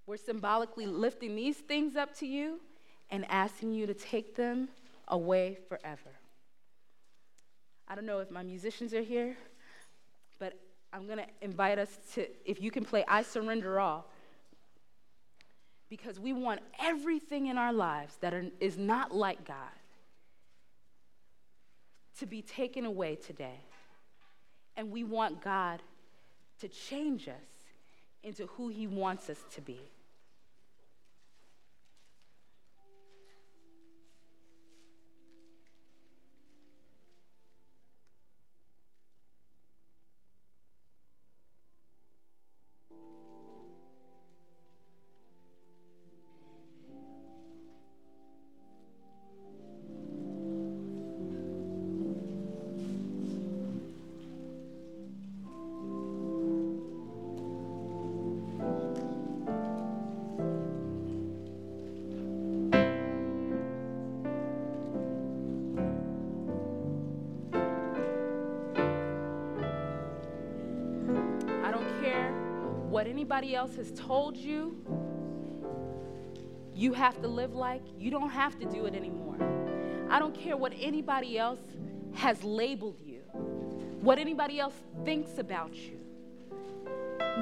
we're 0.06 0.16
symbolically 0.16 0.86
lifting 0.86 1.34
these 1.34 1.56
things 1.56 1.96
up 1.96 2.14
to 2.18 2.26
you 2.26 2.60
and 3.10 3.24
asking 3.28 3.72
you 3.72 3.86
to 3.86 3.94
take 3.94 4.36
them 4.36 4.68
away 5.08 5.58
forever. 5.68 6.10
I 7.88 7.94
don't 7.94 8.06
know 8.06 8.18
if 8.18 8.30
my 8.30 8.42
musicians 8.42 8.94
are 8.94 9.02
here, 9.02 9.36
but 10.38 10.58
I'm 10.92 11.06
going 11.06 11.18
to 11.18 11.26
invite 11.40 11.78
us 11.78 11.98
to, 12.14 12.26
if 12.44 12.60
you 12.60 12.70
can 12.70 12.84
play 12.84 13.04
I 13.06 13.22
Surrender 13.22 13.78
All, 13.78 14.08
because 15.88 16.18
we 16.18 16.32
want 16.32 16.60
everything 16.80 17.46
in 17.46 17.58
our 17.58 17.72
lives 17.72 18.16
that 18.20 18.34
are, 18.34 18.44
is 18.60 18.76
not 18.76 19.14
like 19.14 19.46
God 19.46 19.56
to 22.18 22.26
be 22.26 22.42
taken 22.42 22.84
away 22.84 23.16
today. 23.16 23.60
And 24.76 24.90
we 24.90 25.04
want 25.04 25.42
God 25.42 25.82
to 26.60 26.68
change 26.68 27.28
us 27.28 27.34
into 28.22 28.46
who 28.46 28.68
He 28.68 28.86
wants 28.86 29.30
us 29.30 29.38
to 29.54 29.60
be. 29.60 29.80
Anybody 73.16 73.54
else 73.54 73.74
has 73.76 73.90
told 73.92 74.36
you 74.36 74.76
you 76.74 76.92
have 76.92 77.18
to 77.22 77.26
live 77.26 77.54
like, 77.54 77.80
you 77.96 78.10
don't 78.10 78.28
have 78.28 78.58
to 78.58 78.66
do 78.66 78.84
it 78.84 78.94
anymore. 78.94 79.38
I 80.10 80.18
don't 80.18 80.34
care 80.34 80.54
what 80.54 80.74
anybody 80.78 81.38
else 81.38 81.62
has 82.12 82.44
labeled 82.44 83.00
you, 83.00 83.20
what 84.02 84.18
anybody 84.18 84.60
else 84.60 84.74
thinks 85.06 85.38
about 85.38 85.74
you. 85.74 85.98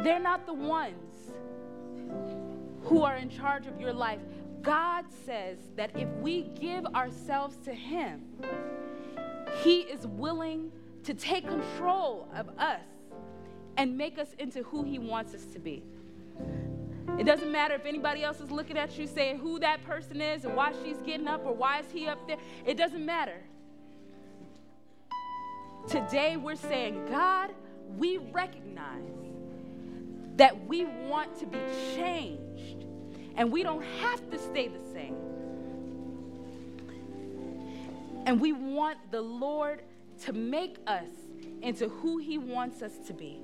They're 0.05 0.21
not 0.21 0.47
the 0.47 0.55
ones 0.55 1.33
who 2.85 3.03
are 3.03 3.17
in 3.17 3.29
charge 3.29 3.67
of 3.67 3.81
your 3.81 3.93
life. 3.93 4.21
God 4.63 5.07
says 5.27 5.59
that 5.75 5.91
if 5.99 6.09
we 6.21 6.43
give 6.61 6.87
ourselves 6.95 7.57
to 7.65 7.75
Him, 7.75 8.23
He 9.65 9.81
is 9.81 10.07
willing 10.07 10.71
to 11.03 11.15
take 11.15 11.49
control 11.49 12.29
of 12.33 12.49
us 12.61 12.94
and 13.77 13.97
make 13.97 14.19
us 14.19 14.29
into 14.39 14.63
who 14.65 14.83
He 14.83 14.99
wants 14.99 15.35
us 15.35 15.45
to 15.47 15.59
be. 15.59 15.83
It 17.19 17.25
doesn't 17.25 17.53
matter 17.53 17.75
if 17.75 17.87
anybody 17.87 18.25
else 18.25 18.41
is 18.41 18.51
looking 18.51 18.77
at 18.77 18.99
you 18.99 19.07
saying 19.07 19.39
who 19.39 19.61
that 19.61 19.85
person 19.85 20.21
is 20.21 20.45
and 20.45 20.57
why 20.57 20.73
she's 20.83 20.99
getting 20.99 21.29
up 21.29 21.47
or 21.47 21.53
why 21.55 21.79
is 21.79 21.87
he 21.93 22.09
up 22.09 22.27
there. 22.27 22.39
It 22.67 22.77
doesn't 22.77 23.05
matter. 23.05 23.41
Today 25.89 26.37
we're 26.37 26.57
saying, 26.57 27.07
God, 27.09 27.51
we 27.97 28.17
recognize 28.17 29.05
that 30.37 30.67
we 30.67 30.85
want 30.85 31.39
to 31.39 31.47
be 31.47 31.59
changed 31.95 32.85
and 33.37 33.53
we 33.53 33.63
don't 33.63 33.85
have 34.01 34.29
to 34.31 34.39
stay 34.39 34.67
the 34.67 34.81
same. 34.93 35.17
And 38.27 38.41
we 38.41 38.53
want 38.53 38.99
the 39.13 39.21
Lord 39.21 39.83
to 40.25 40.33
make 40.33 40.79
us 40.87 41.07
into 41.63 41.89
who 41.89 42.19
He 42.19 42.39
wants 42.39 42.83
us 42.83 42.93
to 43.07 43.13
be. 43.13 43.44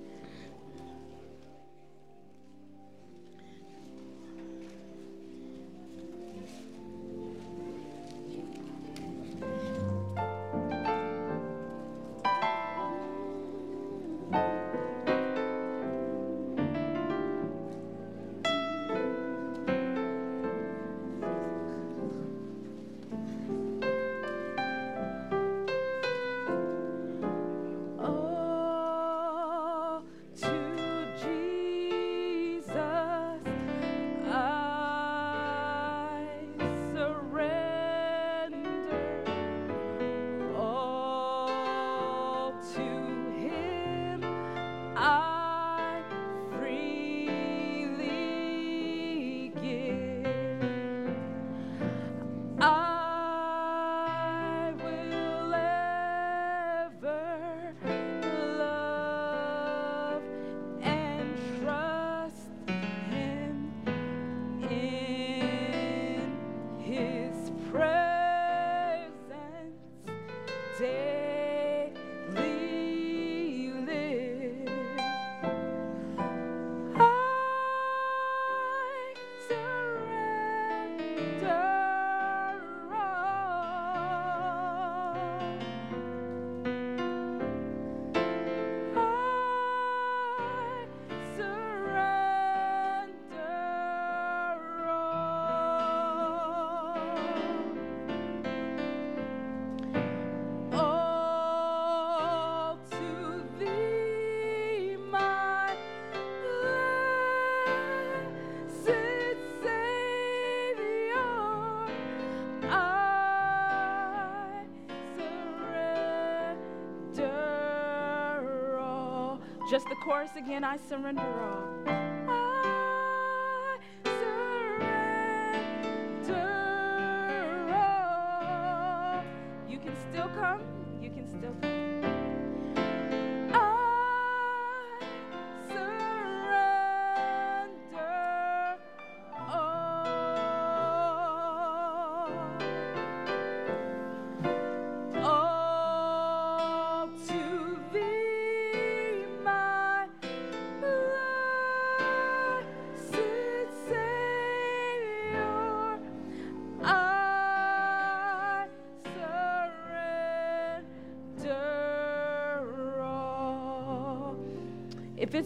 Chorus 120.20 120.36
again 120.36 120.64
I 120.64 120.76
surrender 120.76 121.22
all. 121.22 121.59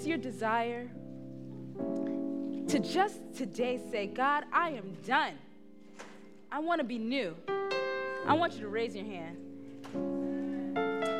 Your 0.07 0.19
desire 0.19 0.91
to 2.69 2.79
just 2.79 3.21
today 3.35 3.81
say, 3.91 4.07
God, 4.07 4.45
I 4.53 4.71
am 4.71 4.97
done. 5.07 5.35
I 6.51 6.59
want 6.61 6.81
to 6.81 6.85
be 6.85 6.99
new. 6.99 7.35
I 8.27 8.35
want 8.35 8.55
you 8.55 8.61
to 8.61 8.69
raise 8.69 8.95
your 8.95 9.05
hand. 9.05 9.37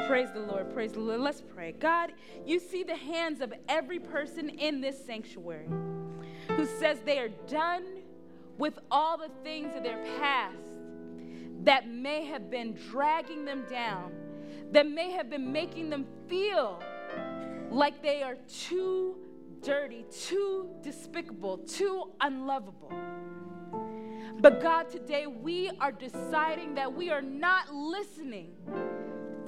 Praise 0.09 0.29
the 0.33 0.41
Lord. 0.41 0.73
Praise 0.73 0.93
the 0.93 1.01
Lord. 1.01 1.21
Let's 1.21 1.41
pray. 1.41 1.73
God, 1.73 2.13
you 2.47 2.59
see 2.59 2.83
the 2.83 2.97
hands 2.97 3.41
of 3.41 3.53
every 3.69 3.99
person 3.99 4.49
in 4.49 4.81
this 4.81 5.05
sanctuary 5.05 5.69
who 6.49 6.67
says 6.67 7.01
they 7.05 7.19
are 7.19 7.31
done 7.49 7.85
with 8.59 8.79
all 8.91 9.17
the 9.17 9.31
things 9.43 9.75
of 9.75 9.83
their 9.83 10.03
past 10.19 10.59
that 11.63 11.89
may 11.89 12.25
have 12.27 12.51
been 12.51 12.75
dragging 12.91 13.45
them 13.45 13.65
down, 13.71 14.13
that 14.73 14.89
may 14.89 15.11
have 15.11 15.31
been 15.31 15.51
making 15.51 15.91
them 15.91 16.07
feel 16.29 16.83
like 17.71 18.03
they 18.03 18.23
are 18.23 18.37
too 18.49 19.17
dirty, 19.63 20.05
too 20.11 20.69
despicable, 20.83 21.59
too 21.59 22.11
unlovable. 22.21 22.93
But 24.41 24.61
God, 24.61 24.91
today 24.91 25.27
we 25.27 25.71
are 25.81 25.93
deciding 25.93 26.75
that 26.75 26.93
we 26.93 27.11
are 27.11 27.23
not 27.23 27.73
listening 27.73 28.53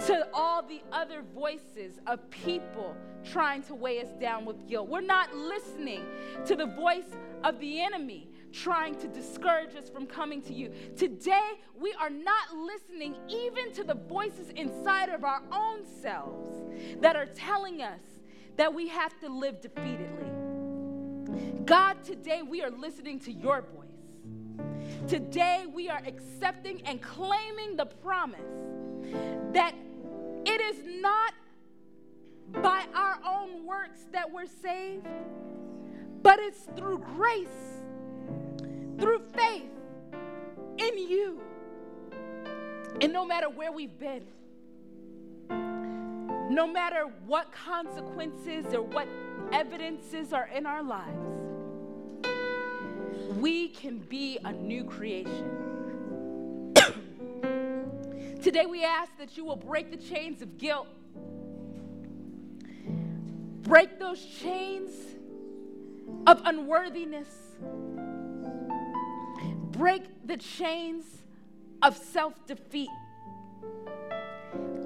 to 0.06 0.28
all 0.32 0.62
the 0.62 0.82
other 0.92 1.22
voices 1.34 2.00
of 2.06 2.30
people 2.30 2.94
trying 3.24 3.62
to 3.64 3.74
weigh 3.74 4.00
us 4.00 4.08
down 4.20 4.44
with 4.44 4.66
guilt. 4.68 4.88
We're 4.88 5.00
not 5.00 5.34
listening 5.34 6.04
to 6.46 6.54
the 6.54 6.66
voice 6.66 7.10
of 7.44 7.58
the 7.60 7.80
enemy 7.80 8.28
trying 8.62 8.94
to 8.96 9.08
discourage 9.08 9.74
us 9.76 9.90
from 9.90 10.06
coming 10.06 10.40
to 10.42 10.54
you. 10.54 10.72
Today, 10.96 11.50
we 11.78 11.94
are 12.00 12.10
not 12.10 12.56
listening 12.56 13.16
even 13.28 13.72
to 13.72 13.84
the 13.84 13.94
voices 13.94 14.50
inside 14.50 15.10
of 15.10 15.24
our 15.24 15.42
own 15.52 15.84
selves 16.02 16.48
that 17.00 17.16
are 17.16 17.26
telling 17.26 17.82
us 17.82 18.00
that 18.56 18.72
we 18.72 18.88
have 18.88 19.18
to 19.20 19.28
live 19.28 19.60
defeatedly. 19.60 21.66
God, 21.66 22.02
today 22.04 22.42
we 22.42 22.62
are 22.62 22.70
listening 22.70 23.18
to 23.20 23.32
your 23.32 23.62
voice. 23.62 23.86
Today 25.08 25.64
we 25.72 25.88
are 25.88 26.00
accepting 26.06 26.82
and 26.86 27.02
claiming 27.02 27.76
the 27.76 27.86
promise 27.86 28.40
that 29.52 29.74
it 30.46 30.60
is 30.60 30.76
not 31.00 31.34
by 32.62 32.84
our 32.94 33.18
own 33.28 33.66
works 33.66 34.06
that 34.12 34.32
we're 34.32 34.46
saved, 34.46 35.06
but 36.22 36.38
it's 36.38 36.68
through 36.76 36.98
grace, 37.16 37.75
through 38.98 39.20
faith 39.34 39.70
in 40.78 40.98
you. 40.98 41.40
And 43.00 43.12
no 43.12 43.26
matter 43.26 43.48
where 43.48 43.72
we've 43.72 43.98
been, 43.98 44.26
no 46.50 46.66
matter 46.66 47.06
what 47.26 47.52
consequences 47.52 48.72
or 48.72 48.82
what 48.82 49.08
evidences 49.52 50.32
are 50.32 50.48
in 50.54 50.64
our 50.64 50.82
lives, 50.82 51.18
we 53.38 53.68
can 53.68 53.98
be 53.98 54.38
a 54.44 54.52
new 54.52 54.84
creation. 54.84 56.72
Today, 58.42 58.66
we 58.66 58.84
ask 58.84 59.10
that 59.18 59.36
you 59.36 59.44
will 59.44 59.56
break 59.56 59.90
the 59.90 59.96
chains 59.96 60.40
of 60.40 60.56
guilt, 60.56 60.86
break 63.62 63.98
those 63.98 64.24
chains 64.24 64.92
of 66.26 66.40
unworthiness, 66.44 67.28
break 69.76 70.02
the 70.26 70.36
chains 70.36 71.04
of 71.82 71.96
self 71.96 72.34
defeat. 72.46 72.90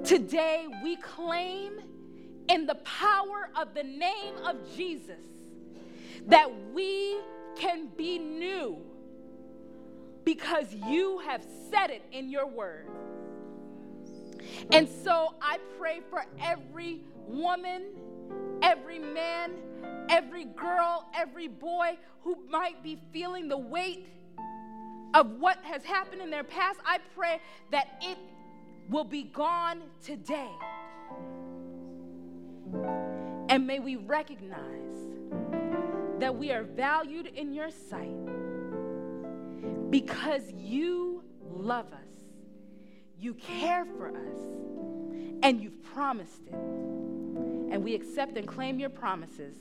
Today, 0.03 0.67
we 0.83 0.95
claim 0.97 1.79
in 2.49 2.65
the 2.65 2.75
power 2.75 3.49
of 3.55 3.73
the 3.73 3.83
name 3.83 4.35
of 4.45 4.57
Jesus 4.75 5.19
that 6.27 6.49
we 6.73 7.19
can 7.55 7.87
be 7.95 8.19
new 8.19 8.77
because 10.23 10.73
you 10.73 11.19
have 11.19 11.45
said 11.69 11.89
it 11.89 12.03
in 12.11 12.29
your 12.29 12.47
word. 12.47 12.87
And 14.71 14.87
so 15.03 15.33
I 15.41 15.59
pray 15.79 16.01
for 16.09 16.25
every 16.41 17.01
woman, 17.27 17.83
every 18.61 18.99
man, 18.99 19.53
every 20.09 20.45
girl, 20.45 21.07
every 21.15 21.47
boy 21.47 21.97
who 22.23 22.37
might 22.49 22.83
be 22.83 22.99
feeling 23.11 23.47
the 23.47 23.57
weight 23.57 24.07
of 25.13 25.39
what 25.39 25.57
has 25.63 25.83
happened 25.83 26.21
in 26.21 26.29
their 26.29 26.43
past. 26.43 26.79
I 26.85 26.99
pray 27.15 27.41
that 27.71 27.87
it 28.01 28.17
will 28.89 29.03
be 29.03 29.23
gone 29.23 29.81
today. 30.03 30.51
And 33.49 33.67
may 33.67 33.79
we 33.79 33.97
recognize 33.97 34.57
that 36.19 36.35
we 36.35 36.51
are 36.51 36.63
valued 36.63 37.27
in 37.27 37.53
your 37.53 37.69
sight 37.71 38.15
because 39.89 40.51
you 40.53 41.23
love 41.43 41.87
us, 41.91 42.13
you 43.19 43.33
care 43.33 43.85
for 43.97 44.09
us, 44.09 44.39
and 45.43 45.61
you've 45.61 45.83
promised 45.83 46.47
it. 46.47 46.53
And 46.53 47.83
we 47.83 47.95
accept 47.95 48.37
and 48.37 48.47
claim 48.47 48.79
your 48.79 48.89
promises 48.89 49.55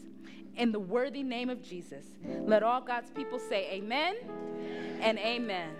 in 0.56 0.72
the 0.72 0.80
worthy 0.80 1.22
name 1.22 1.50
of 1.50 1.62
Jesus. 1.62 2.04
Let 2.24 2.62
all 2.62 2.80
God's 2.80 3.10
people 3.10 3.38
say 3.38 3.68
amen 3.72 4.16
and 5.00 5.18
amen. 5.18 5.70